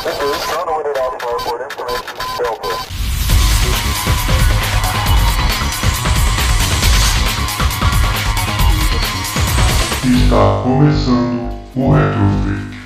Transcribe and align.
Está 0.00 0.12
começando 10.62 11.52
o 11.76 11.92
Retrofake. 11.92 12.80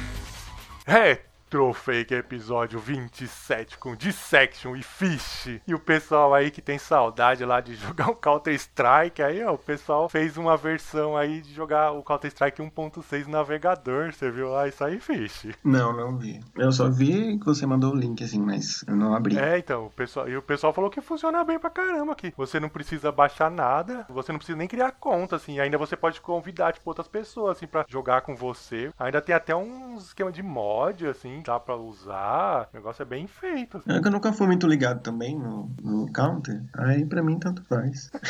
Retrofake 1.54 2.12
episódio 2.14 2.80
27 2.80 3.78
com 3.78 3.94
Dissection 3.94 4.74
e 4.74 4.82
Fish. 4.82 5.60
E 5.64 5.72
o 5.72 5.78
pessoal 5.78 6.34
aí 6.34 6.50
que 6.50 6.60
tem 6.60 6.80
saudade 6.80 7.44
lá 7.44 7.60
de 7.60 7.76
jogar 7.78 8.10
o 8.10 8.16
Counter 8.16 8.52
Strike, 8.54 9.22
aí 9.22 9.40
ó, 9.44 9.52
o 9.52 9.58
pessoal 9.58 10.08
fez 10.08 10.36
uma 10.36 10.56
versão 10.56 11.16
aí 11.16 11.40
de 11.40 11.54
jogar 11.54 11.92
o 11.92 12.02
Counter 12.02 12.28
Strike 12.32 12.60
1.6 12.60 13.28
navegador. 13.28 14.12
Você 14.12 14.32
viu 14.32 14.48
lá 14.48 14.66
isso 14.66 14.82
aí, 14.82 14.98
Fish? 14.98 15.46
Não, 15.62 15.96
não 15.96 16.16
vi. 16.16 16.40
Eu 16.56 16.72
só 16.72 16.90
vi 16.90 17.38
que 17.38 17.46
você 17.46 17.64
mandou 17.64 17.92
o 17.92 17.96
link, 17.96 18.24
assim, 18.24 18.40
mas 18.40 18.84
eu 18.88 18.96
não 18.96 19.14
abri. 19.14 19.38
É, 19.38 19.56
então, 19.56 19.86
o 19.86 19.90
pessoal, 19.90 20.28
e 20.28 20.36
o 20.36 20.42
pessoal 20.42 20.72
falou 20.72 20.90
que 20.90 21.00
funciona 21.00 21.44
bem 21.44 21.60
pra 21.60 21.70
caramba 21.70 22.14
aqui. 22.14 22.34
Você 22.36 22.58
não 22.58 22.68
precisa 22.68 23.12
baixar 23.12 23.48
nada, 23.48 24.04
você 24.08 24.32
não 24.32 24.40
precisa 24.40 24.58
nem 24.58 24.66
criar 24.66 24.90
conta, 24.90 25.36
assim. 25.36 25.60
Ainda 25.60 25.78
você 25.78 25.96
pode 25.96 26.20
convidar, 26.20 26.72
tipo, 26.72 26.90
outras 26.90 27.06
pessoas, 27.06 27.56
assim, 27.56 27.66
pra 27.68 27.86
jogar 27.88 28.22
com 28.22 28.34
você. 28.34 28.90
Ainda 28.98 29.20
tem 29.20 29.36
até 29.36 29.54
um 29.54 29.96
esquema 29.98 30.32
de 30.32 30.42
mod, 30.42 31.06
assim, 31.06 31.43
dá 31.44 31.60
pra 31.60 31.76
usar. 31.76 32.68
O 32.72 32.76
negócio 32.76 33.02
é 33.02 33.06
bem 33.06 33.26
feito. 33.26 33.78
assim. 33.78 33.92
É 33.92 34.00
que 34.00 34.08
eu 34.08 34.12
nunca 34.12 34.32
fui 34.32 34.46
muito 34.46 34.66
ligado 34.66 35.00
também 35.02 35.38
no, 35.38 35.70
no 35.82 36.12
Counter. 36.12 36.62
Aí 36.76 37.04
pra 37.04 37.22
mim 37.22 37.38
tanto 37.38 37.62
faz. 37.64 38.10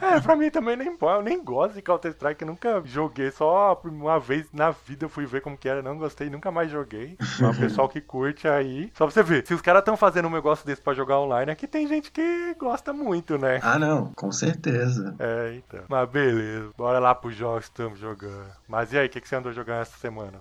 É, 0.00 0.20
pra 0.20 0.36
mim 0.36 0.50
também 0.50 0.76
nem 0.76 0.96
eu 1.00 1.22
nem 1.22 1.42
gosto 1.42 1.74
de 1.74 1.82
Counter 1.82 2.10
Strike, 2.12 2.42
eu 2.42 2.48
nunca 2.48 2.82
joguei, 2.84 3.30
só 3.30 3.80
uma 3.84 4.18
vez 4.18 4.46
na 4.52 4.70
vida 4.70 5.04
eu 5.04 5.08
fui 5.08 5.26
ver 5.26 5.40
como 5.40 5.56
que 5.56 5.68
era, 5.68 5.82
não 5.82 5.96
gostei, 5.96 6.28
nunca 6.28 6.50
mais 6.50 6.70
joguei. 6.70 7.16
Mas 7.40 7.56
o 7.56 7.60
pessoal 7.60 7.88
que 7.88 8.00
curte 8.00 8.46
aí, 8.46 8.90
só 8.94 9.06
pra 9.06 9.12
você 9.12 9.22
ver, 9.22 9.46
se 9.46 9.54
os 9.54 9.60
caras 9.60 9.80
estão 9.80 9.96
fazendo 9.96 10.28
um 10.28 10.30
negócio 10.30 10.66
desse 10.66 10.82
pra 10.82 10.94
jogar 10.94 11.18
online, 11.20 11.50
aqui 11.50 11.66
tem 11.66 11.86
gente 11.86 12.10
que 12.10 12.54
gosta 12.58 12.92
muito, 12.92 13.38
né? 13.38 13.60
ah, 13.62 13.78
não, 13.78 14.12
com 14.14 14.30
certeza. 14.32 15.14
É, 15.18 15.54
então. 15.56 15.84
Mas 15.88 16.08
beleza, 16.08 16.70
bora 16.76 16.98
lá 16.98 17.14
pros 17.14 17.34
jogos 17.34 17.66
que 17.66 17.70
estamos 17.70 17.98
jogando. 17.98 18.50
Mas 18.68 18.92
e 18.92 18.98
aí, 18.98 19.06
o 19.06 19.10
que, 19.10 19.20
que 19.20 19.28
você 19.28 19.36
andou 19.36 19.52
jogando 19.52 19.82
essa 19.82 19.96
semana? 19.98 20.40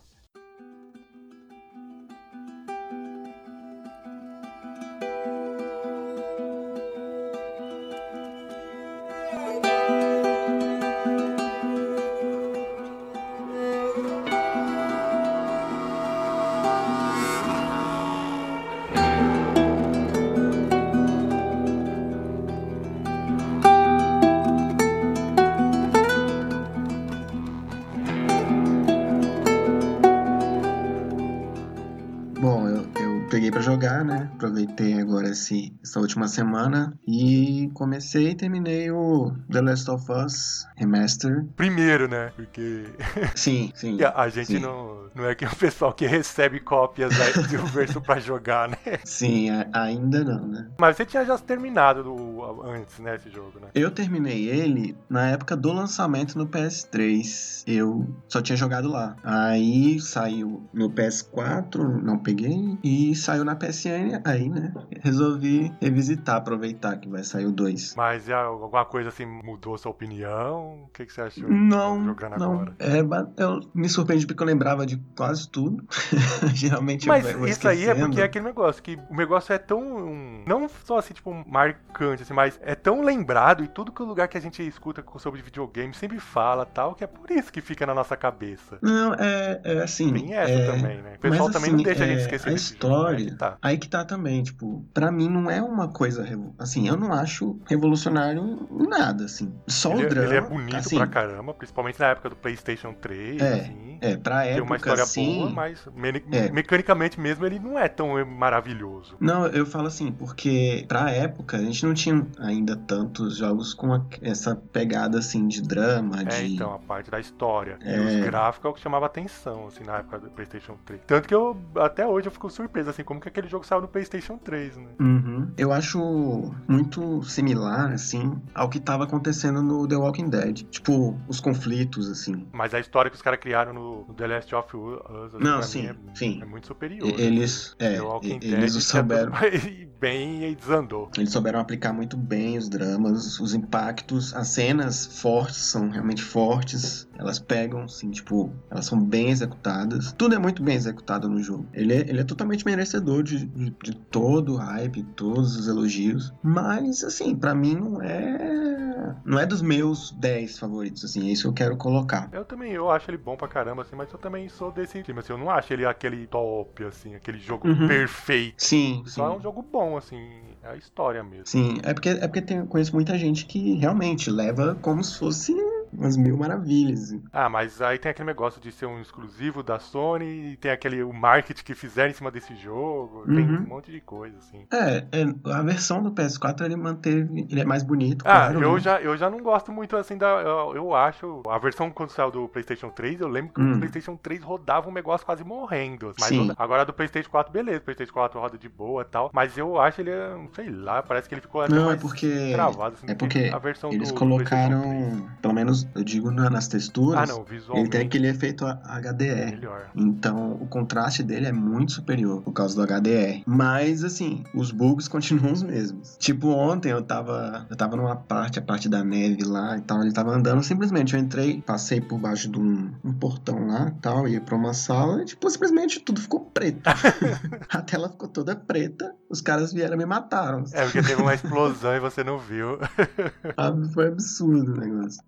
Pra 33.55 33.61
jogar, 33.61 34.03
né? 34.03 34.29
Aproveitei 34.35 34.99
agora 34.99 35.29
esse, 35.29 35.73
essa 35.81 35.97
última 36.01 36.27
semana 36.27 36.93
e 37.07 37.71
comecei 37.73 38.31
e 38.31 38.35
terminei 38.35 38.91
o 38.91 39.31
The 39.49 39.61
Last 39.61 39.89
of 39.91 40.11
Us 40.11 40.67
Remaster. 40.75 41.45
Primeiro, 41.55 42.09
né? 42.09 42.33
Porque 42.35 42.83
Sim, 43.33 43.71
sim. 43.73 43.97
a, 44.03 44.23
a 44.23 44.27
gente 44.27 44.47
sim. 44.47 44.59
não, 44.59 45.05
não 45.15 45.25
é 45.25 45.33
que 45.35 45.45
o 45.45 45.55
pessoal 45.55 45.93
que 45.93 46.05
recebe 46.05 46.59
cópias 46.59 47.13
aí 47.17 47.31
do 47.47 47.65
verso 47.67 48.01
pra 48.01 48.19
jogar, 48.19 48.67
né? 48.67 48.77
Sim, 49.05 49.49
a- 49.49 49.69
ainda 49.71 50.21
não, 50.25 50.45
né? 50.45 50.67
Mas 50.77 50.97
você 50.97 51.05
tinha 51.05 51.23
já 51.23 51.37
terminado 51.37 52.03
do, 52.03 52.61
antes, 52.65 52.99
né, 52.99 53.15
esse 53.15 53.29
jogo, 53.29 53.57
né? 53.61 53.67
Eu 53.73 53.89
terminei 53.89 54.49
ele 54.49 54.97
na 55.09 55.27
época 55.29 55.55
do 55.55 55.71
lançamento 55.71 56.37
no 56.37 56.45
PS3. 56.45 57.63
Eu 57.65 58.05
só 58.27 58.41
tinha 58.41 58.57
jogado 58.57 58.89
lá. 58.89 59.15
Aí 59.23 59.97
saiu 60.01 60.67
no 60.73 60.89
PS4, 60.89 62.01
não 62.03 62.17
peguei. 62.19 62.77
E 62.83 63.15
saiu 63.15 63.44
na 63.45 63.55
PSN, 63.55 64.21
aí, 64.23 64.49
né? 64.49 64.73
Resolvi 65.01 65.71
revisitar, 65.81 66.37
aproveitar 66.37 66.97
que 66.97 67.07
vai 67.07 67.23
sair 67.23 67.45
o 67.45 67.51
2. 67.51 67.95
Mas 67.95 68.27
e 68.27 68.33
alguma 68.33 68.85
coisa 68.85 69.09
assim 69.09 69.25
mudou 69.25 69.77
sua 69.77 69.91
opinião? 69.91 70.83
O 70.85 70.89
que, 70.93 71.05
que 71.05 71.13
você 71.13 71.21
achou? 71.21 71.49
Não, 71.49 72.03
jogando 72.03 72.37
não. 72.37 72.53
agora. 72.53 72.75
É, 72.79 72.99
eu 73.41 73.59
me 73.73 73.87
surpreendi 73.87 74.25
porque 74.25 74.41
eu 74.41 74.47
lembrava 74.47 74.85
de 74.85 74.97
quase 75.15 75.49
tudo. 75.49 75.83
Geralmente 76.53 77.07
Mas 77.07 77.25
eu 77.29 77.39
vou 77.39 77.47
isso 77.47 77.67
aí 77.67 77.87
é 77.87 77.95
porque 77.95 78.21
é 78.21 78.23
aquele 78.23 78.45
negócio, 78.45 78.81
que 78.81 78.97
o 79.09 79.15
negócio 79.15 79.53
é 79.53 79.57
tão. 79.57 80.43
Não 80.45 80.67
só 80.85 80.97
assim, 80.97 81.13
tipo, 81.13 81.33
marcante, 81.47 82.23
assim, 82.23 82.33
mas 82.33 82.59
é 82.61 82.75
tão 82.75 83.01
lembrado 83.01 83.63
e 83.63 83.67
tudo 83.67 83.91
que 83.91 84.01
o 84.01 84.05
lugar 84.05 84.27
que 84.27 84.37
a 84.37 84.41
gente 84.41 84.65
escuta 84.65 85.03
sobre 85.17 85.41
videogame 85.41 85.93
sempre 85.93 86.19
fala 86.19 86.65
tal, 86.65 86.95
que 86.95 87.03
é 87.03 87.07
por 87.07 87.29
isso 87.31 87.51
que 87.51 87.61
fica 87.61 87.85
na 87.85 87.93
nossa 87.93 88.15
cabeça. 88.17 88.77
Não, 88.81 89.13
é, 89.13 89.61
é 89.63 89.81
assim. 89.81 90.11
Tem 90.13 90.33
essa 90.33 90.51
é- 90.51 90.65
também, 90.65 91.01
né? 91.01 91.13
O 91.15 91.19
pessoal 91.19 91.45
mas, 91.45 91.53
também 91.53 91.69
assim, 91.69 91.77
não 91.77 91.83
deixa 91.83 92.03
a 92.03 92.07
gente 92.07 92.19
é, 92.19 92.21
esquecer 92.21 92.49
A 92.49 92.53
história, 92.53 93.25
né? 93.25 93.31
Que 93.31 93.34
tá. 93.35 93.57
aí 93.61 93.77
que 93.77 93.87
tá 93.87 94.03
também, 94.05 94.41
tipo, 94.43 94.85
pra 94.93 95.11
mim 95.11 95.29
não 95.29 95.49
é 95.49 95.61
uma 95.61 95.87
coisa, 95.89 96.25
assim, 96.57 96.87
eu 96.87 96.95
não 96.97 97.11
acho 97.13 97.59
revolucionário 97.67 98.67
nada, 98.89 99.25
assim. 99.25 99.53
Só 99.67 99.91
Ele, 99.91 100.03
o 100.03 100.05
é- 100.05 100.09
drama, 100.09 100.27
ele 100.27 100.35
é 100.37 100.41
bonito 100.41 100.75
assim, 100.77 100.97
pra 100.97 101.07
caramba, 101.07 101.53
principalmente 101.53 101.99
na 101.99 102.07
época 102.07 102.29
do 102.29 102.35
PlayStation 102.35 102.93
3, 102.93 103.41
É, 103.41 103.53
assim. 103.61 103.97
É, 104.01 104.17
pra 104.17 104.41
Tem 104.43 104.53
uma 104.61 104.75
época, 104.75 104.75
história 104.77 105.03
assim... 105.03 105.35
boa, 105.39 105.49
mas 105.49 105.85
me- 105.95 106.23
É. 106.31 106.51
mecanicamente 106.51 107.19
mesmo 107.19 107.45
ele 107.45 107.59
não 107.59 107.77
é 107.79 107.87
tão 107.87 108.23
maravilhoso. 108.25 109.15
Não, 109.19 109.47
eu 109.47 109.65
falo 109.65 109.87
assim, 109.87 110.11
porque 110.11 110.85
pra 110.87 111.11
época 111.11 111.57
a 111.57 111.61
gente 111.61 111.85
não 111.85 111.93
tinha 111.93 112.25
ainda 112.39 112.75
tantos 112.75 113.37
jogos 113.37 113.73
com 113.73 113.93
a- 113.93 114.01
essa 114.21 114.55
pegada, 114.55 115.19
assim, 115.19 115.47
de 115.47 115.61
drama, 115.61 116.21
É, 116.21 116.23
de... 116.43 116.55
então, 116.55 116.73
a 116.73 116.79
parte 116.79 117.09
da 117.09 117.19
história. 117.19 117.77
E 117.83 117.89
É. 117.89 117.99
os 117.99 118.15
gráficos 118.25 118.65
é 118.65 118.69
o 118.69 118.73
que 118.73 118.81
chamava 118.81 119.05
atenção, 119.05 119.67
assim, 119.67 119.83
na 119.83 119.97
época 119.97 120.19
do 120.19 120.29
PlayStation 120.29 120.77
3. 120.85 121.01
Tanto 121.07 121.27
que 121.27 121.33
eu, 121.35 121.57
até 121.77 122.05
hoje, 122.05 122.27
eu 122.27 122.31
fico 122.31 122.49
surpreso, 122.49 122.89
assim, 122.89 123.03
como 123.03 123.19
que 123.25 123.29
aquele 123.29 123.47
jogo 123.49 123.65
saiu 123.65 123.81
no 123.81 123.87
PlayStation 123.87 124.37
3, 124.37 124.77
né? 124.77 124.89
Uhum. 124.99 125.51
Eu 125.57 125.71
acho 125.71 126.53
muito 126.67 127.23
similar, 127.23 127.91
assim, 127.91 128.39
ao 128.53 128.69
que 128.69 128.79
tava 128.79 129.03
acontecendo 129.03 129.61
no 129.61 129.87
The 129.87 129.95
Walking 129.95 130.29
Dead. 130.29 130.63
Tipo, 130.69 131.19
os 131.27 131.39
conflitos, 131.39 132.09
assim. 132.09 132.47
Mas 132.53 132.73
a 132.73 132.79
história 132.79 133.09
que 133.09 133.15
os 133.17 133.21
caras 133.21 133.39
criaram 133.39 133.73
no, 133.73 134.05
no 134.07 134.13
The 134.13 134.27
Last 134.27 134.55
of 134.55 134.77
Us, 134.77 135.33
assim, 135.35 135.43
Não, 135.43 135.61
sim, 135.61 135.87
é, 135.87 135.95
sim. 136.13 136.39
é 136.41 136.45
muito 136.45 136.67
superior. 136.67 137.07
E- 137.07 137.21
Eles, 137.21 137.75
é, 137.79 137.95
The 137.95 138.01
Walking 138.01 138.35
e- 138.35 138.39
Dead 138.39 138.53
eles 138.53 138.71
tinha 138.73 138.81
souberam, 139.01 139.31
bem 139.99 140.51
e 140.51 140.55
desandou. 140.55 141.09
eles 141.17 141.31
souberam 141.31 141.59
aplicar 141.59 141.93
muito 141.93 142.15
bem 142.17 142.57
os 142.57 142.69
dramas, 142.69 143.39
os 143.39 143.53
impactos, 143.53 144.33
as 144.35 144.49
cenas 144.49 145.05
fortes 145.21 145.57
são 145.57 145.89
realmente 145.89 146.21
fortes. 146.21 147.07
Elas 147.17 147.39
pegam, 147.39 147.83
assim, 147.83 148.11
tipo, 148.11 148.53
elas 148.69 148.85
são 148.85 148.99
bem 149.01 149.29
executadas. 149.29 150.11
Tudo 150.13 150.35
é 150.35 150.39
muito 150.39 150.61
bem 150.61 150.75
executado 150.75 151.29
no 151.29 151.41
jogo. 151.41 151.65
Ele 151.73 151.93
é, 151.93 151.99
ele 152.09 152.19
é 152.19 152.23
totalmente 152.23 152.65
merecedor 152.65 153.14
de, 153.23 153.45
de, 153.45 153.69
de 153.83 153.95
todo 154.11 154.53
o 154.53 154.57
hype, 154.57 155.03
todos 155.15 155.55
os 155.55 155.67
elogios. 155.67 156.33
Mas, 156.43 157.03
assim, 157.03 157.35
pra 157.35 157.53
mim 157.55 157.75
não 157.75 158.01
é. 158.01 159.15
Não 159.23 159.39
é 159.39 159.45
dos 159.45 159.61
meus 159.61 160.11
10 160.11 160.57
favoritos, 160.57 161.03
assim, 161.03 161.27
é 161.27 161.31
isso 161.31 161.43
que 161.43 161.47
eu 161.49 161.53
quero 161.53 161.77
colocar. 161.77 162.29
Eu 162.31 162.45
também, 162.45 162.71
eu 162.71 162.89
acho 162.89 163.09
ele 163.09 163.17
bom 163.17 163.35
pra 163.35 163.47
caramba, 163.47 163.81
assim, 163.81 163.95
mas 163.95 164.11
eu 164.11 164.17
também 164.19 164.47
sou 164.49 164.71
desse 164.71 165.01
time, 165.03 165.19
assim, 165.19 165.33
eu 165.33 165.37
não 165.37 165.49
acho 165.49 165.73
ele 165.73 165.85
aquele 165.85 166.25
top, 166.27 166.83
assim, 166.85 167.13
aquele 167.15 167.37
jogo 167.37 167.67
Uhum. 167.67 167.87
perfeito. 167.87 168.55
Sim, 168.63 169.03
sim. 169.05 169.11
Só 169.11 169.27
é 169.33 169.37
um 169.37 169.41
jogo 169.41 169.61
bom, 169.61 169.97
assim, 169.97 170.17
é 170.63 170.69
a 170.69 170.75
história 170.75 171.23
mesmo. 171.23 171.45
Sim, 171.47 171.77
é 171.83 171.93
porque, 171.93 172.09
é 172.09 172.27
porque 172.27 172.41
tem, 172.41 172.57
eu 172.57 172.67
conheço 172.67 172.93
muita 172.93 173.17
gente 173.17 173.45
que 173.45 173.75
realmente 173.75 174.29
leva 174.31 174.75
como 174.81 175.03
se 175.03 175.17
fosse 175.17 175.53
umas 175.97 176.17
mil 176.17 176.37
maravilhas. 176.37 177.15
Ah, 177.31 177.49
mas 177.49 177.81
aí 177.81 177.97
tem 177.97 178.11
aquele 178.11 178.27
negócio 178.27 178.59
de 178.61 178.71
ser 178.71 178.85
um 178.85 178.99
exclusivo 179.01 179.63
da 179.63 179.79
Sony 179.79 180.53
e 180.53 180.57
tem 180.57 180.71
aquele 180.71 181.03
o 181.03 181.13
marketing 181.13 181.63
que 181.63 181.73
fizeram 181.75 182.09
em 182.11 182.13
cima 182.13 182.31
desse 182.31 182.55
jogo. 182.55 183.23
Tem 183.25 183.45
Uhum. 183.49 183.57
um 183.63 183.67
monte 183.67 183.91
de 183.91 184.01
coisa, 184.01 184.37
assim. 184.37 184.65
É, 184.71 185.05
é, 185.11 185.51
a 185.51 185.61
versão 185.61 186.01
do 186.01 186.11
PS4 186.11 186.65
ele 186.65 186.75
manteve, 186.75 187.47
ele 187.49 187.61
é 187.61 187.65
mais 187.65 187.83
bonito, 187.83 188.23
Ah, 188.27 188.47
claro. 188.49 188.61
eu 188.61 188.73
né? 188.73 188.79
já, 188.79 189.01
eu 189.01 189.15
já 189.17 189.29
não 189.29 189.41
gosto 189.41 189.71
muito 189.71 189.95
assim 189.95 190.17
da. 190.17 190.27
Eu, 190.41 190.75
eu 190.75 190.95
acho. 190.95 191.41
A 191.47 191.57
versão 191.57 191.89
quando 191.91 192.09
saiu 192.11 192.31
do 192.31 192.47
PlayStation 192.49 192.89
3, 192.89 193.21
eu 193.21 193.27
lembro 193.27 193.53
que 193.53 193.61
Hum. 193.61 193.75
o 193.75 193.77
PlayStation 193.77 194.15
3 194.17 194.43
rodava 194.43 194.89
um 194.89 194.93
negócio 194.93 195.25
quase 195.25 195.43
morrendo. 195.43 196.13
Mas 196.19 196.29
Sim. 196.29 196.51
agora 196.57 196.85
do 196.85 196.93
PlayStation 196.93 197.29
4, 197.29 197.51
beleza. 197.51 197.79
O 197.79 197.81
PlayStation 197.81 198.13
4 198.13 198.39
roda 198.39 198.57
de 198.57 198.69
boa 198.69 199.01
e 199.01 199.05
tal. 199.05 199.29
Mas 199.33 199.57
eu 199.57 199.79
acho 199.79 200.01
ele, 200.01 200.09
é, 200.11 200.35
sei 200.53 200.69
lá, 200.69 201.01
parece 201.03 201.27
que 201.29 201.35
ele 201.35 201.41
ficou 201.41 201.61
até 201.61 201.73
Não, 201.73 201.83
é 201.83 201.85
mais 201.87 202.01
porque 202.01 202.51
travado. 202.53 202.95
Assim, 202.95 203.05
é 203.09 203.15
porque 203.15 203.49
a 203.53 203.57
versão 203.57 203.91
eles 203.91 204.11
do, 204.11 204.15
do 204.15 204.19
PlayStation 204.27 204.69
3. 204.69 204.81
colocaram, 204.83 205.29
pelo 205.41 205.53
menos 205.53 205.84
eu 205.93 206.03
digo 206.03 206.31
na- 206.31 206.49
nas 206.49 206.67
texturas, 206.67 207.29
Ah, 207.29 207.33
não, 207.33 207.45
ele 207.77 207.89
tem 207.89 208.01
aquele 208.01 208.27
efeito 208.27 208.65
HDR. 208.65 209.51
Melhor. 209.51 209.89
Então, 209.95 210.53
o 210.53 210.67
contraste 210.67 211.21
dele 211.23 211.47
é 211.47 211.51
muito 211.51 211.91
superior 211.93 212.41
por 212.41 212.51
causa 212.53 212.75
do 212.75 212.81
HDR. 212.81 213.43
Mas, 213.45 214.03
assim, 214.03 214.43
os 214.53 214.71
bugs 214.71 215.07
continuam 215.09 215.51
os 215.53 215.63
mesmos. 215.63 216.15
Tipo, 216.17 216.49
ontem 216.49 216.89
eu 216.91 217.01
tava, 217.01 217.65
eu 217.69 217.75
tava 217.75 217.95
numa 217.95 218.15
parte, 218.15 218.59
a 218.59 218.61
parte 218.61 218.87
da 218.89 219.03
neve 219.03 219.43
lá 219.43 219.77
e 219.77 219.81
tal, 219.81 220.01
ele 220.01 220.11
tava 220.13 220.31
andando, 220.31 220.63
simplesmente 220.63 221.13
eu 221.13 221.19
entrei, 221.19 221.61
passei 221.61 221.99
por 222.01 222.17
baixo 222.19 222.49
de 222.49 222.59
um, 222.59 222.91
um 223.03 223.13
portão 223.13 223.67
lá 223.67 223.87
e 223.89 224.01
tal, 224.01 224.27
ia 224.27 224.41
pra 224.41 224.55
uma 224.55 224.73
sala 224.73 225.21
e, 225.21 225.25
tipo, 225.25 225.49
simplesmente 225.49 225.99
tudo 225.99 226.19
ficou 226.21 226.39
preto. 226.41 226.81
a 227.69 227.81
tela 227.81 228.09
ficou 228.09 228.27
toda 228.27 228.55
preta, 228.55 229.13
os 229.29 229.41
caras 229.41 229.73
vieram 229.73 229.95
e 229.95 229.97
me 229.97 230.05
mataram. 230.05 230.63
É, 230.71 230.83
porque 230.83 231.01
teve 231.01 231.21
uma 231.21 231.33
explosão 231.33 231.93
e 231.95 231.99
você 231.99 232.23
não 232.23 232.37
viu. 232.37 232.77
Foi 233.93 234.07
absurdo 234.07 234.73
o 234.73 234.77
negócio. 234.77 235.21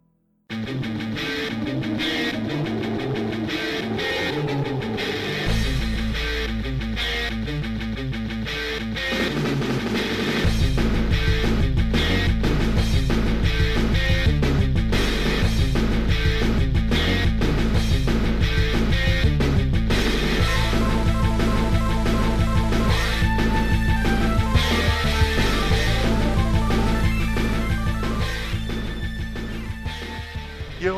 Thank 0.50 0.86
you. 0.86 1.17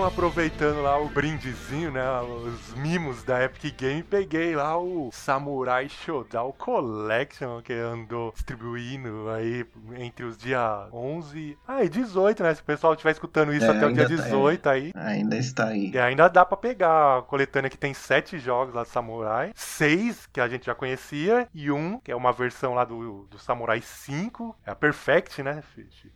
Aproveitando 0.09 0.81
lá 0.81 0.99
o 0.99 1.07
brindezinho, 1.07 1.91
né? 1.91 2.01
Os 2.21 2.73
mimos 2.73 3.23
da 3.23 3.43
Epic 3.43 3.75
Game, 3.77 4.01
peguei 4.01 4.55
lá 4.55 4.77
o 4.77 5.11
Samurai 5.13 5.87
Shodown 5.87 6.51
Collection 6.57 7.61
que 7.61 7.73
andou 7.73 8.33
distribuindo 8.33 9.29
aí 9.29 9.63
entre 9.99 10.25
os 10.25 10.35
dias 10.35 10.61
11 10.91 11.57
ah, 11.67 11.83
e 11.83 11.89
18, 11.89 12.41
né? 12.41 12.55
Se 12.55 12.61
o 12.61 12.65
pessoal 12.65 12.93
estiver 12.93 13.11
escutando 13.11 13.53
isso 13.53 13.65
É, 13.65 13.69
até 13.69 13.85
o 13.85 13.93
dia 13.93 14.07
ainda 14.07 14.17
tá, 14.17 14.23
18 14.23 14.69
aí. 14.69 14.91
Ainda 14.95 15.37
está 15.37 15.67
aí. 15.67 15.91
E 15.93 15.99
ainda 15.99 16.27
dá 16.27 16.43
pra 16.43 16.57
pegar 16.57 17.19
a 17.19 17.21
coletânea 17.21 17.69
que 17.69 17.77
tem 17.77 17.93
sete 17.93 18.39
jogos 18.39 18.73
lá 18.73 18.81
do 18.81 18.89
Samurai, 18.89 19.51
seis 19.55 20.27
que 20.33 20.41
a 20.41 20.47
gente 20.47 20.65
já 20.65 20.73
conhecia, 20.73 21.47
e 21.53 21.69
um 21.69 21.99
que 21.99 22.11
é 22.11 22.15
uma 22.15 22.33
versão 22.33 22.73
lá 22.73 22.83
do, 22.83 23.27
do 23.29 23.37
Samurai 23.37 23.79
5, 23.79 24.57
é 24.65 24.71
a 24.71 24.75
Perfect, 24.75 25.43
né? 25.43 25.61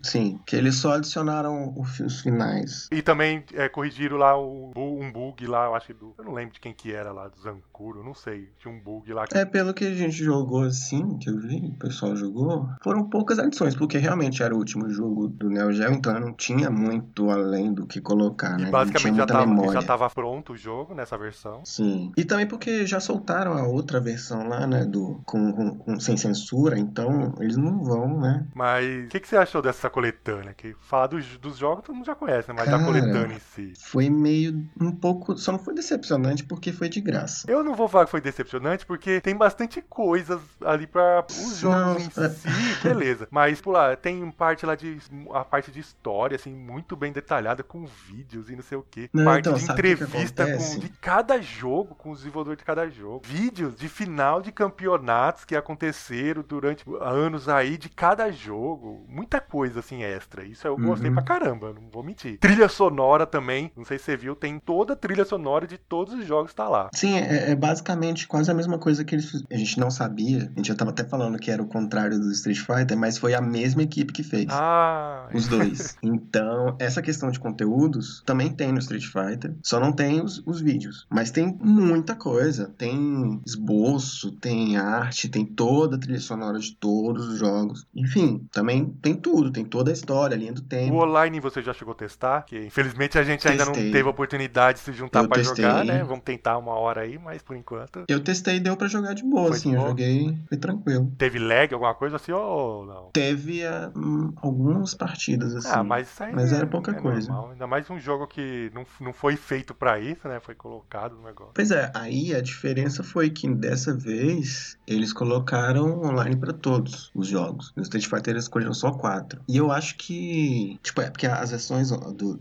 Sim, 0.02 0.40
que 0.48 0.56
eles 0.56 0.76
só 0.76 0.94
adicionaram 0.94 1.76
os 1.78 2.22
finais. 2.22 2.88
E 2.92 3.04
também 3.04 3.44
é, 3.54 3.70
corrigiram 3.84 4.18
lá 4.18 4.38
o, 4.38 4.72
um 4.76 5.12
bug 5.12 5.46
lá, 5.46 5.66
eu 5.66 5.76
acho 5.76 5.88
que 5.88 5.94
do. 5.94 6.14
Eu 6.18 6.24
não 6.24 6.34
lembro 6.34 6.54
de 6.54 6.60
quem 6.60 6.74
que 6.74 6.94
era 6.94 7.12
lá, 7.12 7.28
do 7.28 7.40
Zankuro, 7.42 8.04
não 8.04 8.14
sei. 8.14 8.50
Tinha 8.60 8.74
um 8.74 8.80
bug 8.80 9.12
lá 9.14 9.28
que. 9.28 9.38
É, 9.38 9.46
pelo 9.46 9.74
que 9.74 9.86
a 9.86 9.94
gente 9.94 10.16
jogou 10.16 10.64
assim, 10.64 11.18
que 11.18 11.30
eu 11.30 11.38
vi, 11.40 11.58
o 11.76 11.80
pessoal 11.80 12.16
jogou, 12.16 12.70
foram 12.82 13.10
poucas 13.10 13.40
adições, 13.40 13.76
porque 13.76 13.98
realmente 13.98 14.42
era 14.42 14.54
o 14.56 14.58
último 14.58 14.90
jogo 14.90 15.28
do 15.28 15.50
Neo 15.50 15.72
Geo, 15.74 15.92
então 15.92 16.18
não 16.20 16.34
tinha 16.34 16.70
muito 16.70 17.30
além 17.30 17.74
do 17.74 17.86
que 17.86 18.00
colocar, 18.00 18.58
E 18.60 18.64
né? 18.64 18.72
basicamente 18.72 19.18
já 19.18 19.26
tava, 19.26 19.74
já 19.74 19.84
tava 19.84 20.10
pronto 20.10 20.54
o 20.54 20.58
jogo 20.58 20.94
nessa 20.94 21.18
versão. 21.18 21.62
Sim. 21.66 22.12
E 22.16 22.24
também 22.24 22.48
porque 22.48 22.86
já 22.86 23.00
soltaram 23.00 23.54
a 23.54 23.68
outra 23.68 24.00
versão 24.00 24.48
lá, 24.48 24.66
né, 24.66 24.86
do 24.86 25.22
com, 25.26 25.52
com- 25.52 25.78
com- 25.78 26.00
sem 26.00 26.16
censura, 26.16 26.78
então 26.80 27.34
eles 27.40 27.58
não 27.58 27.84
vão, 27.84 28.20
né? 28.20 28.48
Mas 28.56 29.06
o 29.06 29.10
que, 29.10 29.20
que 29.20 29.28
você 29.28 29.36
achou 29.38 29.62
dessa 29.62 29.90
coletânea? 29.90 30.54
Que 30.54 30.74
falar 30.82 31.08
dos, 31.08 31.38
dos 31.38 31.58
jogos 31.58 31.84
todo 31.84 31.96
mundo 31.96 32.06
já 32.06 32.16
conhece, 32.16 32.48
né? 32.50 32.56
Mas 32.58 32.70
da 32.70 32.78
Cara. 32.78 32.86
coletânea 32.86 33.36
em 33.36 33.40
si. 33.40 33.73
Foi 33.80 34.10
meio 34.10 34.64
um 34.80 34.92
pouco, 34.92 35.38
só 35.38 35.52
não 35.52 35.60
foi 35.60 35.74
decepcionante 35.74 36.44
porque 36.44 36.72
foi 36.72 36.90
de 36.90 37.02
graça. 37.02 37.46
Eu 37.50 37.64
não 37.64 37.76
vou 37.76 37.88
falar 37.88 38.06
que 38.06 38.12
foi 38.12 38.22
decepcionante, 38.22 38.86
porque 38.86 39.20
tem 39.22 39.36
bastante 39.36 39.82
coisas 39.82 40.40
ali 40.64 40.88
pra 40.88 41.26
os 41.30 41.58
jogos 41.58 42.10
Não, 42.16 42.24
em 42.24 42.26
é. 42.28 42.30
si, 42.30 42.48
beleza. 42.84 43.28
Mas, 43.32 43.62
pô, 43.62 43.72
lá, 43.72 43.96
tem 43.96 44.30
parte 44.32 44.66
lá 44.66 44.76
de. 44.76 44.98
a 45.34 45.44
parte 45.44 45.72
de 45.72 45.80
história, 45.80 46.36
assim, 46.36 46.54
muito 46.54 46.96
bem 46.96 47.12
detalhada, 47.12 47.64
com 47.64 47.86
vídeos 48.08 48.50
e 48.50 48.56
não 48.56 48.64
sei 48.64 48.78
o 48.78 48.86
quê. 48.90 49.10
Não, 49.14 49.26
parte 49.26 49.48
então, 49.50 49.54
de 49.54 49.64
entrevista 49.64 50.46
com, 50.46 50.80
de 50.80 50.90
cada 50.90 51.42
jogo, 51.42 51.96
com 51.96 52.12
os 52.12 52.20
desenvolvedores 52.20 52.60
de 52.60 52.66
cada 52.66 52.90
jogo. 52.90 53.22
Vídeos 53.26 53.76
de 53.76 53.88
final 53.88 54.42
de 54.42 54.52
campeonatos 54.52 55.46
que 55.46 55.56
aconteceram 55.56 56.44
durante 56.48 56.84
anos 57.02 57.48
aí 57.50 57.78
de 57.78 57.90
cada 57.90 58.32
jogo. 58.32 59.06
Muita 59.08 59.40
coisa, 59.40 59.80
assim, 59.80 60.04
extra. 60.04 60.44
Isso 60.44 60.68
eu 60.68 60.78
gostei 60.78 61.10
Uhum. 61.10 61.16
pra 61.16 61.24
caramba, 61.24 61.74
não 61.74 61.90
vou 61.90 62.04
mentir. 62.04 62.38
Trilha 62.40 62.68
sonora 62.70 63.26
também, 63.26 63.63
não 63.76 63.86
sei 63.86 63.98
se 63.98 64.06
você 64.06 64.18
viu, 64.18 64.36
tem 64.36 64.60
toda 64.60 64.94
a 64.94 64.96
trilha 64.96 65.26
sonora 65.26 65.68
de 65.68 65.78
todos 65.78 66.14
os 66.14 66.26
jogos 66.26 66.54
tá 66.54 66.68
lá. 66.68 66.90
Sim, 66.94 67.18
é, 67.18 67.52
é 67.52 67.56
basicamente 67.56 68.28
quase 68.28 68.50
a 68.50 68.54
mesma 68.54 68.78
coisa 68.78 69.04
que 69.04 69.16
eles 69.16 69.26
fizeram. 69.26 69.48
A 69.52 69.58
gente 69.58 69.80
não 69.80 69.92
sabia, 69.92 70.52
a 70.54 70.58
gente 70.58 70.68
já 70.68 70.76
tava 70.76 70.92
até 70.92 71.04
falando 71.04 71.38
que 71.40 71.52
era 71.52 71.62
o 71.62 71.68
contrário 71.68 72.20
do 72.20 72.32
Street 72.32 72.60
Fighter, 72.60 72.98
mas 72.98 73.18
foi 73.18 73.34
a 73.34 73.42
mesma 73.42 73.84
equipe 73.84 74.12
que 74.14 74.24
fez. 74.24 74.48
Ah, 74.50 75.28
Os 75.34 75.48
dois. 75.48 75.96
Então, 76.04 76.76
essa 76.80 77.02
questão 77.02 77.32
de 77.32 77.40
conteúdos 77.40 78.22
também 78.26 78.52
tem 78.52 78.72
no 78.72 78.80
Street 78.80 79.06
Fighter, 79.06 79.54
só 79.64 79.80
não 79.80 79.92
tem 79.92 80.22
os, 80.22 80.42
os 80.46 80.62
vídeos. 80.62 81.08
Mas 81.10 81.32
tem 81.32 81.58
muita 81.62 82.16
coisa. 82.16 82.72
Tem 82.78 83.42
esboço, 83.46 84.32
tem 84.32 84.78
arte, 84.78 85.30
tem 85.30 85.46
toda 85.46 85.96
a 85.96 86.00
trilha 86.00 86.20
sonora 86.20 86.60
de 86.60 86.76
todos 86.76 87.28
os 87.28 87.40
jogos. 87.40 87.86
Enfim, 87.96 88.46
também 88.52 88.86
tem 89.02 89.16
tudo, 89.16 89.52
tem 89.52 89.66
toda 89.66 89.92
a 89.92 89.94
história, 89.94 90.36
a 90.36 90.38
linha 90.38 90.54
do 90.54 90.62
o 90.62 90.64
tempo. 90.64 90.96
online 90.96 91.40
você 91.40 91.62
já 91.62 91.74
chegou 91.74 91.94
a 91.94 91.96
testar? 91.96 92.44
Que 92.44 92.66
infelizmente 92.66 93.18
a 93.18 93.24
gente 93.24 93.48
ainda 93.62 93.66
não 93.66 93.74
teve 93.74 94.04
oportunidade 94.04 94.80
de 94.80 94.84
se 94.86 94.94
juntar 94.94 95.24
Eu 95.24 95.28
pra 95.28 95.38
testei. 95.38 95.64
jogar, 95.66 95.86
né? 95.86 96.04
Vamos 96.04 96.24
tentar 96.24 96.58
uma 96.58 96.74
hora 96.74 97.02
aí, 97.02 97.18
mas 97.18 97.42
por 97.42 97.56
enquanto. 97.56 98.04
Eu 98.08 98.20
testei 98.20 98.58
e 98.58 98.60
deu 98.60 98.76
pra 98.76 98.88
jogar 98.88 99.14
de 99.14 99.24
boa, 99.24 99.44
Foi 99.48 99.52
de 99.52 99.58
assim. 99.58 99.70
Eu 99.74 99.78
boa? 99.78 99.90
joguei, 99.90 100.38
foi 100.50 100.58
tranquilo. 100.58 101.12
Teve 101.18 101.40
lag, 101.40 101.74
alguma 101.74 101.94
coisa 101.94 102.16
assim 102.18 102.32
ou 102.32 102.86
não? 102.86 103.10
Teve 103.14 103.66
ah, 103.66 103.92
hum, 103.96 104.32
algumas 104.38 104.94
partidas, 104.94 105.56
assim. 105.56 105.70
Ah, 105.72 105.84
mas 105.84 106.10
isso 106.10 106.24
aí 106.24 106.34
Mas 106.34 106.52
é- 106.52 106.58
era 106.58 106.68
pouca 106.68 106.92
é 106.92 106.94
coisa. 106.96 107.28
normal. 107.32 107.52
Ainda 107.52 107.68
mais 107.68 107.90
um 107.90 108.00
jogo 108.00 108.28
que 108.28 108.72
não, 108.74 108.86
não 109.00 109.14
foi 109.14 109.36
feito 109.36 109.74
pra 109.74 110.00
isso, 110.00 110.28
né? 110.28 110.40
Foi 110.40 110.56
colocado 110.56 111.16
no 111.16 111.24
negócio. 111.24 111.54
Pois 111.54 111.72
é, 111.72 111.92
aí 111.94 112.34
a 112.36 112.42
diferença 112.42 113.04
foi 113.04 113.30
que 113.30 113.48
dessa 113.54 113.94
vez 113.96 114.78
eles 114.88 115.14
colocaram 115.14 116.02
online 116.04 116.36
pra 116.36 116.54
todos 116.54 117.12
os 117.14 117.28
jogos. 117.28 117.72
No 117.76 117.84
Street 117.84 118.06
Fighter 118.08 118.34
eles 118.34 118.44
escolheram 118.44 118.74
só 118.74 118.92
quatro. 118.92 119.42
E 119.48 119.58
eu 119.58 119.72
acho 119.72 119.96
que, 119.98 120.80
tipo, 120.84 121.02
é 121.02 121.10
porque 121.10 121.28
as 121.28 121.52
versões 121.52 121.90
do, 121.90 121.98
do, 122.14 122.36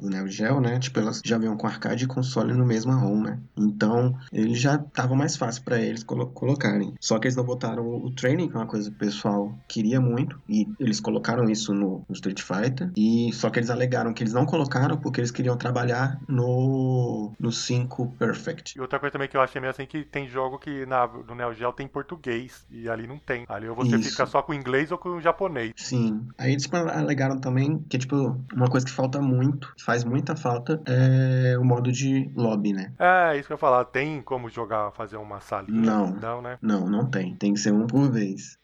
Neo 0.10 0.28
Geo, 0.28 0.53
né, 0.60 0.78
tipo, 0.78 0.98
elas 0.98 1.20
já 1.24 1.38
vinham 1.38 1.56
com 1.56 1.66
arcade 1.66 2.04
e 2.04 2.08
console 2.08 2.52
no 2.54 2.64
mesmo 2.66 2.92
ROM, 2.92 3.22
né? 3.22 3.40
Então, 3.56 4.16
ele 4.32 4.54
já 4.54 4.78
tava 4.78 5.14
mais 5.14 5.36
fácil 5.36 5.62
pra 5.64 5.78
eles 5.80 6.02
colo- 6.04 6.30
colocarem. 6.32 6.94
Só 7.00 7.18
que 7.18 7.26
eles 7.26 7.36
não 7.36 7.44
botaram 7.44 7.86
o 7.86 8.10
training, 8.14 8.48
que 8.48 8.54
é 8.56 8.58
uma 8.58 8.66
coisa 8.66 8.88
que 8.90 8.96
o 8.96 8.98
pessoal 8.98 9.58
queria 9.68 10.00
muito, 10.00 10.40
e 10.48 10.66
eles 10.78 11.00
colocaram 11.00 11.48
isso 11.48 11.74
no, 11.74 12.04
no 12.08 12.14
Street 12.14 12.40
Fighter. 12.40 12.90
E 12.96 13.30
só 13.32 13.50
que 13.50 13.58
eles 13.58 13.70
alegaram 13.70 14.12
que 14.12 14.22
eles 14.22 14.32
não 14.32 14.46
colocaram 14.46 14.96
porque 14.98 15.20
eles 15.20 15.30
queriam 15.30 15.56
trabalhar 15.56 16.18
no 16.28 17.32
no 17.38 17.52
5 17.52 18.08
Perfect. 18.18 18.76
E 18.76 18.80
outra 18.80 18.98
coisa 18.98 19.12
também 19.12 19.28
que 19.28 19.36
eu 19.36 19.40
achei 19.40 19.60
meio 19.60 19.70
assim 19.70 19.86
que 19.86 20.04
tem 20.04 20.28
jogo 20.28 20.58
que 20.58 20.86
na, 20.86 21.06
no 21.06 21.34
Neo 21.34 21.52
Geo 21.54 21.72
tem 21.72 21.86
português 21.86 22.66
e 22.70 22.88
ali 22.88 23.06
não 23.06 23.18
tem. 23.18 23.44
Ali 23.48 23.68
ou 23.68 23.74
você 23.74 23.96
Isso. 23.96 24.10
fica 24.10 24.26
só 24.26 24.42
com 24.42 24.52
o 24.52 24.54
inglês 24.54 24.90
ou 24.92 24.98
com 24.98 25.10
o 25.10 25.20
japonês. 25.20 25.72
Sim. 25.76 26.26
Aí 26.38 26.52
eles 26.52 26.64
tipo, 26.64 26.76
alegaram 26.76 27.38
também 27.40 27.78
que, 27.88 27.98
tipo, 27.98 28.16
uma 28.52 28.68
coisa 28.68 28.86
que 28.86 28.92
falta 28.92 29.20
muito, 29.20 29.72
faz 29.84 30.04
muita 30.04 30.33
falta, 30.36 30.80
é 30.86 31.56
o 31.58 31.64
modo 31.64 31.90
de 31.92 32.30
lobby, 32.34 32.72
né? 32.72 32.92
É, 32.98 33.36
isso 33.36 33.46
que 33.46 33.52
eu 33.52 33.56
ia 33.56 33.58
falar. 33.58 33.84
Tem 33.86 34.20
como 34.22 34.48
jogar, 34.48 34.90
fazer 34.92 35.16
uma 35.16 35.40
salinha? 35.40 35.80
Não. 35.80 36.06
Não, 36.12 36.42
né? 36.42 36.58
Não, 36.60 36.88
não 36.88 37.06
tem. 37.06 37.34
Tem 37.36 37.52
que 37.54 37.60
ser 37.60 37.72
um 37.72 37.86
por 37.86 38.10
vez. 38.10 38.58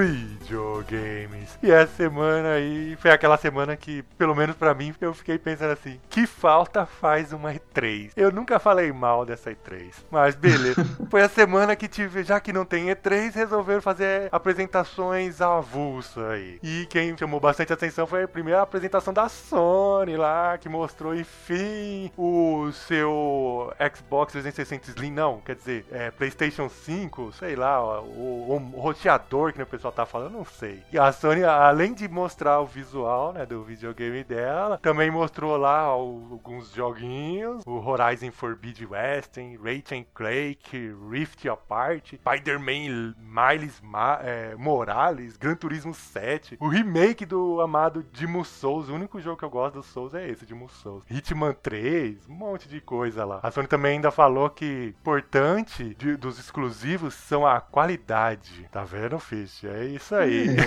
Mundo 0.00 0.69
videogames. 0.80 1.58
E 1.62 1.70
essa 1.70 1.92
semana 1.94 2.52
aí 2.52 2.96
foi 2.96 3.10
aquela 3.10 3.36
semana 3.36 3.76
que, 3.76 4.02
pelo 4.16 4.34
menos 4.34 4.56
pra 4.56 4.74
mim, 4.74 4.94
eu 5.00 5.14
fiquei 5.14 5.38
pensando 5.38 5.72
assim: 5.72 6.00
que 6.08 6.26
falta 6.26 6.86
faz 6.86 7.32
uma 7.32 7.52
E3? 7.52 8.12
Eu 8.16 8.32
nunca 8.32 8.58
falei 8.58 8.92
mal 8.92 9.24
dessa 9.24 9.50
E3, 9.50 9.92
mas 10.10 10.34
beleza. 10.34 10.84
foi 11.10 11.22
a 11.22 11.28
semana 11.28 11.76
que 11.76 11.88
tive, 11.88 12.22
já 12.22 12.40
que 12.40 12.52
não 12.52 12.64
tem 12.64 12.86
E3, 12.86 13.34
resolveram 13.34 13.82
fazer 13.82 14.28
apresentações 14.32 15.40
avulsa 15.40 16.28
aí. 16.30 16.58
E 16.62 16.86
quem 16.86 17.16
chamou 17.16 17.40
bastante 17.40 17.72
atenção 17.72 18.06
foi 18.06 18.24
a 18.24 18.28
primeira 18.28 18.62
apresentação 18.62 19.12
da 19.12 19.28
Sony 19.28 20.16
lá, 20.16 20.58
que 20.58 20.68
mostrou, 20.68 21.14
enfim, 21.14 22.10
o 22.16 22.70
seu 22.72 23.72
Xbox 23.94 24.32
360 24.32 24.90
Slim, 24.90 25.12
não, 25.12 25.40
quer 25.40 25.56
dizer, 25.56 25.84
é, 25.90 26.10
PlayStation 26.10 26.68
5, 26.68 27.32
sei 27.32 27.56
lá, 27.56 28.00
o, 28.00 28.56
o, 28.74 28.80
roteador 28.80 29.52
que 29.52 29.62
o 29.62 29.66
pessoal 29.66 29.92
tá 29.92 30.06
falando, 30.06 30.32
não 30.32 30.44
sei. 30.44 30.69
E 30.92 30.98
a 30.98 31.12
Sony, 31.12 31.44
além 31.44 31.94
de 31.94 32.08
mostrar 32.08 32.60
o 32.60 32.66
visual, 32.66 33.32
né, 33.32 33.46
do 33.46 33.62
videogame 33.62 34.24
dela, 34.24 34.78
também 34.78 35.10
mostrou 35.10 35.56
lá 35.56 35.78
alguns 35.80 36.72
joguinhos, 36.72 37.62
o 37.66 37.72
Horizon 37.72 38.30
Forbidden 38.30 38.88
Western, 38.88 39.56
Ratchet 39.56 40.06
Clank, 40.14 40.94
Rift 41.10 41.48
Apart, 41.48 42.14
Spider-Man 42.14 43.14
Miles 43.18 43.80
Ma 43.82 44.18
é, 44.22 44.54
Morales, 44.56 45.36
Gran 45.36 45.54
Turismo 45.54 45.94
7, 45.94 46.56
o 46.60 46.68
remake 46.68 47.24
do 47.24 47.60
amado 47.60 48.04
Demon 48.12 48.44
Souls, 48.44 48.88
o 48.88 48.94
único 48.94 49.20
jogo 49.20 49.38
que 49.38 49.44
eu 49.44 49.50
gosto 49.50 49.74
do 49.74 49.82
Souls 49.82 50.14
é 50.14 50.28
esse, 50.28 50.44
Demon 50.44 50.68
Souls. 50.68 51.04
Hitman 51.10 51.54
3, 51.54 52.28
um 52.28 52.34
monte 52.34 52.68
de 52.68 52.80
coisa 52.80 53.24
lá. 53.24 53.40
A 53.42 53.50
Sony 53.50 53.66
também 53.66 53.92
ainda 53.92 54.10
falou 54.10 54.50
que 54.50 54.94
importante 55.00 55.94
de, 55.94 56.16
dos 56.16 56.38
exclusivos 56.38 57.14
são 57.14 57.46
a 57.46 57.60
qualidade. 57.60 58.68
Tá 58.70 58.84
vendo, 58.84 59.18
Fish? 59.18 59.64
É 59.64 59.84
isso 59.84 60.14
aí. 60.14 60.48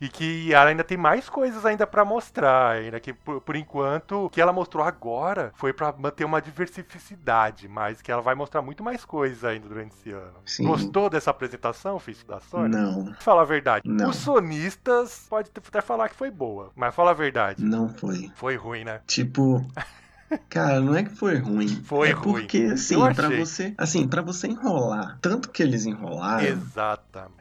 E 0.00 0.08
que 0.08 0.52
ela 0.52 0.70
ainda 0.70 0.84
tem 0.84 0.96
mais 0.96 1.28
coisas 1.28 1.64
ainda 1.64 1.86
para 1.86 2.04
mostrar, 2.04 2.76
ainda 2.76 2.98
que 3.00 3.12
por, 3.12 3.40
por, 3.40 3.56
enquanto 3.56 4.26
o 4.26 4.30
que 4.30 4.40
ela 4.40 4.52
mostrou 4.52 4.84
agora 4.84 5.52
foi 5.54 5.72
para 5.72 5.92
manter 5.92 6.24
uma 6.24 6.40
diversificidade, 6.40 7.68
mas 7.68 8.00
que 8.00 8.10
ela 8.10 8.22
vai 8.22 8.34
mostrar 8.34 8.62
muito 8.62 8.82
mais 8.82 9.04
coisas 9.04 9.44
ainda 9.44 9.68
durante 9.68 9.92
esse 9.92 10.10
ano. 10.10 10.38
Sim. 10.44 10.66
Gostou 10.66 11.10
dessa 11.10 11.30
apresentação, 11.30 11.98
Fish, 11.98 12.24
da 12.24 12.40
Sony? 12.40 12.74
Não. 12.74 13.14
Fala 13.20 13.42
a 13.42 13.44
verdade. 13.44 13.88
Não. 13.88 14.10
Os 14.10 14.16
sonistas 14.16 15.26
pode 15.28 15.50
até 15.54 15.80
falar 15.80 16.08
que 16.08 16.14
foi 16.14 16.30
boa, 16.30 16.70
mas 16.74 16.94
fala 16.94 17.10
a 17.10 17.14
verdade. 17.14 17.64
Não 17.64 17.88
foi. 17.88 18.30
Foi 18.34 18.56
ruim, 18.56 18.84
né? 18.84 19.00
Tipo, 19.06 19.64
Cara, 20.48 20.80
não 20.80 20.94
é 20.94 21.02
que 21.02 21.10
foi 21.10 21.38
ruim. 21.38 21.68
Foi 21.68 22.10
é 22.10 22.12
ruim. 22.12 22.42
Porque, 22.42 22.58
assim, 22.72 22.96
para 23.14 23.28
você. 23.28 23.74
Assim, 23.76 24.06
para 24.06 24.22
você 24.22 24.46
enrolar, 24.46 25.18
tanto 25.20 25.50
que 25.50 25.62
eles 25.62 25.86
enrolaram. 25.86 26.44
Exatamente. 26.44 27.39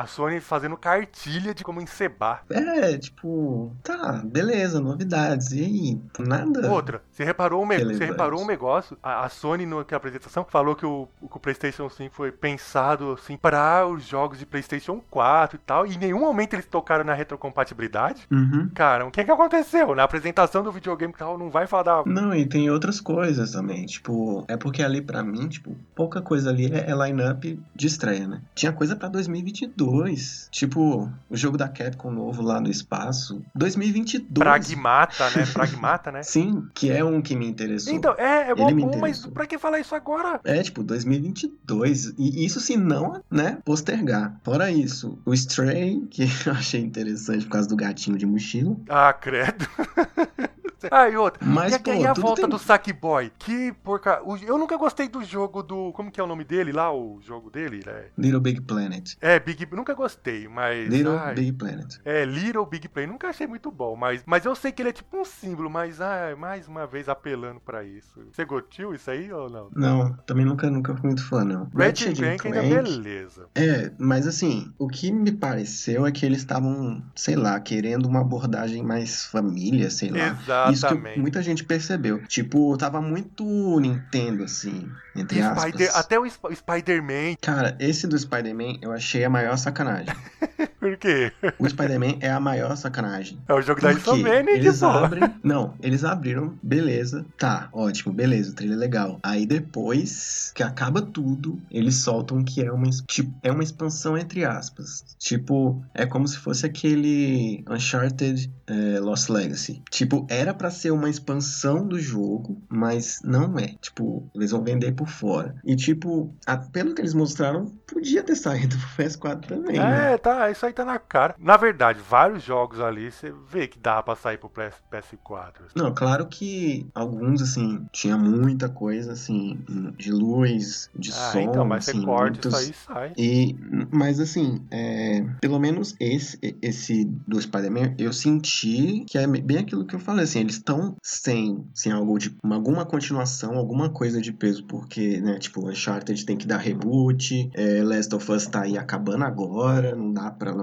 A 0.00 0.06
Sony 0.06 0.40
fazendo 0.40 0.76
cartilha 0.76 1.54
de 1.54 1.64
como 1.64 1.80
encebar. 1.80 2.44
É, 2.50 2.96
tipo, 2.96 3.74
tá, 3.82 4.22
beleza, 4.24 4.80
novidades. 4.80 5.52
E 5.52 5.64
aí, 5.64 6.00
nada. 6.20 6.70
Outra, 6.70 7.02
você 7.10 7.24
reparou 7.24 7.64
um, 7.64 7.66
você 7.66 8.04
reparou 8.04 8.42
um 8.42 8.46
negócio? 8.46 8.96
A, 9.02 9.24
a 9.24 9.28
Sony, 9.28 9.66
na 9.66 9.80
apresentação, 9.80 10.44
falou 10.48 10.76
que 10.76 10.86
o, 10.86 11.08
que 11.20 11.36
o 11.36 11.40
PlayStation 11.40 11.88
5 11.88 12.14
foi 12.14 12.30
pensado 12.30 13.12
assim 13.12 13.36
para 13.36 13.86
os 13.86 14.04
jogos 14.04 14.38
de 14.38 14.46
PlayStation 14.46 15.02
4 15.10 15.56
e 15.56 15.58
tal. 15.58 15.86
E 15.86 15.94
em 15.94 15.98
nenhum 15.98 16.20
momento 16.20 16.54
eles 16.54 16.66
tocaram 16.66 17.04
na 17.04 17.14
retrocompatibilidade. 17.14 18.26
Uhum. 18.30 18.70
Cara, 18.74 19.06
o 19.06 19.10
que, 19.10 19.20
é 19.20 19.24
que 19.24 19.30
aconteceu? 19.30 19.94
Na 19.94 20.04
apresentação 20.04 20.62
do 20.62 20.70
videogame 20.70 21.12
tal, 21.12 21.36
não 21.36 21.50
vai 21.50 21.66
falar. 21.66 22.04
Não, 22.06 22.34
e 22.34 22.46
tem 22.46 22.70
outras 22.70 23.00
coisas 23.00 23.52
também. 23.52 23.86
Tipo, 23.86 24.44
é 24.48 24.56
porque 24.56 24.82
ali 24.82 25.00
para 25.00 25.22
mim, 25.22 25.48
tipo, 25.48 25.76
pouca 25.94 26.20
coisa 26.20 26.50
ali 26.50 26.66
é, 26.66 26.90
é 26.90 26.94
line-up 26.94 27.60
de 27.74 27.86
estreia, 27.86 28.26
né? 28.26 28.40
Tinha 28.54 28.72
coisa 28.72 28.94
para 28.94 29.08
2022. 29.08 29.87
2022. 29.90 30.48
Tipo, 30.50 31.10
o 31.28 31.36
jogo 31.36 31.56
da 31.56 31.68
Capcom 31.68 32.10
novo 32.10 32.42
lá 32.42 32.60
no 32.60 32.70
espaço. 32.70 33.42
2022. 33.54 34.28
Pragmata, 34.34 35.30
né? 35.30 35.46
Pragmata, 35.52 36.12
né? 36.12 36.22
Sim, 36.22 36.66
que 36.74 36.90
é 36.90 37.04
um 37.04 37.20
que 37.20 37.34
me 37.34 37.46
interessou. 37.46 37.94
Então, 37.94 38.14
é, 38.18 38.50
é 38.50 38.54
bom, 38.54 38.74
bom 38.74 38.98
mas 38.98 39.26
pra 39.26 39.46
que 39.46 39.58
falar 39.58 39.80
isso 39.80 39.94
agora? 39.94 40.40
É, 40.44 40.62
tipo, 40.62 40.82
2022. 40.82 42.14
E 42.18 42.44
isso 42.44 42.60
se 42.60 42.76
não, 42.76 43.22
né, 43.30 43.58
postergar. 43.64 44.38
Fora 44.44 44.70
isso, 44.70 45.18
o 45.24 45.34
Stray, 45.34 46.06
que 46.10 46.22
eu 46.46 46.52
achei 46.52 46.80
interessante 46.80 47.44
por 47.44 47.52
causa 47.52 47.68
do 47.68 47.76
gatinho 47.76 48.16
de 48.16 48.26
mochila. 48.26 48.76
Ah, 48.88 49.12
credo. 49.12 49.66
Ah, 50.90 51.08
e 51.08 51.16
outra. 51.16 51.44
Mas, 51.44 51.74
e, 51.74 51.78
pô, 51.78 51.92
e 51.92 52.06
a 52.06 52.12
volta 52.12 52.42
tem... 52.42 52.50
do 52.50 52.58
Sackboy? 52.58 53.30
Que 53.38 53.72
porca. 53.84 54.22
Eu 54.46 54.58
nunca 54.58 54.76
gostei 54.76 55.08
do 55.08 55.22
jogo 55.22 55.62
do. 55.62 55.92
Como 55.92 56.10
que 56.10 56.20
é 56.20 56.24
o 56.24 56.26
nome 56.26 56.44
dele 56.44 56.72
lá? 56.72 56.92
O 56.92 57.20
jogo 57.22 57.50
dele? 57.50 57.82
É... 57.86 58.06
Little 58.16 58.40
Big 58.40 58.60
Planet. 58.62 59.14
É, 59.20 59.38
Big. 59.38 59.66
Nunca 59.72 59.94
gostei, 59.94 60.48
mas. 60.48 60.88
Little 60.88 61.18
ai, 61.18 61.34
Big 61.34 61.52
Planet. 61.52 61.96
É, 62.04 62.24
Little 62.24 62.66
Big 62.66 62.88
Planet. 62.88 63.12
Nunca 63.12 63.28
achei 63.28 63.46
muito 63.46 63.70
bom, 63.70 63.96
mas, 63.96 64.22
mas 64.26 64.44
eu 64.44 64.54
sei 64.54 64.72
que 64.72 64.82
ele 64.82 64.90
é 64.90 64.92
tipo 64.92 65.16
um 65.16 65.24
símbolo, 65.24 65.70
mas 65.70 66.00
ah, 66.00 66.34
mais 66.36 66.66
uma 66.66 66.86
vez 66.86 67.08
apelando 67.08 67.60
pra 67.60 67.84
isso. 67.84 68.20
Você 68.32 68.44
gotiu 68.44 68.94
isso 68.94 69.10
aí 69.10 69.32
ou 69.32 69.48
não? 69.48 69.68
Não, 69.74 70.12
também 70.26 70.44
nunca, 70.44 70.70
nunca 70.70 70.94
fui 70.94 71.06
muito 71.06 71.26
fã, 71.26 71.44
não. 71.44 71.68
Red 71.74 71.92
Clank 72.14 72.46
ainda 72.46 72.62
beleza. 72.62 73.46
É, 73.54 73.90
mas 73.98 74.26
assim, 74.26 74.72
o 74.78 74.88
que 74.88 75.10
me 75.10 75.32
pareceu 75.32 76.06
é 76.06 76.12
que 76.12 76.24
eles 76.24 76.38
estavam, 76.38 77.02
sei 77.14 77.36
lá, 77.36 77.58
querendo 77.60 78.06
uma 78.06 78.20
abordagem 78.20 78.82
mais 78.82 79.24
família, 79.26 79.90
sei 79.90 80.10
lá. 80.10 80.28
Exato. 80.28 80.67
Isso 80.72 80.86
que 80.88 81.18
muita 81.18 81.42
gente 81.42 81.64
percebeu. 81.64 82.22
Tipo, 82.26 82.76
tava 82.76 83.00
muito 83.00 83.44
Nintendo, 83.80 84.44
assim, 84.44 84.88
entre 85.20 85.40
aspas. 85.40 85.64
Spider, 85.64 85.90
até 85.96 86.18
o 86.18 86.26
Sp 86.26 86.54
Spider-Man. 86.54 87.36
Cara, 87.40 87.76
esse 87.78 88.06
do 88.06 88.18
Spider-Man 88.18 88.78
eu 88.82 88.92
achei 88.92 89.24
a 89.24 89.30
maior 89.30 89.56
sacanagem. 89.56 90.14
Por 90.80 90.96
quê? 90.96 91.32
O 91.58 91.68
Spider-Man 91.68 92.16
é 92.20 92.30
a 92.30 92.40
maior 92.40 92.76
sacanagem. 92.76 93.38
É 93.48 93.54
o 93.54 93.60
jogo 93.60 93.80
da 93.80 93.92
Insomnia, 93.92 94.44
Eles 94.48 94.82
abrem. 94.82 95.22
Não, 95.42 95.74
eles 95.80 96.04
abriram, 96.04 96.58
beleza. 96.62 97.24
Tá, 97.36 97.68
ótimo, 97.72 98.12
beleza, 98.12 98.52
o 98.52 98.54
trailer 98.54 98.76
é 98.76 98.80
legal. 98.80 99.18
Aí 99.22 99.44
depois 99.46 100.52
que 100.54 100.62
acaba 100.62 101.02
tudo, 101.02 101.60
eles 101.70 101.96
soltam 101.96 102.42
que 102.44 102.62
é 102.62 102.70
uma, 102.70 102.88
tipo, 103.06 103.32
é 103.42 103.50
uma 103.50 103.62
expansão 103.62 104.16
entre 104.16 104.44
aspas. 104.44 105.04
Tipo, 105.18 105.82
é 105.94 106.06
como 106.06 106.26
se 106.26 106.38
fosse 106.38 106.64
aquele 106.64 107.64
Uncharted 107.68 108.50
é, 108.66 109.00
Lost 109.00 109.28
Legacy. 109.28 109.82
Tipo, 109.90 110.26
era 110.28 110.54
para 110.54 110.70
ser 110.70 110.90
uma 110.90 111.10
expansão 111.10 111.86
do 111.86 111.98
jogo, 111.98 112.60
mas 112.68 113.20
não 113.24 113.58
é. 113.58 113.74
Tipo, 113.80 114.28
eles 114.34 114.50
vão 114.50 114.62
vender 114.62 114.92
por 114.92 115.07
fora. 115.08 115.54
E 115.64 115.74
tipo, 115.76 116.34
a, 116.46 116.56
pelo 116.56 116.94
que 116.94 117.00
eles 117.00 117.14
mostraram, 117.14 117.66
podia 117.86 118.22
ter 118.22 118.36
saído 118.36 118.76
pro 118.76 119.04
PS4 119.04 119.46
também. 119.46 119.76
É, 119.76 119.80
né? 119.80 120.18
tá, 120.18 120.50
isso 120.50 120.64
aí 120.64 120.72
tá 120.72 120.84
na 120.84 120.98
cara. 120.98 121.34
Na 121.38 121.56
verdade, 121.56 122.00
vários 122.08 122.42
jogos 122.42 122.80
ali 122.80 123.10
você 123.10 123.32
vê 123.48 123.66
que 123.66 123.78
dá 123.78 124.02
pra 124.02 124.14
sair 124.14 124.38
pro 124.38 124.48
PS, 124.48 124.76
PS4. 124.90 125.48
Assim. 125.66 125.72
Não, 125.76 125.94
claro 125.94 126.26
que 126.26 126.86
alguns, 126.94 127.42
assim, 127.42 127.86
tinha 127.92 128.16
muita 128.16 128.68
coisa, 128.68 129.12
assim, 129.12 129.58
de 129.96 130.12
luz, 130.12 130.90
de 130.94 131.10
ah, 131.10 131.32
som. 131.32 131.40
Então, 131.40 131.64
mas 131.64 131.88
assim, 131.88 132.00
você 132.00 132.06
corta 132.06 132.48
muitos... 132.48 132.60
isso 132.60 132.92
aí 132.92 133.08
sai. 133.08 133.12
E, 133.16 133.56
mas 133.90 134.20
assim, 134.20 134.62
é, 134.70 135.24
pelo 135.40 135.58
menos 135.58 135.94
esse, 135.98 136.38
esse 136.62 137.04
do 137.26 137.40
Spider-Man, 137.40 137.94
eu 137.98 138.12
senti 138.12 139.04
que 139.06 139.18
é 139.18 139.26
bem 139.26 139.58
aquilo 139.58 139.84
que 139.84 139.94
eu 139.94 140.00
falei, 140.00 140.24
assim, 140.24 140.40
eles 140.40 140.54
estão 140.54 140.96
sem, 141.02 141.64
sem 141.74 141.92
algo 141.92 142.18
de 142.18 142.34
alguma 142.42 142.84
continuação, 142.84 143.56
alguma 143.56 143.90
coisa 143.90 144.20
de 144.20 144.32
peso, 144.32 144.64
porque, 144.64 144.97
né, 145.20 145.38
tipo, 145.38 145.68
Uncharted 145.68 146.24
tem 146.24 146.36
que 146.36 146.46
dar 146.46 146.58
reboot, 146.58 147.50
é, 147.54 147.82
Last 147.82 148.14
of 148.14 148.30
Us 148.30 148.46
tá 148.46 148.62
aí 148.62 148.76
acabando 148.76 149.24
agora, 149.24 149.94
não 149.94 150.12
dá 150.12 150.30
pra 150.30 150.54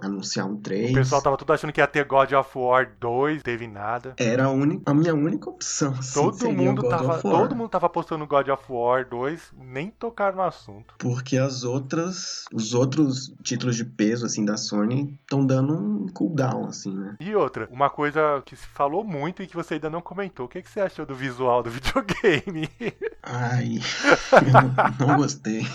anunciar 0.00 0.46
um 0.46 0.56
3. 0.56 0.90
O 0.90 0.94
pessoal 0.94 1.22
tava 1.22 1.36
tudo 1.36 1.52
achando 1.52 1.72
que 1.72 1.80
ia 1.80 1.86
ter 1.86 2.04
God 2.04 2.32
of 2.32 2.50
War 2.58 2.90
2, 3.00 3.42
teve 3.42 3.66
nada. 3.66 4.14
Era 4.16 4.46
a, 4.46 4.50
a 4.50 4.94
minha 4.94 5.14
única 5.14 5.50
opção. 5.50 5.92
Assim, 5.98 6.20
todo 6.20 6.50
mundo 6.50 6.88
tava, 6.88 7.18
todo 7.18 7.54
mundo 7.54 7.68
tava 7.68 7.88
postando 7.88 8.26
God 8.26 8.48
of 8.48 8.64
War 8.68 9.08
2, 9.08 9.52
nem 9.58 9.90
tocaram 9.90 10.36
no 10.36 10.42
assunto. 10.42 10.94
Porque 10.98 11.36
as 11.36 11.64
outras, 11.64 12.44
os 12.52 12.74
outros 12.74 13.34
títulos 13.42 13.76
de 13.76 13.84
peso 13.84 14.26
assim 14.26 14.44
da 14.44 14.56
Sony 14.56 15.18
estão 15.22 15.44
dando 15.44 15.74
um 15.74 16.06
cooldown 16.08 16.66
assim, 16.66 16.94
né? 16.94 17.16
E 17.20 17.34
outra, 17.34 17.68
uma 17.70 17.90
coisa 17.90 18.42
que 18.44 18.56
se 18.56 18.66
falou 18.66 19.04
muito 19.04 19.42
e 19.42 19.46
que 19.46 19.54
você 19.54 19.74
ainda 19.74 19.90
não 19.90 20.00
comentou. 20.00 20.46
O 20.46 20.48
que, 20.48 20.62
que 20.62 20.70
você 20.70 20.80
achou 20.80 21.06
do 21.06 21.14
visual 21.14 21.62
do 21.62 21.70
videogame? 21.70 22.68
Ai, 23.22 23.71
não, 24.98 25.06
não 25.06 25.16
gostei. 25.16 25.66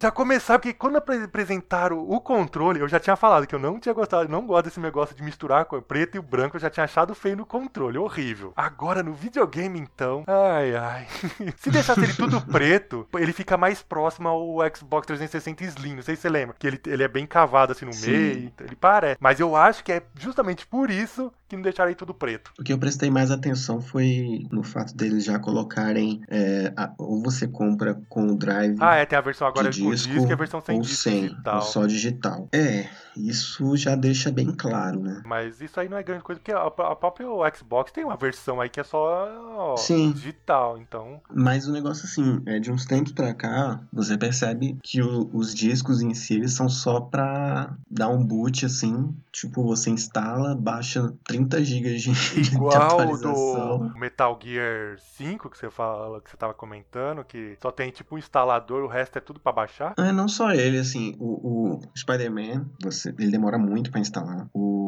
Já 0.00 0.10
começar, 0.10 0.58
porque 0.58 0.72
quando 0.72 0.96
apresentaram 0.96 1.98
o 1.98 2.20
controle, 2.20 2.80
eu 2.80 2.88
já 2.88 2.98
tinha 2.98 3.16
falado 3.16 3.46
que 3.46 3.54
eu 3.54 3.58
não 3.58 3.78
tinha 3.78 3.94
gostado, 3.94 4.28
não 4.28 4.46
gosto 4.46 4.66
desse 4.66 4.80
negócio 4.80 5.14
de 5.14 5.22
misturar 5.22 5.66
o 5.70 5.82
preto 5.82 6.16
e 6.16 6.18
o 6.18 6.22
branco, 6.22 6.56
eu 6.56 6.60
já 6.60 6.70
tinha 6.70 6.84
achado 6.84 7.14
feio 7.14 7.36
no 7.36 7.46
controle, 7.46 7.98
horrível. 7.98 8.52
Agora 8.56 9.02
no 9.02 9.12
videogame, 9.12 9.78
então, 9.78 10.24
ai 10.26 10.74
ai. 10.74 11.06
Se 11.58 11.70
deixasse 11.70 12.00
ele 12.00 12.14
tudo 12.14 12.40
preto, 12.40 13.06
ele 13.14 13.32
fica 13.32 13.56
mais 13.56 13.82
próximo 13.82 14.28
ao 14.28 14.56
Xbox 14.74 15.06
360 15.06 15.64
Slim, 15.64 15.96
não 15.96 16.02
sei 16.02 16.16
se 16.16 16.22
você 16.22 16.28
lembra, 16.28 16.56
que 16.58 16.66
ele, 16.66 16.80
ele 16.86 17.02
é 17.02 17.08
bem 17.08 17.26
cavado 17.26 17.72
assim 17.72 17.84
no 17.84 17.92
Sim. 17.92 18.10
meio, 18.10 18.52
ele 18.60 18.76
parece. 18.76 19.16
Mas 19.20 19.40
eu 19.40 19.56
acho 19.56 19.82
que 19.84 19.92
é 19.92 20.02
justamente 20.18 20.66
por 20.66 20.90
isso 20.90 21.32
que 21.54 21.56
não 21.56 21.62
deixaram 21.62 21.94
tudo 21.94 22.12
preto. 22.14 22.52
O 22.58 22.62
que 22.62 22.72
eu 22.72 22.78
prestei 22.78 23.10
mais 23.10 23.30
atenção 23.30 23.80
foi 23.80 24.46
no 24.50 24.62
fato 24.62 24.94
deles 24.96 25.24
já 25.24 25.38
colocarem 25.38 26.20
é, 26.28 26.72
a- 26.76 26.92
ou 26.98 27.22
você 27.22 27.46
compra 27.48 28.00
com 28.08 28.26
o 28.28 28.36
drive 28.36 28.76
Ah, 28.80 28.96
é, 28.96 29.06
tem 29.06 29.18
a 29.18 29.22
versão 29.22 29.46
agora 29.46 29.70
de 29.70 29.82
disco, 29.82 30.12
disco 30.12 30.28
e 30.28 30.32
a 30.32 30.36
versão 30.36 30.60
sem 30.60 30.76
ou 30.76 30.82
disco 30.82 31.02
sem, 31.02 31.24
e 31.26 31.42
tal. 31.42 31.56
ou 31.56 31.62
só 31.62 31.86
digital. 31.86 32.48
É, 32.52 32.88
isso 33.16 33.76
já 33.76 33.94
deixa 33.94 34.30
bem 34.30 34.52
claro, 34.52 35.00
né? 35.00 35.22
Mas 35.24 35.60
isso 35.60 35.78
aí 35.78 35.88
não 35.88 35.96
é 35.96 36.02
grande 36.02 36.22
coisa, 36.24 36.40
porque 36.40 36.52
a, 36.52 36.62
a 36.66 36.96
própria 36.96 37.26
Xbox 37.54 37.92
tem 37.92 38.04
uma 38.04 38.16
versão 38.16 38.60
aí 38.60 38.68
que 38.68 38.80
é 38.80 38.84
só 38.84 39.74
Sim. 39.78 40.12
digital, 40.12 40.78
então. 40.78 41.20
Mas 41.32 41.66
o 41.68 41.72
negócio 41.72 42.04
assim, 42.06 42.40
é 42.46 42.58
de 42.58 42.70
uns 42.72 42.84
tempos 42.84 43.12
pra 43.12 43.32
cá, 43.34 43.80
você 43.92 44.16
percebe 44.18 44.76
que 44.82 45.00
o- 45.02 45.30
os 45.32 45.54
discos 45.54 46.00
em 46.02 46.14
si 46.14 46.34
eles 46.34 46.52
são 46.52 46.68
só 46.68 47.00
pra 47.00 47.74
dar 47.90 48.08
um 48.08 48.24
boot 48.24 48.64
assim, 48.66 49.14
tipo 49.32 49.62
você 49.64 49.90
instala, 49.90 50.54
baixa 50.54 51.12
30 51.26 51.43
GB 51.50 51.96
de, 51.96 52.12
de 52.42 52.54
Igual 52.54 52.76
atualização. 52.76 53.88
do 53.88 53.98
Metal 53.98 54.38
Gear 54.42 54.98
5 54.98 55.50
que 55.50 55.58
você 55.58 55.70
fala, 55.70 56.20
que 56.20 56.30
você 56.30 56.36
tava 56.36 56.54
comentando, 56.54 57.24
que 57.24 57.56
só 57.60 57.70
tem 57.70 57.90
tipo 57.90 58.14
um 58.14 58.18
instalador, 58.18 58.82
o 58.84 58.88
resto 58.88 59.16
é 59.18 59.20
tudo 59.20 59.40
pra 59.40 59.52
baixar. 59.52 59.94
É, 59.98 60.12
não 60.12 60.28
só 60.28 60.52
ele, 60.52 60.78
assim, 60.78 61.16
o, 61.18 61.76
o 61.76 61.80
Spider-Man, 61.96 62.66
você, 62.82 63.08
ele 63.18 63.30
demora 63.30 63.58
muito 63.58 63.90
pra 63.90 64.00
instalar. 64.00 64.48
O 64.52 64.83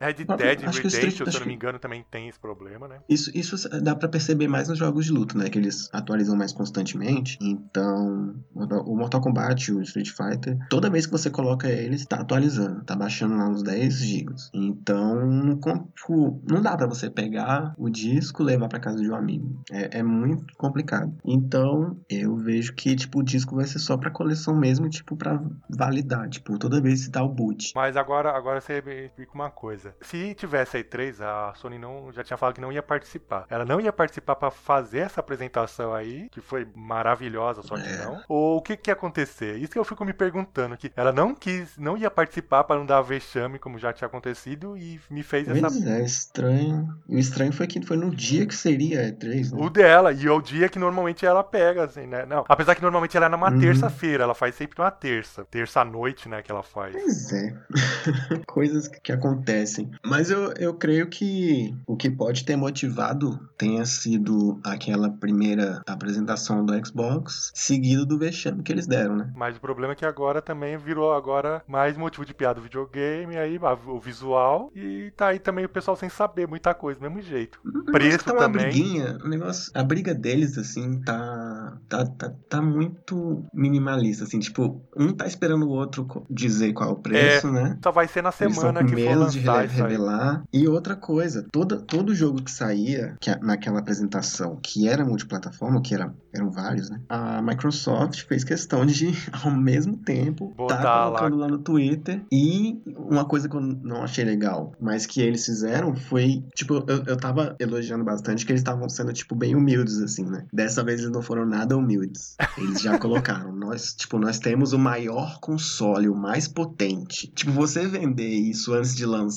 Red 0.00 0.14
Dead 0.14 0.28
acho 0.64 0.80
que 0.82 0.88
Redemption, 0.88 0.88
Street- 0.88 1.14
se 1.16 1.22
eu 1.22 1.26
não 1.26 1.40
me 1.40 1.46
que- 1.46 1.52
engano, 1.54 1.78
também 1.78 2.04
tem 2.10 2.28
esse 2.28 2.38
problema, 2.38 2.86
né? 2.88 2.98
Isso, 3.08 3.30
isso 3.34 3.56
dá 3.82 3.94
pra 3.94 4.08
perceber 4.08 4.48
mais 4.48 4.68
nos 4.68 4.78
jogos 4.78 5.06
de 5.06 5.12
luta, 5.12 5.36
né? 5.36 5.48
Que 5.48 5.58
eles 5.58 5.88
atualizam 5.92 6.36
mais 6.36 6.52
constantemente. 6.52 7.38
Então, 7.40 8.34
o 8.54 8.96
Mortal 8.96 9.20
Kombat, 9.20 9.72
o 9.72 9.82
Street 9.82 10.10
Fighter, 10.10 10.56
toda 10.68 10.90
vez 10.90 11.06
que 11.06 11.12
você 11.12 11.30
coloca 11.30 11.68
eles, 11.68 12.04
tá 12.06 12.16
atualizando, 12.20 12.82
tá 12.84 12.94
baixando 12.96 13.36
lá 13.36 13.48
uns 13.48 13.62
10 13.62 13.94
GB. 14.00 14.34
Então, 14.54 15.58
tipo, 15.94 16.42
não 16.48 16.62
dá 16.62 16.76
pra 16.76 16.86
você 16.86 17.10
pegar 17.10 17.74
o 17.76 17.88
disco 17.88 18.42
e 18.42 18.46
levar 18.46 18.68
pra 18.68 18.80
casa 18.80 18.98
de 19.00 19.10
um 19.10 19.14
amigo. 19.14 19.62
É, 19.70 19.98
é 19.98 20.02
muito 20.02 20.54
complicado. 20.56 21.12
Então, 21.24 21.98
eu 22.08 22.36
vejo 22.36 22.74
que, 22.74 22.94
tipo, 22.96 23.20
o 23.20 23.22
disco 23.22 23.54
vai 23.56 23.66
ser 23.66 23.78
só 23.78 23.96
pra 23.96 24.10
coleção 24.10 24.56
mesmo, 24.56 24.88
tipo, 24.88 25.16
pra 25.16 25.40
validar. 25.68 26.28
Tipo, 26.28 26.58
toda 26.58 26.80
vez 26.80 27.04
que 27.06 27.10
dá 27.10 27.22
o 27.22 27.28
boot. 27.28 27.72
Mas 27.74 27.96
agora, 27.96 28.30
agora 28.36 28.60
você 28.60 28.78
explica 29.06 29.32
uma 29.34 29.50
coisa. 29.50 29.69
Se 30.00 30.34
tivesse 30.34 30.76
a 30.76 30.80
E3, 30.80 31.20
a 31.20 31.54
Sony 31.54 31.78
não, 31.78 32.12
já 32.12 32.22
tinha 32.24 32.36
falado 32.36 32.54
que 32.54 32.60
não 32.60 32.72
ia 32.72 32.82
participar. 32.82 33.46
Ela 33.48 33.64
não 33.64 33.80
ia 33.80 33.92
participar 33.92 34.36
pra 34.36 34.50
fazer 34.50 34.98
essa 34.98 35.20
apresentação 35.20 35.94
aí, 35.94 36.28
que 36.30 36.40
foi 36.40 36.66
maravilhosa, 36.74 37.62
só 37.62 37.76
que 37.76 37.88
É. 37.88 38.04
não. 38.04 38.22
Ou 38.28 38.58
o 38.58 38.62
que 38.62 38.76
que 38.76 38.90
ia 38.90 38.94
acontecer? 38.94 39.56
Isso 39.58 39.72
que 39.72 39.78
eu 39.78 39.84
fico 39.84 40.04
me 40.04 40.12
perguntando, 40.12 40.76
que 40.76 40.92
ela 40.96 41.12
não 41.12 41.34
quis, 41.34 41.76
não 41.78 41.96
ia 41.96 42.10
participar 42.10 42.64
pra 42.64 42.76
não 42.76 42.86
dar 42.86 43.00
vexame, 43.02 43.58
como 43.58 43.78
já 43.78 43.92
tinha 43.92 44.06
acontecido, 44.06 44.76
e 44.76 45.00
me 45.10 45.22
fez 45.22 45.48
essa 45.48 45.60
Pois 45.60 45.86
é, 45.86 46.02
estranho. 46.02 46.88
O 47.08 47.18
estranho 47.18 47.52
foi 47.52 47.66
que 47.66 47.80
foi 47.84 47.96
no 47.96 48.10
dia 48.14 48.46
que 48.46 48.54
seria 48.54 49.00
a 49.00 49.04
E3, 49.04 49.52
né? 49.52 49.58
O 49.64 49.70
dela, 49.70 50.12
e 50.12 50.26
é 50.26 50.30
o 50.30 50.40
dia 50.40 50.68
que 50.68 50.78
normalmente 50.78 51.24
ela 51.26 51.42
pega, 51.44 51.84
assim, 51.84 52.06
né? 52.06 52.24
Não, 52.26 52.44
apesar 52.48 52.74
que 52.74 52.82
normalmente 52.82 53.16
ela 53.16 53.26
é 53.26 53.28
numa 53.28 53.50
Uhum. 53.50 53.58
terça-feira, 53.60 54.24
ela 54.24 54.34
faz 54.34 54.54
sempre 54.54 54.78
numa 54.78 54.90
terça. 54.90 55.44
Terça-noite, 55.50 56.28
né, 56.28 56.42
que 56.42 56.50
ela 56.50 56.62
faz. 56.62 56.92
Pois 56.94 57.32
é. 57.32 57.54
Coisas 58.46 58.88
que 58.88 59.12
acontecem. 59.12 59.59
Mas 60.04 60.30
eu, 60.30 60.52
eu 60.58 60.74
creio 60.74 61.06
que 61.08 61.74
o 61.86 61.96
que 61.96 62.10
pode 62.10 62.44
ter 62.44 62.56
motivado 62.56 63.38
tenha 63.56 63.84
sido 63.84 64.60
aquela 64.64 65.10
primeira 65.10 65.82
apresentação 65.86 66.64
do 66.64 66.86
Xbox, 66.86 67.52
seguido 67.54 68.06
do 68.06 68.18
vexame 68.18 68.62
que 68.62 68.72
eles 68.72 68.86
deram, 68.86 69.16
né? 69.16 69.30
Mas 69.34 69.56
o 69.56 69.60
problema 69.60 69.92
é 69.92 69.96
que 69.96 70.04
agora 70.04 70.40
também 70.40 70.76
virou 70.76 71.12
agora 71.12 71.62
mais 71.66 71.96
motivo 71.96 72.24
de 72.24 72.34
piada 72.34 72.60
o 72.60 72.62
videogame, 72.62 73.36
aí 73.36 73.58
o 73.86 74.00
visual, 74.00 74.70
e 74.74 75.12
tá 75.16 75.28
aí 75.28 75.38
também 75.38 75.64
o 75.64 75.68
pessoal 75.68 75.96
sem 75.96 76.08
saber 76.08 76.46
muita 76.46 76.74
coisa, 76.74 76.98
do 76.98 77.02
mesmo 77.02 77.20
jeito. 77.22 77.60
O 77.64 77.92
Preço 77.92 78.24
tá 78.24 78.32
uma 78.32 78.40
também. 78.40 78.64
briguinha, 78.64 79.18
o 79.24 79.28
negócio, 79.28 79.70
a 79.74 79.82
briga 79.82 80.14
deles, 80.14 80.56
assim, 80.56 81.00
tá, 81.00 81.78
tá, 81.88 82.06
tá, 82.06 82.32
tá 82.48 82.62
muito 82.62 83.44
minimalista, 83.52 84.24
assim, 84.24 84.38
tipo, 84.38 84.82
um 84.96 85.12
tá 85.12 85.26
esperando 85.26 85.66
o 85.66 85.70
outro 85.70 86.24
dizer 86.30 86.72
qual 86.72 86.90
é 86.90 86.92
o 86.92 86.96
preço, 86.96 87.50
né? 87.50 87.78
Só 87.82 87.90
vai 87.90 88.08
ser 88.08 88.22
na 88.22 88.32
semana 88.32 88.84
que 88.84 88.90
for 88.90 88.96
medo 88.96 89.39
isso 89.40 89.82
aí. 89.82 89.90
revelar. 89.90 90.42
E 90.52 90.66
outra 90.68 90.96
coisa, 90.96 91.46
toda, 91.50 91.76
todo 91.78 92.14
jogo 92.14 92.42
que 92.42 92.50
saía 92.50 93.16
que 93.20 93.30
naquela 93.36 93.80
apresentação, 93.80 94.58
que 94.62 94.88
era 94.88 95.04
multiplataforma, 95.04 95.80
que 95.82 95.94
era, 95.94 96.12
eram 96.32 96.50
vários, 96.50 96.90
né? 96.90 97.00
A 97.08 97.40
Microsoft 97.42 98.24
fez 98.26 98.44
questão 98.44 98.84
de, 98.84 99.10
ao 99.44 99.50
mesmo 99.50 99.96
tempo, 99.96 100.52
Botar 100.56 100.76
tá 100.78 101.04
lá. 101.08 101.18
colocando 101.18 101.36
lá. 101.36 101.48
no 101.48 101.58
Twitter. 101.58 102.22
E 102.32 102.80
uma 102.96 103.24
coisa 103.24 103.48
que 103.48 103.56
eu 103.56 103.60
não 103.60 104.02
achei 104.02 104.24
legal, 104.24 104.72
mas 104.80 105.06
que 105.06 105.20
eles 105.20 105.44
fizeram 105.44 105.94
foi, 105.94 106.44
tipo, 106.54 106.84
eu, 106.86 107.04
eu 107.06 107.16
tava 107.16 107.56
elogiando 107.58 108.04
bastante 108.04 108.44
que 108.44 108.52
eles 108.52 108.60
estavam 108.60 108.88
sendo, 108.88 109.12
tipo, 109.12 109.34
bem 109.34 109.54
humildes, 109.54 110.00
assim, 110.00 110.24
né? 110.24 110.46
Dessa 110.52 110.82
vez 110.82 111.00
eles 111.00 111.12
não 111.12 111.22
foram 111.22 111.46
nada 111.46 111.76
humildes. 111.76 112.36
Eles 112.58 112.80
já 112.80 112.98
colocaram, 112.98 113.52
nós, 113.52 113.94
tipo, 113.94 114.18
nós 114.18 114.38
temos 114.38 114.72
o 114.72 114.78
maior 114.78 115.38
console, 115.40 116.08
o 116.08 116.14
mais 116.16 116.48
potente. 116.48 117.30
Tipo, 117.34 117.52
você 117.52 117.86
vender 117.86 118.28
isso 118.28 118.72
antes 118.72 118.94
de 118.94 119.04
lançar 119.06 119.29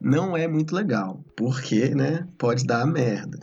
não 0.00 0.36
é 0.36 0.46
muito 0.46 0.74
legal. 0.74 1.22
Porque, 1.36 1.94
né? 1.94 2.26
Pode 2.36 2.66
dar 2.66 2.84
merda. 2.86 3.38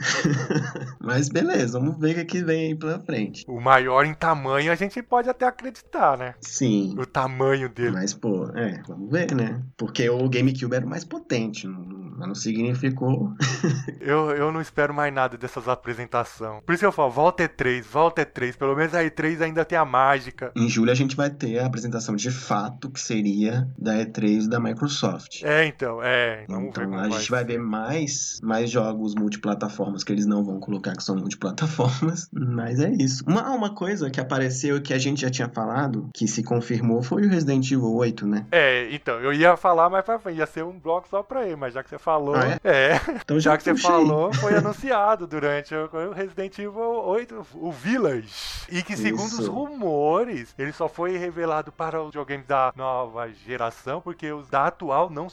Mas 0.99 1.29
beleza, 1.29 1.79
vamos 1.79 1.97
ver 1.97 2.19
o 2.19 2.25
que 2.25 2.43
vem 2.43 2.67
aí 2.67 2.75
pela 2.75 2.99
frente. 2.99 3.45
O 3.47 3.61
maior 3.61 4.05
em 4.05 4.13
tamanho 4.13 4.71
a 4.71 4.75
gente 4.75 5.01
pode 5.01 5.29
até 5.29 5.45
acreditar, 5.45 6.17
né? 6.17 6.35
Sim. 6.41 6.95
O 6.97 7.05
tamanho 7.05 7.69
dele. 7.69 7.91
Mas, 7.91 8.13
pô, 8.13 8.49
é, 8.53 8.81
vamos 8.87 9.09
ver, 9.09 9.33
né? 9.33 9.61
Porque 9.77 10.09
o 10.09 10.27
GameCube 10.27 10.75
era 10.75 10.85
o 10.85 10.89
mais 10.89 11.05
potente, 11.05 11.67
mas 11.67 12.27
não 12.27 12.35
significou. 12.35 13.33
Eu, 13.99 14.29
eu 14.31 14.51
não 14.51 14.61
espero 14.61 14.93
mais 14.93 15.11
nada 15.13 15.37
dessas 15.37 15.67
apresentações. 15.67 16.61
Por 16.63 16.73
isso 16.73 16.81
que 16.81 16.85
eu 16.85 16.91
falo, 16.91 17.09
volta 17.09 17.43
E3, 17.43 17.83
volta 17.83 18.23
E3. 18.23 18.55
Pelo 18.55 18.75
menos 18.75 18.93
a 18.93 19.03
E3 19.03 19.41
ainda 19.41 19.65
tem 19.65 19.77
a 19.77 19.85
mágica. 19.85 20.51
Em 20.55 20.69
julho 20.69 20.91
a 20.91 20.95
gente 20.95 21.15
vai 21.15 21.29
ter 21.29 21.59
a 21.59 21.65
apresentação 21.65 22.15
de 22.15 22.29
fato 22.29 22.89
que 22.89 22.99
seria 22.99 23.67
da 23.77 23.95
E3 23.95 24.47
da 24.47 24.59
Microsoft. 24.59 25.43
É, 25.43 25.65
então, 25.65 25.84
é. 26.03 26.45
Vamos 26.47 26.63
ver 26.63 26.69
então 26.69 26.83
como 26.85 26.99
a 26.99 27.09
gente 27.09 27.31
vai 27.31 27.43
ver 27.43 27.57
mais, 27.57 28.39
mais 28.43 28.69
jogos 28.69 29.15
multiplataformas 29.15 30.03
que 30.03 30.11
eles 30.11 30.25
não 30.25 30.43
vão 30.43 30.59
colocar 30.59 30.95
que 30.95 31.03
são 31.03 31.15
multiplataformas. 31.15 32.29
Mas 32.33 32.79
é 32.79 32.91
isso. 32.91 33.23
Uma, 33.27 33.49
uma 33.51 33.73
coisa 33.73 34.09
que 34.09 34.19
apareceu 34.19 34.81
que 34.81 34.93
a 34.93 34.97
gente 34.97 35.21
já 35.21 35.29
tinha 35.29 35.49
falado, 35.49 36.09
que 36.13 36.27
se 36.27 36.43
confirmou, 36.43 37.01
foi 37.01 37.25
o 37.25 37.29
Resident 37.29 37.65
Evil 37.71 37.95
8, 37.95 38.27
né? 38.27 38.45
É, 38.51 38.93
então, 38.93 39.19
eu 39.19 39.33
ia 39.33 39.57
falar 39.57 39.89
mais 39.89 40.05
pra 40.05 40.19
frente, 40.19 40.37
ia 40.37 40.45
ser 40.45 40.63
um 40.63 40.77
bloco 40.77 41.07
só 41.09 41.23
pra 41.23 41.45
ele, 41.45 41.55
mas 41.55 41.73
já 41.73 41.83
que 41.83 41.89
você 41.89 41.97
falou. 41.97 42.35
Ah, 42.35 42.59
é? 42.63 42.99
Então 43.23 43.39
já 43.39 43.55
já 43.55 43.57
que 43.57 43.63
você 43.63 43.71
puxa 43.71 43.87
aí. 43.87 43.93
falou, 43.93 44.33
foi 44.33 44.55
anunciado 44.55 45.27
durante 45.27 45.73
o 45.73 46.11
Resident 46.11 46.57
Evil 46.59 47.03
8, 47.05 47.47
o 47.53 47.71
Village. 47.71 48.29
E 48.69 48.81
que, 48.83 48.95
segundo 48.97 49.25
os 49.25 49.39
Isso. 49.39 49.51
rumores, 49.51 50.53
ele 50.57 50.71
só 50.71 50.87
foi 50.87 51.17
revelado 51.17 51.71
para 51.71 52.01
os 52.01 52.07
videogames 52.07 52.45
da 52.45 52.73
nova 52.75 53.29
geração, 53.29 54.01
porque 54.01 54.31
os 54.31 54.47
da 54.49 54.67
atual 54.67 55.09
não 55.09 55.29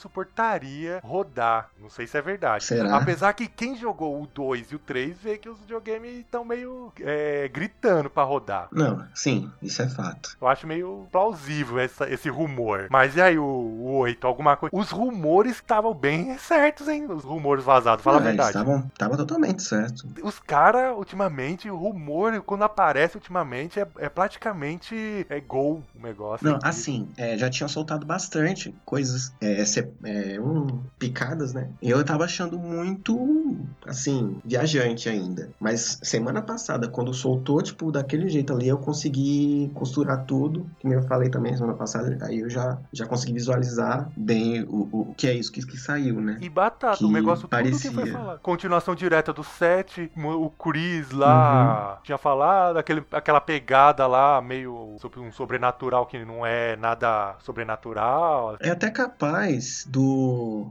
rodar. 1.02 1.70
Não 1.81 1.88
sei 1.90 2.07
se 2.07 2.16
é 2.16 2.22
verdade. 2.22 2.64
Será? 2.64 2.96
Apesar 2.96 3.33
que 3.33 3.46
quem 3.46 3.76
jogou 3.76 4.22
o 4.22 4.26
2 4.26 4.72
e 4.72 4.76
o 4.76 4.78
3 4.78 5.16
vê 5.18 5.38
que 5.38 5.48
os 5.48 5.59
videogames 5.61 6.18
estão 6.20 6.44
meio 6.44 6.92
é, 7.00 7.48
gritando 7.48 8.09
pra 8.11 8.22
rodar. 8.22 8.68
Não, 8.72 9.05
sim, 9.14 9.50
isso 9.62 9.83
é 9.83 9.88
fato. 9.88 10.37
Eu 10.40 10.48
acho 10.48 10.66
meio 10.66 11.07
plausível 11.12 11.78
essa- 11.78 12.09
esse 12.09 12.28
rumor. 12.28 12.87
Mas 12.90 13.16
e 13.16 13.20
aí, 13.20 13.38
o, 13.38 13.44
o 13.44 13.92
8, 13.98 14.26
alguma 14.26 14.57
coisa? 14.57 14.74
Os 14.76 14.90
rumores 14.90 15.57
estavam 15.57 15.94
bem 15.94 16.37
certos, 16.38 16.88
hein? 16.88 17.07
Os 17.11 17.24
rumores 17.24 17.64
vazados, 17.64 18.05
fala 18.05 18.20
Não, 18.20 18.26
a 18.26 18.31
eles 18.31 18.37
verdade. 18.44 18.59
estavam- 18.66 18.90
Tava 18.98 19.16
totalmente 19.16 19.62
certo. 19.62 20.07
Os 20.22 20.38
caras, 20.38 20.96
ultimamente, 20.96 21.70
o 21.70 21.76
rumor, 21.76 22.40
quando 22.42 22.62
aparece 22.64 23.16
ultimamente, 23.16 23.78
é, 23.81 23.87
é 23.98 24.09
praticamente 24.09 25.26
é 25.28 25.40
gol 25.40 25.83
o 25.94 26.02
negócio. 26.02 26.46
Não, 26.46 26.55
hein? 26.55 26.61
assim, 26.62 27.09
é, 27.16 27.37
já 27.37 27.48
tinham 27.50 27.68
soltado 27.68 28.05
bastante 28.07 28.74
coisas 28.85 29.33
é, 29.40 29.64
se- 29.64 29.88
é, 30.35 30.40
um, 30.40 30.81
picadas, 30.99 31.53
né? 31.53 31.68
Eu 31.83 32.05
tava 32.05 32.25
achando 32.25 32.59
muito, 32.59 33.57
assim, 33.87 34.40
viajante 34.45 35.09
ainda. 35.09 35.51
Mas 35.61 35.99
semana 36.03 36.42
passada, 36.42 36.88
quando 36.88 37.12
soltou, 37.12 37.62
tipo, 37.62 37.90
daquele 37.92 38.29
jeito 38.29 38.53
ali, 38.53 38.68
eu 38.68 38.79
consegui 38.79 39.71
costurar 39.75 40.25
tudo. 40.25 40.66
Que 40.81 40.88
eu 40.88 41.03
falei 41.05 41.29
também 41.31 41.57
semana 41.57 41.75
passada, 41.77 42.16
aí 42.23 42.40
eu 42.40 42.51
já, 42.51 42.79
já 42.92 43.07
consegui 43.07 43.33
visualizar 43.35 44.09
bem 44.16 44.62
o, 44.64 44.88
o 45.11 45.14
que 45.14 45.27
é 45.27 45.35
isso 45.35 45.51
que, 45.53 45.64
que 45.64 45.77
saiu, 45.77 46.21
né? 46.21 46.38
E 46.40 46.49
batata, 46.49 46.97
que 46.97 47.05
o 47.05 47.11
negócio 47.11 47.49
tudo 47.49 47.79
que 47.81 47.90
foi 47.90 48.07
parecia. 48.07 48.12
falar. 48.12 48.38
Continuação 48.38 48.95
direta 48.95 49.33
do 49.33 49.45
7, 49.45 50.11
o 50.16 50.51
Chris 50.51 51.11
lá 51.11 51.97
Uhum. 51.97 52.03
tinha 52.05 52.18
falado, 52.18 52.77
aquele, 52.79 53.05
aquela 53.12 53.40
pegada 53.40 54.07
lá, 54.07 54.40
meio 54.40 54.97
sobre 54.99 55.21
um 55.21 55.33
sobrenatural 55.33 56.07
que 56.07 56.25
não 56.25 56.45
é 56.45 56.77
nada 56.77 57.37
sobrenatural. 57.40 58.57
É 58.61 58.71
até 58.71 58.90
capaz 58.90 59.85
do, 59.88 60.03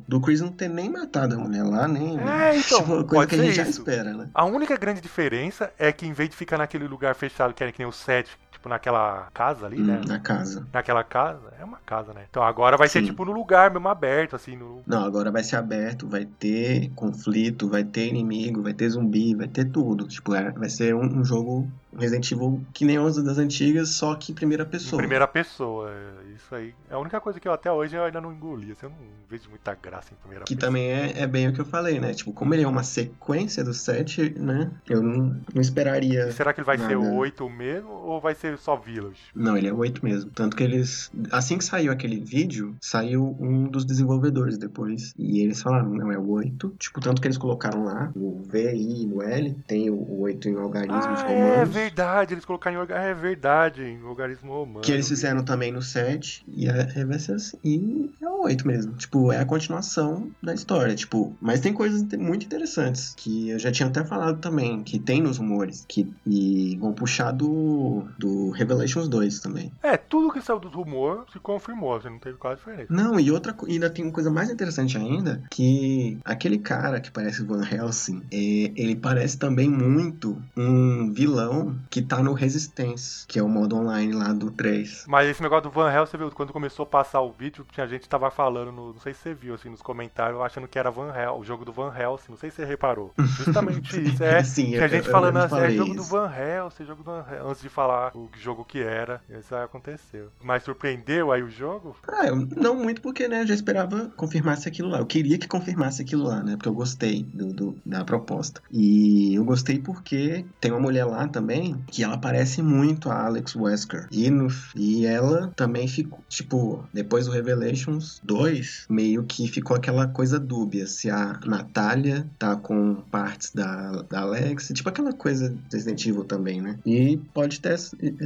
do 0.07 0.19
Chris 0.21 0.41
não 0.41 0.51
ter 0.51 0.69
nem 0.69 0.89
matado 0.89 1.35
a 1.35 1.37
mulher 1.37 1.63
lá, 1.63 1.87
nem. 1.87 2.17
É, 2.19 2.57
então, 2.57 2.79
tipo, 2.79 2.87
coisa 2.87 3.05
pode 3.07 3.27
que 3.27 3.35
a 3.35 3.43
gente 3.43 3.55
já 3.55 3.63
isso. 3.63 3.79
espera, 3.79 4.13
né? 4.13 4.29
A 4.33 4.45
única 4.45 4.75
grande 4.77 5.01
diferença 5.01 5.71
é 5.77 5.91
que 5.91 6.05
em 6.05 6.13
vez 6.13 6.29
de 6.29 6.35
ficar 6.35 6.57
naquele 6.57 6.87
lugar 6.87 7.15
fechado 7.15 7.53
que 7.53 7.63
era 7.63 7.71
que 7.71 7.79
nem 7.79 7.87
o 7.87 7.91
7, 7.91 8.29
tipo, 8.61 8.69
naquela 8.69 9.27
casa 9.33 9.65
ali, 9.65 9.79
né? 9.81 9.99
Hum, 10.03 10.07
na 10.07 10.19
casa. 10.19 10.67
Naquela 10.71 11.03
casa, 11.03 11.51
é 11.59 11.63
uma 11.65 11.79
casa, 11.83 12.13
né? 12.13 12.21
Então 12.29 12.43
agora 12.43 12.77
vai 12.77 12.87
ser 12.87 12.99
Sim. 12.99 13.07
tipo 13.07 13.25
no 13.25 13.31
lugar 13.31 13.71
mesmo 13.71 13.87
aberto, 13.89 14.35
assim, 14.35 14.55
no. 14.55 14.81
Não, 14.85 15.03
agora 15.03 15.31
vai 15.31 15.43
ser 15.43 15.55
aberto, 15.55 16.07
vai 16.07 16.25
ter 16.25 16.91
conflito, 16.95 17.67
vai 17.67 17.83
ter 17.83 18.07
inimigo, 18.07 18.61
vai 18.61 18.73
ter 18.73 18.87
zumbi, 18.89 19.33
vai 19.33 19.47
ter 19.47 19.65
tudo. 19.65 20.07
Tipo, 20.07 20.35
é- 20.35 20.51
vai 20.51 20.69
ser 20.69 20.93
um, 20.93 21.01
um 21.21 21.25
jogo 21.25 21.67
Resident 21.97 22.31
Evil 22.31 22.61
que 22.73 22.85
nem 22.85 22.99
os 22.99 23.21
das 23.21 23.37
antigas, 23.37 23.89
só 23.89 24.15
que 24.15 24.31
em 24.31 24.35
primeira 24.35 24.63
Em 24.63 24.67
pessoa. 24.67 24.97
primeira 24.99 25.27
pessoa. 25.27 25.89
é, 25.91 26.31
Isso 26.35 26.55
aí. 26.55 26.73
É 26.89 26.93
a 26.93 26.99
única 26.99 27.19
coisa 27.19 27.39
que 27.39 27.47
eu 27.47 27.51
até 27.53 27.71
hoje 27.71 27.95
eu 27.95 28.03
ainda 28.03 28.21
não 28.21 28.31
engoli. 28.31 28.71
Assim, 28.71 28.85
eu 28.85 28.89
não 28.89 28.95
vejo 29.29 29.49
muita 29.49 29.75
graça 29.75 30.13
em 30.13 30.15
primeira 30.17 30.45
Que 30.45 30.55
pessoa. 30.55 30.69
também 30.69 30.89
é, 30.91 31.21
é 31.21 31.27
bem 31.27 31.47
o 31.47 31.53
que 31.53 31.59
eu 31.61 31.65
falei, 31.65 31.99
né? 31.99 32.13
Tipo, 32.13 32.31
como 32.33 32.53
ele 32.53 32.63
é 32.63 32.67
uma 32.67 32.83
sequência 32.83 33.63
do 33.63 33.73
7, 33.73 34.33
né? 34.39 34.71
Eu 34.89 35.01
não, 35.01 35.35
não 35.53 35.61
esperaria. 35.61 36.27
E 36.27 36.31
será 36.33 36.53
que 36.53 36.59
ele 36.61 36.65
vai 36.65 36.77
ser 36.77 36.97
Nada. 36.97 36.99
o 36.99 37.15
8 37.15 37.49
mesmo 37.49 37.89
ou 37.91 38.19
vai 38.21 38.33
ser 38.35 38.50
só 38.57 38.75
Village? 38.75 39.19
Não, 39.35 39.57
ele 39.57 39.67
é 39.67 39.73
8 39.73 40.03
mesmo. 40.03 40.29
Tanto 40.31 40.55
que 40.55 40.63
eles. 40.63 41.11
Assim 41.31 41.57
que 41.57 41.63
saiu 41.65 41.91
aquele 41.91 42.19
vídeo, 42.19 42.75
saiu 42.81 43.35
um 43.39 43.63
dos 43.67 43.85
desenvolvedores 43.85 44.57
depois. 44.57 45.13
E 45.17 45.39
eles 45.41 45.61
falaram, 45.61 45.89
não, 45.89 46.11
é 46.11 46.17
o 46.17 46.29
8. 46.29 46.75
Tipo, 46.79 46.99
tanto 46.99 47.21
que 47.21 47.27
eles 47.27 47.37
colocaram 47.37 47.83
lá, 47.85 48.11
o 48.15 48.41
V, 48.45 48.75
I 48.75 49.05
no 49.07 49.21
L, 49.21 49.55
tem 49.67 49.89
o 49.89 50.01
o 50.01 50.21
8 50.21 50.49
em 50.49 50.55
algarismos 50.55 51.21
Ah, 51.21 51.31
é 51.31 51.51
romanos. 51.51 51.73
verdade. 51.73 52.33
Eles 52.33 52.43
colocaram 52.45 52.83
em. 52.83 52.91
É 52.91 53.13
verdade, 53.13 53.81
em 53.83 53.99
logaritmo 54.01 54.51
romano. 54.51 54.81
Que 54.81 54.91
eles 54.91 55.07
fizeram 55.07 55.43
também 55.43 55.71
no 55.71 55.81
7. 55.81 56.43
E 56.47 56.67
é, 56.67 56.91
é- 56.95 57.05
vai 57.05 57.19
ser 57.19 57.33
assim. 57.33 57.57
E 57.63 58.09
é 58.21 58.27
o 58.27 58.43
8 58.43 58.67
mesmo. 58.67 58.93
Tipo, 58.93 59.31
é 59.31 59.37
a 59.39 59.45
continuação 59.45 60.29
da 60.41 60.53
história. 60.53 60.95
Tipo, 60.95 61.35
mas 61.39 61.59
tem 61.59 61.71
coisas 61.73 62.01
muito 62.17 62.45
interessantes. 62.45 63.13
Que 63.15 63.49
eu 63.49 63.59
já 63.59 63.71
tinha 63.71 63.87
até 63.87 64.03
falado 64.03 64.39
também. 64.39 64.83
Que 64.83 64.99
tem 64.99 65.21
nos 65.21 65.37
rumores. 65.37 65.85
Que, 65.87 66.11
e 66.25 66.77
vão 66.77 66.93
puxar 66.93 67.31
do, 67.31 68.03
do 68.17 68.40
Revelations 68.49 69.07
2 69.07 69.39
também. 69.39 69.71
É, 69.83 69.95
tudo 69.97 70.31
que 70.31 70.41
saiu 70.41 70.59
do 70.59 70.69
rumor 70.69 71.25
se 71.31 71.39
confirmou. 71.39 71.95
Assim, 71.95 72.09
não 72.09 72.19
teve 72.19 72.37
quase 72.37 72.57
diferença. 72.57 72.87
Não, 72.93 73.19
e 73.19 73.31
outra 73.31 73.55
e 73.67 73.73
ainda 73.73 73.89
tem 73.89 74.03
uma 74.05 74.11
coisa 74.13 74.31
mais 74.31 74.49
interessante 74.49 74.97
ainda, 74.97 75.43
que 75.51 76.17
aquele 76.25 76.57
cara 76.57 76.99
que 76.99 77.11
parece 77.11 77.43
Van 77.43 77.63
Helsing, 77.69 78.23
é, 78.31 78.35
ele 78.75 78.95
parece 78.95 79.37
também 79.37 79.69
muito 79.69 80.41
um 80.57 81.11
vilão 81.13 81.75
que 81.89 82.01
tá 82.01 82.21
no 82.23 82.33
Resistance, 82.33 83.25
que 83.27 83.37
é 83.39 83.43
o 83.43 83.49
modo 83.49 83.75
online 83.75 84.13
lá 84.13 84.33
do 84.33 84.49
3. 84.51 85.05
Mas 85.07 85.27
esse 85.29 85.41
negócio 85.41 85.63
do 85.63 85.71
Van 85.71 85.91
Helsing, 85.91 86.11
você 86.11 86.17
viu, 86.17 86.31
quando 86.31 86.53
começou 86.53 86.83
a 86.83 86.87
passar 86.87 87.21
o 87.21 87.31
vídeo, 87.31 87.65
tinha 87.71 87.87
gente 87.87 88.01
que 88.01 88.09
tava 88.09 88.31
falando, 88.31 88.71
no, 88.71 88.93
não 88.93 88.99
sei 88.99 89.13
se 89.13 89.21
você 89.21 89.33
viu, 89.33 89.53
assim, 89.55 89.69
nos 89.69 89.81
comentários, 89.81 90.39
achando 90.41 90.67
que 90.67 90.79
era 90.79 90.89
Van 90.91 91.13
Hel, 91.15 91.37
o 91.37 91.43
jogo 91.43 91.65
do 91.65 91.71
Van 91.71 91.93
Helsing, 91.95 92.31
não 92.31 92.37
sei 92.37 92.49
se 92.49 92.57
você 92.57 92.65
reparou. 92.65 93.11
Justamente 93.19 94.01
isso, 94.01 94.23
é. 94.23 94.43
Sim, 94.43 94.65
Tinha 94.67 94.81
eu- 94.83 94.89
gente 94.89 95.05
eu- 95.07 95.11
falando 95.11 95.37
eu 95.37 95.43
assim, 95.43 95.57
é 95.59 95.71
jogo 95.71 95.93
do 95.93 96.01
isso. 96.01 96.09
Van 96.11 96.31
Helsing, 96.33 96.85
jogo 96.85 97.03
do 97.03 97.05
Van 97.11 97.25
Helsing, 97.29 97.49
antes 97.49 97.61
de 97.61 97.69
falar 97.69 98.11
o 98.15 98.27
jogo 98.39 98.63
que 98.65 98.79
era. 98.79 99.21
Isso 99.29 99.55
aconteceu. 99.55 100.29
Mas 100.43 100.63
surpreendeu 100.63 101.31
aí 101.31 101.41
o 101.43 101.49
jogo? 101.49 101.95
Ah, 102.07 102.27
não 102.55 102.75
muito 102.75 103.01
porque, 103.01 103.27
né, 103.27 103.41
eu 103.43 103.47
já 103.47 103.53
esperava 103.53 104.11
confirmasse 104.15 104.67
aquilo 104.67 104.89
lá. 104.89 104.99
Eu 104.99 105.05
queria 105.05 105.37
que 105.37 105.47
confirmasse 105.47 106.01
aquilo 106.01 106.23
lá, 106.23 106.41
né, 106.43 106.55
porque 106.55 106.69
eu 106.69 106.73
gostei 106.73 107.23
do, 107.23 107.53
do- 107.53 107.77
da 107.85 108.03
proposta. 108.05 108.61
E 108.71 109.35
eu 109.35 109.43
gostei 109.43 109.79
porque 109.79 110.45
tem 110.59 110.71
uma 110.71 110.79
mulher 110.79 111.05
lá 111.05 111.27
também 111.27 111.75
que 111.87 112.03
ela 112.03 112.17
parece 112.17 112.61
muito 112.61 113.09
a 113.09 113.25
Alex 113.25 113.55
Wesker. 113.55 114.07
E, 114.11 114.29
no, 114.29 114.47
e 114.75 115.05
ela 115.05 115.51
também 115.55 115.87
ficou, 115.87 116.19
tipo, 116.29 116.83
depois 116.93 117.25
do 117.25 117.31
Revelations 117.31 118.19
2, 118.23 118.85
meio 118.89 119.23
que 119.23 119.47
ficou 119.47 119.75
aquela 119.75 120.07
coisa 120.07 120.39
dúbia 120.39 120.87
se 120.87 121.09
a 121.09 121.39
Natália 121.45 122.27
tá 122.37 122.55
com 122.55 122.95
partes 123.11 123.51
da, 123.53 124.03
da 124.09 124.21
Alex, 124.21 124.71
tipo 124.73 124.87
aquela 124.89 125.13
coisa 125.13 125.55
Resident 125.71 126.05
Evil 126.05 126.23
também, 126.23 126.61
né? 126.61 126.77
E 126.85 127.17
pode 127.33 127.59
ter 127.59 127.71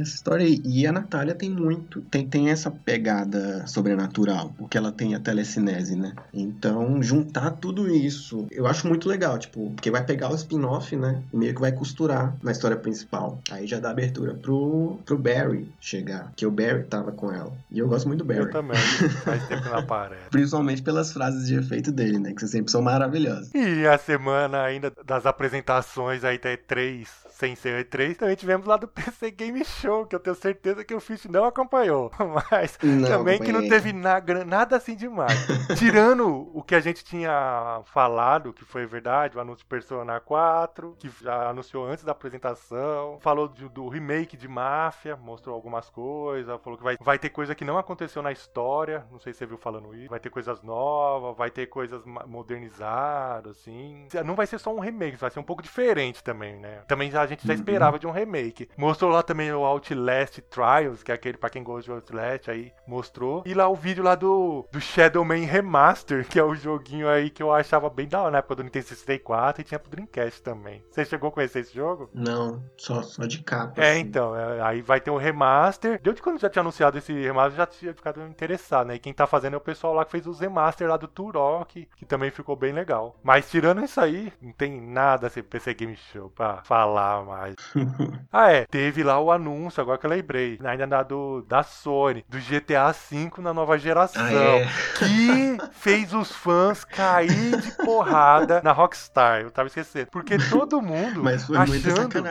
essa, 0.00 0.14
história 0.14 0.44
aí. 0.44 0.60
E 0.64 0.86
a 0.86 0.92
Natália 0.92 1.34
tem 1.34 1.50
muito, 1.50 2.00
tem, 2.02 2.26
tem 2.26 2.50
essa 2.50 2.70
pegada 2.70 3.66
sobrenatural, 3.66 4.54
porque 4.56 4.76
ela 4.76 4.92
tem 4.92 5.14
a 5.14 5.20
telecinese, 5.20 5.96
né? 5.96 6.12
Então, 6.32 7.02
juntar 7.02 7.52
tudo 7.52 7.88
isso, 7.88 8.46
eu 8.50 8.66
acho 8.66 8.86
muito 8.86 9.08
legal, 9.08 9.38
tipo, 9.38 9.70
porque 9.70 9.90
vai 9.90 10.04
pegar 10.04 10.30
o 10.30 10.34
spin-off, 10.34 10.94
né? 10.96 11.22
E 11.32 11.36
meio 11.36 11.54
que 11.54 11.60
vai 11.60 11.72
costurar 11.72 12.36
na 12.42 12.52
história 12.52 12.76
principal. 12.76 13.40
Aí 13.50 13.66
já 13.66 13.78
dá 13.78 13.90
abertura 13.90 14.34
pro, 14.34 14.98
pro 15.04 15.18
Barry 15.18 15.68
chegar, 15.80 16.32
que 16.36 16.46
o 16.46 16.50
Barry 16.50 16.84
tava 16.84 17.12
com 17.12 17.32
ela. 17.32 17.52
E 17.70 17.78
eu 17.78 17.88
gosto 17.88 18.06
muito 18.08 18.24
do 18.24 18.32
Eu 18.32 18.38
Barry. 18.38 18.52
também. 18.52 18.76
Faz 18.76 19.46
tempo 19.48 19.62
que 19.62 19.68
não 19.68 19.78
aparece. 19.78 20.30
Principalmente 20.30 20.82
pelas 20.82 21.12
frases 21.12 21.46
de 21.46 21.56
efeito 21.56 21.90
dele, 21.92 22.18
né? 22.18 22.32
Que 22.32 22.46
sempre 22.46 22.70
são 22.70 22.82
maravilhosas. 22.82 23.50
E 23.54 23.86
a 23.86 23.98
semana 23.98 24.62
ainda 24.62 24.92
das 25.04 25.26
apresentações 25.26 26.24
aí 26.24 26.38
da 26.38 26.50
E3, 26.50 27.06
sem 27.36 27.54
ser 27.54 27.84
E3, 27.84 28.16
também 28.16 28.34
tivemos 28.34 28.66
lá 28.66 28.78
do 28.78 28.88
PC 28.88 29.30
Game 29.30 29.62
Show, 29.62 30.06
que 30.06 30.16
eu 30.16 30.20
tenho 30.20 30.34
certeza 30.34 30.82
que 30.82 30.94
o 30.94 31.00
Fish 31.00 31.26
não 31.26 31.44
acompanhou. 31.44 32.10
Mas 32.50 32.78
Não, 32.82 33.06
também 33.06 33.38
que 33.38 33.52
não 33.52 33.68
teve 33.68 33.92
na- 33.92 34.22
nada 34.46 34.76
assim 34.76 34.96
demais. 34.96 35.38
Tirando 35.78 36.50
o 36.54 36.62
que 36.62 36.74
a 36.74 36.80
gente 36.80 37.04
tinha 37.04 37.82
falado, 37.84 38.54
que 38.54 38.64
foi 38.64 38.86
verdade, 38.86 39.36
o 39.36 39.40
anúncio 39.40 39.58
de 39.64 39.68
Persona 39.68 40.18
4, 40.18 40.96
que 40.98 41.10
já 41.22 41.50
anunciou 41.50 41.84
antes 41.86 42.04
da 42.04 42.12
apresentação, 42.12 43.18
falou 43.20 43.48
de- 43.48 43.68
do 43.68 43.86
remake 43.88 44.34
de 44.36 44.48
Máfia, 44.48 45.14
mostrou 45.16 45.54
algumas 45.54 45.90
coisas, 45.90 46.58
falou 46.62 46.78
que 46.78 46.84
vai, 46.84 46.96
vai 46.98 47.18
ter 47.18 47.28
coisa 47.28 47.54
que 47.54 47.64
não 47.66 47.76
aconteceu 47.76 48.22
na 48.22 48.32
história, 48.32 49.04
não 49.12 49.18
sei 49.18 49.34
se 49.34 49.40
você 49.40 49.46
viu 49.46 49.58
falando 49.58 49.94
isso, 49.94 50.08
vai 50.08 50.20
ter 50.20 50.30
coisas 50.30 50.62
novas, 50.62 51.36
vai 51.36 51.50
ter 51.50 51.66
coisas 51.66 52.02
modernizadas, 52.26 53.58
assim. 53.58 54.08
Não 54.24 54.34
vai 54.34 54.46
ser 54.46 54.58
só 54.58 54.74
um 54.74 54.80
remake, 54.80 55.16
vai 55.16 55.30
ser 55.30 55.38
um 55.40 55.42
pouco 55.44 55.62
diferente 55.62 56.22
também, 56.22 56.56
né? 56.56 56.82
Também 56.88 57.10
a 57.26 57.28
gente 57.28 57.46
já 57.46 57.52
Uhum. 57.52 57.58
esperava 57.58 57.98
de 57.98 58.06
um 58.06 58.10
remake. 58.10 58.68
Mostrou 58.76 59.10
lá 59.10 59.22
também 59.22 59.52
o 59.52 59.64
Outlast 59.64 60.38
Trials, 60.50 61.02
que 61.02 61.10
é 61.12 61.14
aquele 61.14 61.36
pra 61.38 61.50
quem 61.50 61.62
gosta 61.62 61.82
de 61.84 61.90
Outlast 61.92 62.48
aí, 62.50 62.72
mostrou. 62.86 63.42
E 63.46 63.54
lá 63.54 63.68
o 63.68 63.74
vídeo 63.74 64.02
lá 64.04 64.14
do, 64.14 64.66
do 64.72 64.80
Shadow 64.80 65.24
Man 65.24 65.44
Remaster, 65.46 66.26
que 66.26 66.38
é 66.38 66.42
o 66.44 66.54
joguinho 66.54 67.08
aí 67.08 67.30
que 67.30 67.42
eu 67.42 67.52
achava 67.52 67.88
bem 67.90 68.06
da 68.08 68.20
hora 68.22 68.30
na 68.30 68.38
época 68.38 68.56
do 68.56 68.64
Nintendo 68.64 68.86
64 68.86 69.60
e 69.60 69.64
tinha 69.64 69.78
pro 69.78 69.90
Dreamcast 69.90 70.42
também. 70.42 70.82
Você 70.90 71.04
chegou 71.04 71.28
a 71.28 71.32
conhecer 71.32 71.60
esse 71.60 71.74
jogo? 71.74 72.08
Não, 72.14 72.62
só, 72.76 73.02
só 73.02 73.24
de 73.26 73.42
capa. 73.42 73.80
É, 73.82 73.92
assim. 73.92 74.00
então, 74.00 74.36
é, 74.36 74.60
aí 74.62 74.82
vai 74.82 75.00
ter 75.00 75.10
um 75.10 75.16
remaster. 75.16 76.00
Desde 76.02 76.22
quando 76.22 76.40
já 76.40 76.48
tinha 76.48 76.60
anunciado 76.62 76.98
esse 76.98 77.12
remaster, 77.12 77.52
eu 77.52 77.56
já 77.56 77.66
tinha 77.66 77.94
ficado 77.94 78.22
interessado, 78.26 78.86
né? 78.88 78.94
E 78.96 78.98
quem 78.98 79.12
tá 79.12 79.26
fazendo 79.26 79.54
é 79.54 79.56
o 79.56 79.60
pessoal 79.60 79.92
lá 79.94 80.04
que 80.04 80.10
fez 80.12 80.26
os 80.26 80.40
remaster 80.40 80.88
lá 80.88 80.96
do 80.96 81.08
Turok, 81.08 81.88
que 81.96 82.04
também 82.06 82.30
ficou 82.30 82.56
bem 82.56 82.72
legal. 82.72 83.16
Mas 83.22 83.50
tirando 83.50 83.84
isso 83.84 84.00
aí, 84.00 84.32
não 84.40 84.52
tem 84.52 84.80
nada 84.80 85.26
esse 85.26 85.42
PC 85.42 85.74
Game 85.74 85.96
Show 85.96 86.30
pra 86.30 86.62
falar 86.64 87.15
mais. 87.24 87.54
ah, 88.32 88.50
é, 88.50 88.66
teve 88.66 89.02
lá 89.02 89.20
o 89.20 89.30
anúncio, 89.30 89.80
agora 89.80 89.98
que 89.98 90.06
eu 90.06 90.10
lembrei, 90.10 90.58
ainda 90.64 90.86
da, 90.86 91.02
do, 91.02 91.42
da 91.42 91.62
Sony, 91.62 92.24
do 92.28 92.38
GTA 92.38 92.92
V 92.92 93.30
na 93.38 93.52
nova 93.52 93.78
geração. 93.78 94.22
Ah, 94.24 94.32
é. 94.32 94.66
Que 94.98 95.56
fez 95.72 96.12
os 96.12 96.32
fãs 96.32 96.84
cair 96.84 97.60
de 97.60 97.72
porrada 97.84 98.60
na 98.62 98.72
Rockstar. 98.72 99.40
Eu 99.42 99.50
tava 99.50 99.68
esquecendo. 99.68 100.08
Porque 100.10 100.36
todo 100.50 100.80
mundo 100.80 101.22
achando 101.28 102.22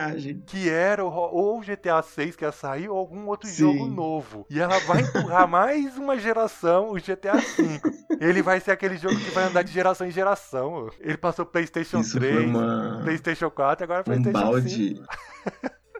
que 0.46 0.68
era 0.68 1.04
o- 1.04 1.08
ou 1.08 1.58
o 1.58 1.62
GTA 1.62 2.02
6 2.02 2.36
que 2.36 2.44
ia 2.44 2.52
sair 2.52 2.88
ou 2.88 2.96
algum 2.96 3.26
outro 3.26 3.48
Sim. 3.48 3.56
jogo 3.56 3.86
novo. 3.86 4.46
E 4.50 4.60
ela 4.60 4.78
vai 4.80 5.02
empurrar 5.02 5.46
mais 5.48 5.96
uma 5.96 6.18
geração, 6.18 6.90
o 6.90 6.94
GTA 6.94 7.40
5. 7.40 7.88
Ele 8.20 8.42
vai 8.42 8.60
ser 8.60 8.70
aquele 8.70 8.96
jogo 8.96 9.16
que 9.16 9.30
vai 9.30 9.44
andar 9.44 9.62
de 9.62 9.72
geração 9.72 10.06
em 10.06 10.10
geração. 10.10 10.88
Ele 11.00 11.16
passou 11.16 11.44
PlayStation 11.44 12.00
Isso 12.00 12.18
3, 12.18 12.34
foi 12.34 12.46
uma, 12.46 13.00
PlayStation 13.02 13.50
4 13.50 13.82
e 13.82 13.84
agora 13.84 14.00
um 14.00 14.04
PlayStation 14.04 14.38
5. 14.38 14.50
balde 14.52 14.75
de. 14.76 15.00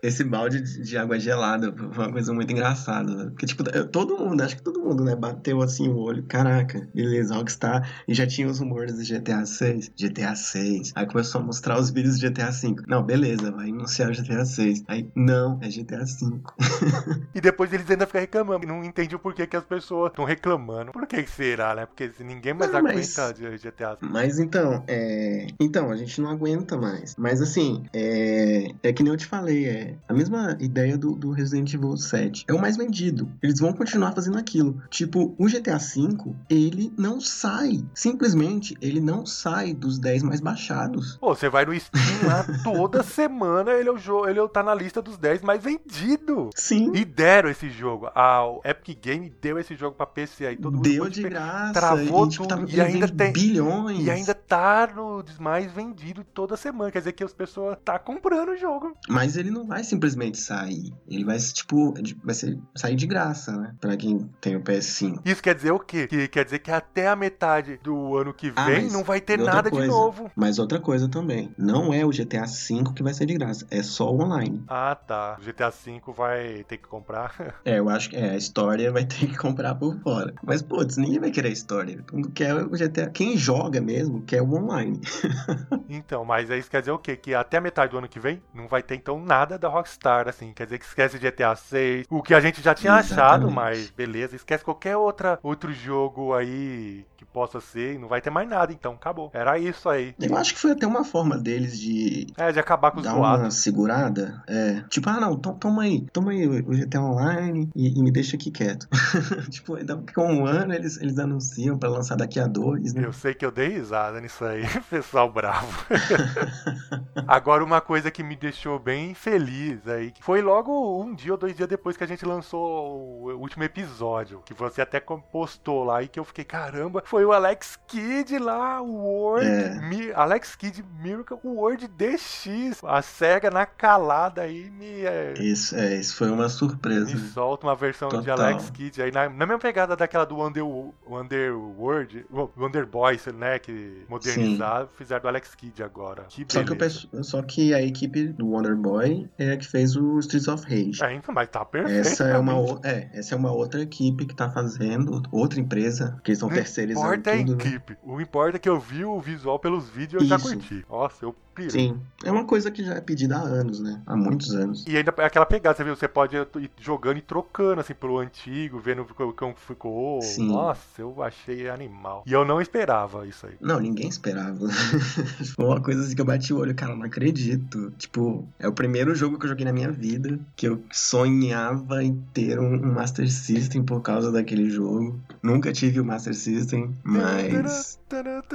Esse 0.02 0.22
balde 0.24 0.60
de 0.60 0.86
de 0.86 0.96
água 0.96 1.18
gelada 1.18 1.74
foi 1.92 2.04
uma 2.04 2.12
coisa 2.12 2.32
muito 2.32 2.52
engraçada. 2.52 3.12
né? 3.14 3.24
Porque, 3.30 3.46
tipo, 3.46 3.64
todo 3.90 4.16
mundo, 4.18 4.40
acho 4.42 4.56
que 4.56 4.62
todo 4.62 4.80
mundo, 4.80 5.02
né, 5.04 5.16
bateu 5.16 5.60
assim 5.62 5.88
o 5.88 5.96
olho. 5.96 6.22
Caraca, 6.24 6.88
beleza, 6.94 7.34
Rockstar. 7.34 7.88
E 8.06 8.14
já 8.14 8.26
tinha 8.26 8.46
os 8.46 8.60
rumores 8.60 8.94
do 8.96 9.02
GTA 9.04 9.44
6. 9.44 9.90
GTA 9.96 10.34
6. 10.36 10.92
Aí 10.94 11.06
começou 11.06 11.40
a 11.40 11.44
mostrar 11.44 11.78
os 11.78 11.90
vídeos 11.90 12.18
do 12.18 12.28
GTA 12.30 12.52
5. 12.52 12.84
Não, 12.86 13.02
beleza, 13.02 13.50
vai 13.50 13.70
anunciar 13.70 14.10
o 14.10 14.14
GTA 14.14 14.44
6. 14.44 14.84
Aí, 14.86 15.10
não, 15.14 15.58
é 15.62 15.68
GTA 15.68 16.06
5. 16.06 16.54
E 17.34 17.40
depois 17.40 17.72
eles 17.72 17.90
ainda 17.90 18.06
ficam 18.06 18.20
reclamando. 18.20 18.66
Não 18.66 18.82
entendi 18.84 19.14
o 19.14 19.18
porquê 19.18 19.46
que 19.46 19.56
as 19.56 19.64
pessoas 19.64 20.10
estão 20.10 20.24
reclamando. 20.24 20.92
Por 20.92 21.06
que 21.06 21.22
que 21.22 21.30
será, 21.30 21.74
né? 21.74 21.86
Porque 21.86 22.10
ninguém 22.20 22.54
mais 22.54 22.72
Não, 22.72 22.82
mas- 22.82 23.18
aguenta 23.18 23.34
de 23.34 23.58
GTA. 23.58 23.98
Mas 24.00 24.38
então, 24.38 24.82
é. 24.86 25.46
Então, 25.60 25.90
a 25.90 25.96
gente 25.96 26.20
não 26.20 26.30
aguenta 26.30 26.76
mais. 26.76 27.14
Mas 27.18 27.40
assim, 27.42 27.84
é. 27.92 28.68
É 28.82 28.92
que 28.92 29.02
nem 29.02 29.12
eu 29.12 29.16
te 29.16 29.26
falei, 29.26 29.66
é. 29.66 29.85
A 30.08 30.12
mesma 30.12 30.56
ideia 30.60 30.96
do, 30.96 31.12
do 31.14 31.30
Resident 31.30 31.72
Evil 31.74 31.96
7. 31.96 32.44
É 32.48 32.52
o 32.54 32.60
mais 32.60 32.76
vendido. 32.76 33.30
Eles 33.42 33.58
vão 33.60 33.72
continuar 33.72 34.12
fazendo 34.12 34.38
aquilo. 34.38 34.80
Tipo, 34.90 35.34
o 35.38 35.46
GTA 35.46 35.78
V, 35.78 36.34
ele 36.48 36.92
não 36.96 37.20
sai. 37.20 37.84
Simplesmente, 37.94 38.76
ele 38.80 39.00
não 39.00 39.26
sai 39.26 39.74
dos 39.74 39.98
10 39.98 40.22
mais 40.22 40.40
baixados. 40.40 41.16
Pô, 41.16 41.34
você 41.34 41.48
vai 41.48 41.64
no 41.66 41.78
Steam 41.78 42.02
lá 42.26 42.44
toda 42.62 43.02
semana, 43.04 43.72
ele, 43.72 43.88
é 43.88 43.92
o 43.92 43.98
jogo, 43.98 44.28
ele 44.28 44.46
tá 44.48 44.62
na 44.62 44.74
lista 44.74 45.02
dos 45.02 45.16
10 45.18 45.42
mais 45.42 45.62
vendidos. 45.62 46.50
Sim. 46.54 46.92
E 46.94 47.04
deram 47.04 47.48
esse 47.50 47.68
jogo. 47.70 48.08
A 48.14 48.42
Epic 48.64 48.98
Game 49.02 49.32
deu 49.40 49.58
esse 49.58 49.74
jogo 49.74 49.96
pra 49.96 50.06
PC 50.06 50.46
aí. 50.46 50.56
Todo 50.56 50.74
mundo 50.76 50.82
Deu 50.88 51.08
de 51.08 51.22
graça. 51.22 51.72
travou 51.72 52.26
e, 52.26 52.30
tipo, 52.30 52.44
tudo. 52.46 52.48
tava, 52.48 52.70
E 52.70 52.80
ainda 52.80 53.08
tem- 53.08 53.32
bilhões. 53.32 54.04
E 54.06 54.10
ainda 54.10 54.34
tá 54.34 54.88
no 54.94 55.24
mais 55.40 55.70
vendido 55.72 56.24
toda 56.24 56.56
semana. 56.56 56.90
Quer 56.90 56.98
dizer 57.00 57.12
que 57.12 57.24
as 57.24 57.32
pessoas 57.32 57.76
tá 57.84 57.98
comprando 57.98 58.50
o 58.50 58.56
jogo. 58.56 58.92
Mas 59.08 59.36
ele 59.36 59.50
não 59.50 59.66
vai 59.66 59.75
vai 59.76 59.84
simplesmente 59.84 60.38
sair. 60.38 60.90
Ele 61.06 61.22
vai, 61.22 61.36
tipo, 61.38 61.92
vai 62.24 62.34
ser, 62.34 62.58
sair 62.74 62.96
de 62.96 63.06
graça, 63.06 63.54
né? 63.54 63.74
Pra 63.78 63.94
quem 63.94 64.18
tem 64.40 64.56
o 64.56 64.62
PS5. 64.62 65.20
Isso 65.22 65.42
quer 65.42 65.54
dizer 65.54 65.70
o 65.70 65.78
quê? 65.78 66.06
Que 66.06 66.26
quer 66.28 66.46
dizer 66.46 66.60
que 66.60 66.70
até 66.70 67.08
a 67.08 67.14
metade 67.14 67.78
do 67.82 68.16
ano 68.16 68.32
que 68.32 68.50
Ah, 68.56 68.64
vem 68.64 68.84
mas 68.84 68.92
não 68.92 69.04
vai 69.04 69.20
ter 69.20 69.38
nada 69.38 69.64
de 69.70 69.76
coisa. 69.76 69.86
novo. 69.86 70.30
Mas 70.34 70.58
outra 70.58 70.80
coisa 70.80 71.08
também, 71.10 71.52
não 71.58 71.92
é 71.92 72.06
o 72.06 72.08
GTA 72.10 72.46
V 72.46 72.94
que 72.94 73.02
vai 73.02 73.12
ser 73.12 73.26
de 73.26 73.34
graça, 73.34 73.66
é 73.70 73.82
só 73.82 74.10
o 74.10 74.22
online. 74.22 74.64
Ah, 74.66 74.94
tá. 74.94 75.36
O 75.38 75.44
GTA 75.44 75.68
V 75.68 76.00
vai 76.16 76.64
ter 76.66 76.78
que 76.78 76.88
comprar. 76.88 77.34
É, 77.66 77.78
eu 77.80 77.88
acho 77.88 78.10
que 78.10 78.16
é, 78.16 78.30
a 78.30 78.36
história 78.36 78.92
vai 78.92 79.04
ter 79.04 79.26
que 79.26 79.36
comprar 79.36 79.74
por 79.74 79.98
fora. 80.00 80.32
Mas, 80.42 80.62
putz, 80.62 80.96
ninguém 80.96 81.18
vai 81.18 81.30
querer 81.32 81.48
a 81.48 81.52
história. 81.52 82.04
Quer 82.32 82.54
o 82.54 82.70
GTA. 82.70 83.10
Quem 83.10 83.36
joga 83.36 83.80
mesmo 83.80 84.22
quer 84.22 84.40
o 84.40 84.54
online. 84.54 85.00
então, 85.88 86.24
mas 86.24 86.48
aí 86.50 86.60
isso 86.60 86.70
quer 86.70 86.80
dizer 86.80 86.92
o 86.92 86.98
quê? 86.98 87.16
Que 87.16 87.34
até 87.34 87.56
a 87.56 87.60
metade 87.60 87.90
do 87.90 87.98
ano 87.98 88.08
que 88.08 88.20
vem 88.20 88.40
não 88.54 88.68
vai 88.68 88.82
ter 88.82 88.94
então 88.94 89.18
nada 89.20 89.58
da 89.58 89.65
Rockstar, 89.68 90.28
assim. 90.28 90.52
Quer 90.52 90.64
dizer 90.64 90.78
que 90.78 90.84
esquece 90.84 91.18
GTA 91.18 91.54
6, 91.54 92.06
o 92.10 92.22
que 92.22 92.34
a 92.34 92.40
gente 92.40 92.60
já 92.62 92.74
tinha 92.74 92.94
achado, 92.94 93.48
Exatamente. 93.48 93.54
mas 93.54 93.90
beleza. 93.90 94.36
Esquece 94.36 94.64
qualquer 94.64 94.96
outra, 94.96 95.38
outro 95.42 95.72
jogo 95.72 96.34
aí 96.34 97.04
que 97.26 97.32
possa 97.32 97.60
ser 97.60 97.94
e 97.94 97.98
não 97.98 98.08
vai 98.08 98.20
ter 98.20 98.30
mais 98.30 98.48
nada, 98.48 98.72
então 98.72 98.92
acabou. 98.94 99.30
Era 99.34 99.58
isso 99.58 99.88
aí. 99.88 100.14
Eu 100.20 100.36
acho 100.36 100.54
que 100.54 100.60
foi 100.60 100.72
até 100.72 100.86
uma 100.86 101.04
forma 101.04 101.36
deles 101.36 101.78
de 101.78 102.26
É, 102.36 102.52
de 102.52 102.58
acabar 102.58 102.90
com 102.90 102.98
os 102.98 103.04
dar 103.04 103.14
uma 103.14 103.50
segurada. 103.50 104.42
É, 104.48 104.82
tipo, 104.88 105.08
ah, 105.10 105.20
não, 105.20 105.36
to- 105.36 105.54
toma 105.54 105.82
aí, 105.82 106.06
toma 106.12 106.30
aí 106.32 106.46
o 106.46 106.70
GTA 106.76 107.00
Online 107.02 107.68
e, 107.74 107.98
e 107.98 108.02
me 108.02 108.10
deixa 108.10 108.36
aqui 108.36 108.50
quieto. 108.50 108.88
tipo, 109.50 109.76
a 109.76 110.20
um 110.22 110.46
ano 110.46 110.74
eles, 110.74 110.96
eles 111.00 111.18
anunciam 111.18 111.78
pra 111.78 111.88
lançar 111.88 112.16
daqui 112.16 112.38
a 112.40 112.46
dois, 112.46 112.94
né? 112.94 113.04
Eu 113.04 113.12
sei 113.12 113.34
que 113.34 113.44
eu 113.44 113.50
dei 113.50 113.68
risada 113.68 114.20
nisso 114.20 114.44
aí, 114.44 114.62
pessoal 114.88 115.30
bravo. 115.30 115.66
Agora, 117.26 117.64
uma 117.64 117.80
coisa 117.80 118.10
que 118.10 118.22
me 118.22 118.36
deixou 118.36 118.78
bem 118.78 119.14
feliz 119.14 119.86
aí, 119.88 120.10
que 120.10 120.22
foi 120.22 120.40
logo 120.42 121.02
um 121.02 121.14
dia 121.14 121.32
ou 121.32 121.38
dois 121.38 121.56
dias 121.56 121.68
depois 121.68 121.96
que 121.96 122.04
a 122.04 122.06
gente 122.06 122.24
lançou 122.24 122.60
o 122.60 123.38
último 123.38 123.64
episódio, 123.64 124.42
que 124.44 124.54
você 124.54 124.80
até 124.80 125.00
postou 125.00 125.84
lá 125.84 126.02
e 126.02 126.08
que 126.08 126.18
eu 126.18 126.24
fiquei, 126.24 126.44
caramba, 126.44 127.02
foi 127.04 127.15
o 127.24 127.32
Alex 127.32 127.78
Kidd 127.86 128.38
lá, 128.38 128.80
o 128.82 128.92
Word, 128.94 129.46
É. 129.46 129.80
Mi- 129.88 130.12
Alex 130.14 130.54
Kidd 130.56 130.84
Miracle 131.02 131.38
Word 131.44 131.88
DX. 131.88 132.82
A 132.84 133.00
SEGA 133.02 133.50
na 133.50 133.64
calada 133.66 134.42
aí 134.42 134.70
me, 134.70 135.02
é, 135.02 135.34
Isso, 135.38 135.74
é, 135.76 135.96
isso 135.96 136.16
foi 136.16 136.30
uma 136.30 136.48
surpresa. 136.48 137.12
me 137.14 137.18
solta 137.28 137.66
uma 137.66 137.74
versão 137.74 138.08
de 138.08 138.16
Total. 138.16 138.40
Alex 138.40 138.70
Kidd 138.70 139.02
aí, 139.02 139.10
na, 139.12 139.24
na 139.28 139.46
mesma 139.46 139.58
pegada 139.58 139.96
daquela 139.96 140.24
do 140.24 140.40
Under, 140.40 140.64
Underworld, 141.08 142.26
Wonder 142.56 142.86
Boys, 142.86 143.26
né, 143.26 143.58
que 143.58 144.04
modernizaram, 144.08 144.88
fizeram 144.96 145.22
do 145.22 145.28
Alex 145.28 145.54
Kidd 145.54 145.82
agora. 145.82 146.24
Que 146.28 146.44
Só 146.48 146.62
que, 146.62 146.72
o 146.72 146.74
beleza. 146.76 147.08
pesso- 147.10 147.24
só 147.24 147.42
que 147.42 147.74
a 147.74 147.82
equipe 147.82 148.28
do 148.28 148.48
Wonder 148.48 148.76
Boy 148.76 149.28
é 149.38 149.52
a 149.52 149.56
que 149.56 149.66
fez 149.66 149.96
o 149.96 150.18
Streets 150.20 150.48
of 150.48 150.64
Rage. 150.64 151.02
É, 151.02 151.14
então, 151.14 151.34
mas 151.34 151.48
tá 151.48 151.64
perfeito. 151.64 152.00
Essa 152.06 152.24
é, 152.24 152.38
uma, 152.38 152.54
é, 152.84 153.08
essa 153.12 153.34
é 153.34 153.38
uma 153.38 153.52
outra 153.52 153.80
equipe 153.82 154.26
que 154.26 154.34
tá 154.34 154.50
fazendo, 154.50 155.22
outra 155.30 155.60
empresa, 155.60 156.18
que 156.24 156.30
eles 156.30 156.38
estão 156.38 156.48
Não 156.48 156.56
terceirizando 156.56 156.95
importa 156.98 157.30
a 157.32 157.36
tudo. 157.38 157.56
né? 157.56 157.64
equipe. 157.64 157.96
O 158.02 158.20
importa 158.20 158.56
é 158.56 158.58
que 158.58 158.68
eu 158.68 158.78
vi 158.78 159.04
o 159.04 159.20
visual 159.20 159.58
pelos 159.58 159.88
vídeos 159.88 160.22
e 160.22 160.26
eu 160.26 160.28
já 160.28 160.38
curti. 160.38 160.84
Nossa, 160.88 161.24
eu 161.24 161.34
pirei. 161.54 161.70
Sim, 161.70 162.00
é 162.22 162.30
uma 162.30 162.44
coisa 162.44 162.70
que 162.70 162.84
já 162.84 162.94
é 162.94 163.00
pedida 163.00 163.36
há 163.36 163.40
anos, 163.40 163.80
né? 163.80 164.00
Há 164.06 164.14
muitos 164.14 164.54
anos. 164.54 164.84
E 164.86 164.96
ainda 164.96 165.12
é 165.16 165.24
aquela 165.24 165.46
pegada, 165.46 165.76
você 165.76 165.84
viu? 165.84 165.96
Você 165.96 166.06
pode 166.06 166.36
ir 166.36 166.70
jogando 166.78 167.16
e 167.16 167.22
trocando, 167.22 167.80
assim, 167.80 167.94
pelo 167.94 168.18
antigo, 168.18 168.78
vendo 168.78 169.06
como 169.34 169.54
ficou. 169.56 170.20
Sim. 170.20 170.48
Nossa, 170.48 171.00
eu 171.00 171.22
achei 171.22 171.68
animal. 171.68 172.22
E 172.26 172.32
eu 172.32 172.44
não 172.44 172.60
esperava 172.60 173.26
isso 173.26 173.46
aí. 173.46 173.54
Não, 173.60 173.80
ninguém 173.80 174.08
esperava. 174.08 174.68
Foi 175.56 175.64
uma 175.64 175.80
coisa 175.80 176.02
assim 176.02 176.14
que 176.14 176.20
eu 176.20 176.26
bati 176.26 176.52
o 176.52 176.58
olho, 176.58 176.74
cara, 176.74 176.94
não 176.94 177.04
acredito. 177.04 177.90
Tipo, 177.96 178.46
é 178.58 178.68
o 178.68 178.72
primeiro 178.72 179.14
jogo 179.14 179.38
que 179.38 179.46
eu 179.46 179.50
joguei 179.50 179.64
na 179.64 179.72
minha 179.72 179.90
vida 179.90 180.38
que 180.54 180.68
eu 180.68 180.82
sonhava 180.92 182.02
em 182.02 182.14
ter 182.32 182.58
um, 182.58 182.74
um 182.74 182.92
Master 182.92 183.30
System 183.30 183.82
por 183.82 184.00
causa 184.02 184.30
daquele 184.30 184.68
jogo. 184.68 185.18
Nunca 185.42 185.72
tive 185.72 186.00
o 186.00 186.04
Master 186.04 186.34
System, 186.34 186.85
mas 187.04 187.98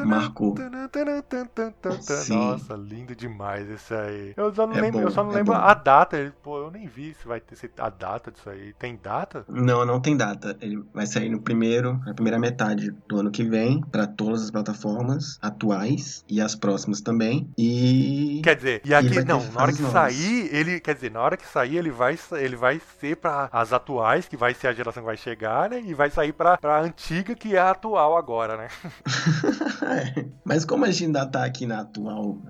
marcou. 0.06 0.56
Sim. 2.24 2.36
Nossa, 2.36 2.74
lindo 2.76 3.16
demais 3.16 3.70
esse 3.70 3.94
aí. 3.94 4.34
Eu 4.38 4.54
só 4.54 4.66
não 4.66 4.76
É 4.76 4.82
lembro, 4.82 5.00
bom, 5.02 5.08
eu 5.08 5.12
só 5.12 5.24
não 5.24 5.32
é 5.32 5.36
lembro 5.36 5.54
bom. 5.54 5.60
a 5.60 5.74
data. 5.74 6.34
Pô, 6.42 6.58
eu 6.60 6.72
nem 6.72 6.88
vi 6.88 7.14
se 7.14 7.28
vai 7.28 7.40
ter 7.40 7.56
se- 7.56 7.70
a 7.78 7.90
data 7.90 8.32
disso 8.32 8.50
aí. 8.50 8.74
Tem 8.74 8.98
data? 9.02 9.46
Não, 9.50 9.86
não 9.86 10.00
tem 10.00 10.16
data. 10.16 10.58
Ele 10.62 10.84
vai 10.94 11.06
sair 11.06 11.30
no 11.30 11.42
primeiro, 11.42 11.98
na 12.06 12.14
primeira 12.14 12.40
metade 12.40 12.92
do 13.08 13.20
ano 13.20 13.32
que 13.32 13.44
vem, 13.44 13.82
pra 13.92 14.08
todas 14.08 14.44
as 14.44 14.52
plataformas 14.52 15.38
atuais 15.42 16.24
e 16.30 16.40
as 16.42 16.56
próximas 16.56 17.02
também. 17.02 17.50
E 17.58 18.42
Quer 18.44 18.56
dizer, 18.56 18.82
e 18.86 18.94
aqui 18.94 19.24
não, 19.26 19.44
na 19.52 19.62
hora 19.62 19.74
que 19.74 19.82
novas. 19.82 20.14
sair, 20.14 20.50
ele, 20.56 20.80
quer 20.80 20.96
dizer, 20.96 21.12
na 21.12 21.22
hora 21.22 21.38
que 21.38 21.46
sair, 21.48 21.78
ele 21.78 21.92
vai 21.92 22.18
ele 22.34 22.56
vai 22.56 22.82
ser 23.00 23.16
pra 23.18 23.50
as 23.52 23.74
atuais, 23.74 24.28
que 24.28 24.38
vai 24.38 24.54
ser 24.54 24.68
a 24.68 24.74
geração 24.74 25.02
que 25.04 25.08
vai 25.08 25.18
chegar, 25.18 25.70
né? 25.70 25.82
E 25.82 25.94
vai 25.94 26.10
sair 26.10 26.34
pra, 26.34 26.58
pra 26.58 26.82
antiga, 26.82 27.36
que 27.36 27.56
é 27.56 27.60
a 27.60 27.72
atual 27.72 28.18
agora, 28.18 28.58
né? 28.58 28.68
É, 29.82 30.26
Mas 30.46 30.66
como 30.66 30.86
a 30.86 30.92
gente 30.92 31.06
ainda 31.06 31.26
tá 31.26 31.44
aqui 31.46 31.66
na 31.66 31.82
atual. 31.82 32.42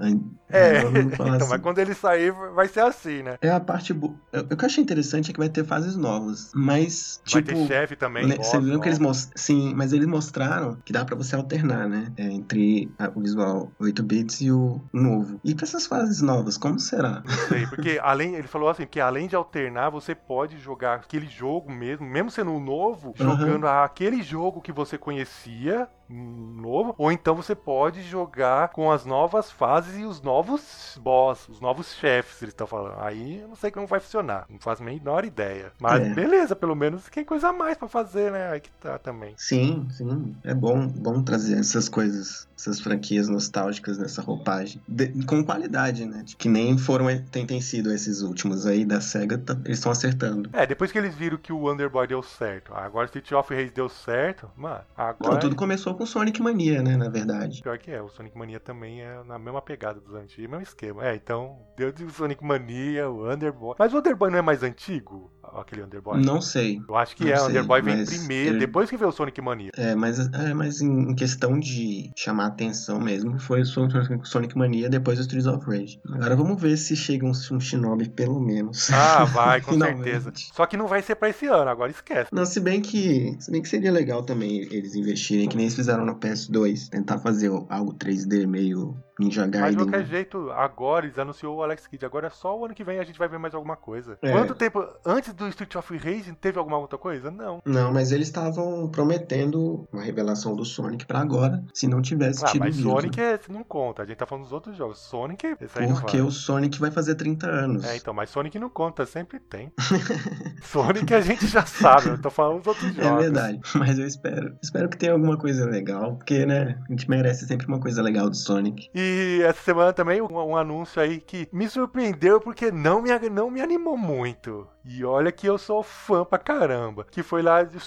É, 0.50 0.82
falar 0.82 1.02
então, 1.16 1.36
assim. 1.38 1.50
mas 1.50 1.62
quando 1.62 1.80
ele 1.80 1.94
sair, 1.94 2.32
vai 2.54 2.68
ser 2.68 2.82
assim, 2.82 3.24
né? 3.24 3.36
É 3.42 3.50
a 3.50 3.60
parte 3.60 3.94
boa. 3.94 4.20
O 4.52 4.56
que 4.56 4.64
eu 4.64 4.68
achei 4.68 4.84
interessante 4.84 5.30
é 5.30 5.34
que 5.34 5.40
vai 5.40 5.50
ter 5.50 5.66
fases 5.66 5.96
novas. 5.96 6.52
Mas, 6.54 7.20
Vai 7.32 7.42
tipo. 7.42 7.62
ter 7.62 7.68
chefe 7.68 7.96
também, 7.96 8.28
né, 8.28 8.36
você 8.38 8.60
viu 8.60 8.80
que 8.80 8.88
eles 8.90 9.00
mostraram. 9.00 9.38
Sim, 9.38 9.74
mas 9.76 9.94
eles 9.94 10.08
mostraram 10.08 10.78
que 10.86 10.94
dá 10.94 11.06
pra 11.06 11.16
você 11.16 11.36
alternar, 11.36 11.88
né? 11.88 12.12
É, 12.18 12.24
entre 12.32 12.94
a- 13.00 13.12
o 13.16 13.22
visual 13.22 13.74
8 13.80 14.04
bits 14.04 14.42
e 14.42 14.52
o 14.52 14.86
novo. 14.94 15.40
E 15.44 15.56
pra 15.56 15.66
essas 15.66 15.86
fases 15.88 16.22
novas, 16.22 16.58
como 16.58 16.80
será? 16.80 17.24
Não 17.26 17.38
sei, 17.38 17.66
porque 17.68 18.00
além, 18.04 18.36
ele 18.36 18.48
falou 18.48 18.70
assim, 18.70 18.86
que 18.86 19.00
além 19.00 19.28
de 19.28 19.36
alternar, 19.36 19.90
você 19.90 20.14
pode 20.14 20.58
jogar 20.58 20.96
aquele 20.96 21.28
jogo 21.28 21.72
mesmo, 21.72 22.06
mesmo 22.06 22.30
sendo 22.32 22.52
um 22.52 22.60
novo, 22.64 23.14
Aham. 23.20 23.38
jogando 23.40 23.68
aquele 23.68 24.22
jogo 24.22 24.62
que 24.62 24.72
você 24.72 24.98
conhecia, 24.98 25.88
novo, 26.12 26.94
ou 26.98 27.12
então 27.12 27.36
você 27.36 27.56
pode 27.56 28.02
jogar 28.04 28.70
com 28.70 28.92
as 28.92 29.06
novas 29.06 29.52
fases 29.52 29.98
e 29.98 30.04
os 30.06 30.22
novos 30.22 30.98
boss, 31.02 31.48
os 31.50 31.60
novos 31.60 31.94
chefes, 31.94 32.42
eles 32.42 32.54
estão 32.54 32.68
falando. 32.68 32.96
Aí 33.00 33.40
eu 33.42 33.48
não 33.48 33.56
sei 33.56 33.72
como 33.72 33.88
vai 33.88 34.00
funcionar, 34.00 34.46
não 34.50 34.60
faço 34.60 34.82
a 34.82 34.86
menor 34.86 35.26
ideia. 35.26 35.72
Mas 35.80 36.02
É. 36.02 36.14
beleza, 36.14 36.56
pelo 36.56 36.76
menos 36.76 37.04
tem 37.10 37.24
coisa 37.24 37.50
a 37.50 37.54
mais 37.54 37.78
pra 37.78 37.88
fazer, 37.88 38.32
né? 38.32 38.50
Aí 38.52 38.60
que 38.60 38.72
tá 38.72 38.98
também. 38.98 39.34
Sim, 39.38 39.88
sim. 39.92 40.36
É 40.44 40.54
bom, 40.54 40.88
bom 40.88 41.24
trazer 41.24 41.58
essas 41.60 41.88
coisas, 41.90 42.48
essas 42.58 42.80
franquias 42.80 43.28
nostálgicas 43.28 43.98
nessa 43.98 44.22
roupagem. 44.22 44.82
De- 44.88 45.26
com 45.26 45.44
qualidade, 45.44 46.06
né? 46.06 46.24
Que 46.38 46.50
nem 46.50 46.78
foram, 46.78 47.06
tem, 47.32 47.46
tem 47.46 47.62
sido 47.62 47.92
esses 47.92 48.22
últimos 48.22 48.66
aí 48.66 48.86
da 48.86 49.00
SEGA, 49.02 49.38
tá- 49.38 49.58
eles 49.66 49.78
estão 49.78 49.92
acertando. 49.92 50.50
É, 50.54 50.66
depois 50.66 50.92
que 50.92 50.98
eles 50.98 51.16
viram 51.16 51.38
que 51.38 51.54
o 51.54 51.72
Underboy 51.72 52.08
deu 52.08 52.22
certo, 52.22 52.74
agora 52.74 53.06
Street 53.06 53.32
of 53.32 53.54
Rage 53.54 53.72
deu 53.72 53.90
certo, 53.90 54.50
mano, 54.56 54.82
agora. 54.98 55.34
Não, 55.34 55.40
tudo 55.40 55.56
começou 55.56 55.96
com 55.96 56.01
Sonic 56.06 56.42
Mania, 56.42 56.82
né? 56.82 56.96
Na 56.98 57.10
verdade. 57.10 57.62
Pior 57.62 57.78
que 57.78 57.92
é, 57.92 58.02
o 58.02 58.10
Sonic 58.10 58.38
Mania 58.38 58.60
também 58.60 59.02
é 59.02 59.24
na 59.26 59.38
mesma 59.40 59.62
pegada 59.62 60.00
dos 60.00 60.14
antigos, 60.14 60.50
mesmo 60.50 60.64
esquema. 60.64 61.06
É, 61.06 61.16
então, 61.16 61.58
deu 61.78 61.92
de 61.92 62.10
Sonic 62.12 62.44
Mania, 62.44 63.10
o 63.10 63.32
Underboy. 63.32 63.76
Mas 63.78 63.94
o 63.94 63.98
Underboy 63.98 64.30
não 64.32 64.40
é 64.40 64.42
mais 64.42 64.64
antigo? 64.64 65.32
Aquele 65.54 65.84
Underboy? 65.84 66.22
Não 66.24 66.40
sei. 66.42 66.82
Eu 66.88 66.96
acho 66.96 67.16
que 67.16 67.26
não 67.26 67.32
é, 67.32 67.42
o 67.42 67.48
Underboy 67.48 67.82
vem 67.82 68.06
primeiro, 68.06 68.50
ele- 68.52 68.60
depois 68.60 68.90
que 68.90 68.96
veio 68.96 69.10
o 69.10 69.12
Sonic 69.14 69.42
Mania. 69.42 69.72
É, 69.76 69.94
mas, 69.96 70.18
é, 70.20 70.54
mas 70.54 70.82
em 70.82 71.14
questão 71.14 71.60
de 71.60 72.10
chamar 72.16 72.46
atenção 72.48 73.00
mesmo, 73.02 73.38
foi 73.40 73.62
o 73.62 73.66
Sonic, 73.66 74.28
Sonic 74.28 74.58
Mania 74.58 74.90
depois 74.90 75.18
do 75.18 75.22
Streets 75.22 75.48
of 75.48 75.66
Rage. 75.66 76.00
Agora 76.10 76.36
vamos 76.36 76.62
ver 76.62 76.78
se 76.78 76.96
chega 76.96 77.26
um, 77.26 77.32
um 77.32 77.60
Shinobi 77.60 78.08
pelo 78.10 78.40
menos. 78.40 78.90
Ah, 78.92 79.26
vai, 79.26 79.60
com 79.62 79.78
certeza. 79.78 80.32
Só 80.54 80.66
que 80.66 80.78
não 80.78 80.88
vai 80.88 81.02
ser 81.02 81.16
pra 81.16 81.30
esse 81.30 81.46
ano, 81.48 81.70
agora 81.70 81.92
esquece. 81.92 82.30
Não, 82.32 82.46
se 82.46 82.60
bem 82.60 82.80
que. 82.82 83.36
Se 83.40 83.52
bem 83.52 83.62
que 83.62 83.68
seria 83.68 83.92
legal 83.92 84.24
também 84.24 84.60
eles 84.72 84.96
investirem, 84.96 85.50
que 85.50 85.56
nem 85.58 85.66
eles 85.66 85.76
fizeram 85.76 85.91
no 85.98 86.16
PS2. 86.16 86.90
Tentar 86.90 87.20
fazer 87.20 87.50
algo 87.70 87.94
3D 87.94 88.48
meio 88.48 88.96
Ninja 89.20 89.42
Mas 89.42 89.52
de 89.52 89.58
Gaiden. 89.60 89.78
qualquer 89.78 90.06
jeito, 90.06 90.50
agora 90.52 91.06
eles 91.06 91.20
anunciou 91.20 91.58
o 91.58 91.64
Alex 91.64 91.86
Kidd. 91.86 92.04
Agora 92.06 92.28
é 92.28 92.30
só 92.30 92.58
o 92.58 92.66
ano 92.66 92.74
que 92.74 92.84
vem 92.84 93.00
a 93.00 93.04
gente 93.04 93.20
vai 93.20 93.28
ver 93.28 93.38
mais 93.38 93.54
alguma 93.54 93.76
coisa. 93.76 94.18
É. 94.22 94.32
Quanto 94.32 94.56
tempo 94.56 94.84
antes 95.06 95.32
do 95.34 95.48
Street 95.50 95.76
of 95.76 95.96
Rage 95.98 96.34
teve 96.42 96.58
alguma 96.58 96.78
outra 96.78 96.98
coisa? 96.98 97.30
Não. 97.30 97.62
Não, 97.66 97.94
mas 97.94 98.12
eles 98.12 98.28
estavam 98.28 98.90
prometendo 98.90 99.88
uma 99.94 100.02
revelação 100.02 100.56
do 100.56 100.66
Sonic 100.66 101.06
pra 101.06 101.20
agora, 101.20 101.64
se 101.74 101.88
não 101.88 102.02
tivesse 102.02 102.44
Ah, 102.44 102.48
tido 102.48 102.62
mas. 102.62 102.76
Sonic 102.76 103.20
é, 103.22 103.40
não 103.50 103.64
conta. 103.64 104.02
A 104.02 104.06
gente 104.06 104.18
tá 104.18 104.26
falando 104.26 104.44
dos 104.46 104.54
outros 104.54 104.76
jogos. 104.76 104.98
Sonic, 105.00 105.56
Porque 105.56 106.18
vale. 106.18 106.22
o 106.28 106.32
Sonic 106.32 106.80
vai 106.80 106.90
fazer 106.90 107.16
30 107.16 107.48
anos. 107.48 107.84
É, 107.86 107.98
então, 107.98 108.14
mas 108.14 108.30
Sonic 108.32 108.58
não 108.58 108.70
conta, 108.70 109.06
sempre 109.06 109.40
tem. 109.40 109.72
Sonic 110.64 111.14
a 111.14 111.22
gente 111.22 111.48
já 111.48 111.66
sabe, 111.66 112.10
eu 112.10 112.22
tô 112.22 112.30
falando 112.30 112.60
dos 112.60 112.68
outros 112.68 112.94
jogos. 112.96 113.12
É 113.12 113.16
verdade, 113.18 113.60
mas 113.76 114.00
eu 114.00 114.08
espero. 114.08 114.56
Espero 114.64 114.90
que 114.90 114.98
tenha 114.98 115.14
alguma 115.14 115.38
coisa 115.38 115.66
legal, 115.66 115.81
porque, 116.16 116.46
né, 116.46 116.80
a 116.88 116.92
gente 116.92 117.10
merece 117.10 117.46
sempre 117.46 117.68
uma 117.68 117.80
coisa 117.80 118.02
legal 118.02 118.30
do 118.30 118.36
Sonic. 118.36 118.90
E 118.94 119.42
essa 119.44 119.62
semana 119.62 119.94
também 119.94 120.22
um, 120.22 120.28
um 120.32 120.56
anúncio 120.56 121.02
aí 121.02 121.20
que 121.20 121.48
me 121.52 121.68
surpreendeu 121.68 122.40
porque 122.40 122.72
não 122.72 123.02
me, 123.02 123.10
não 123.30 123.50
me 123.50 123.62
animou 123.62 123.98
muito. 123.98 124.68
E 124.84 125.04
olha 125.04 125.32
que 125.32 125.48
eu 125.48 125.58
sou 125.58 125.84
fã 125.84 126.26
pra 126.26 126.40
caramba. 126.40 127.06
Que 127.10 127.22
foi 127.22 127.42
lá 127.42 127.64
de 127.64 127.78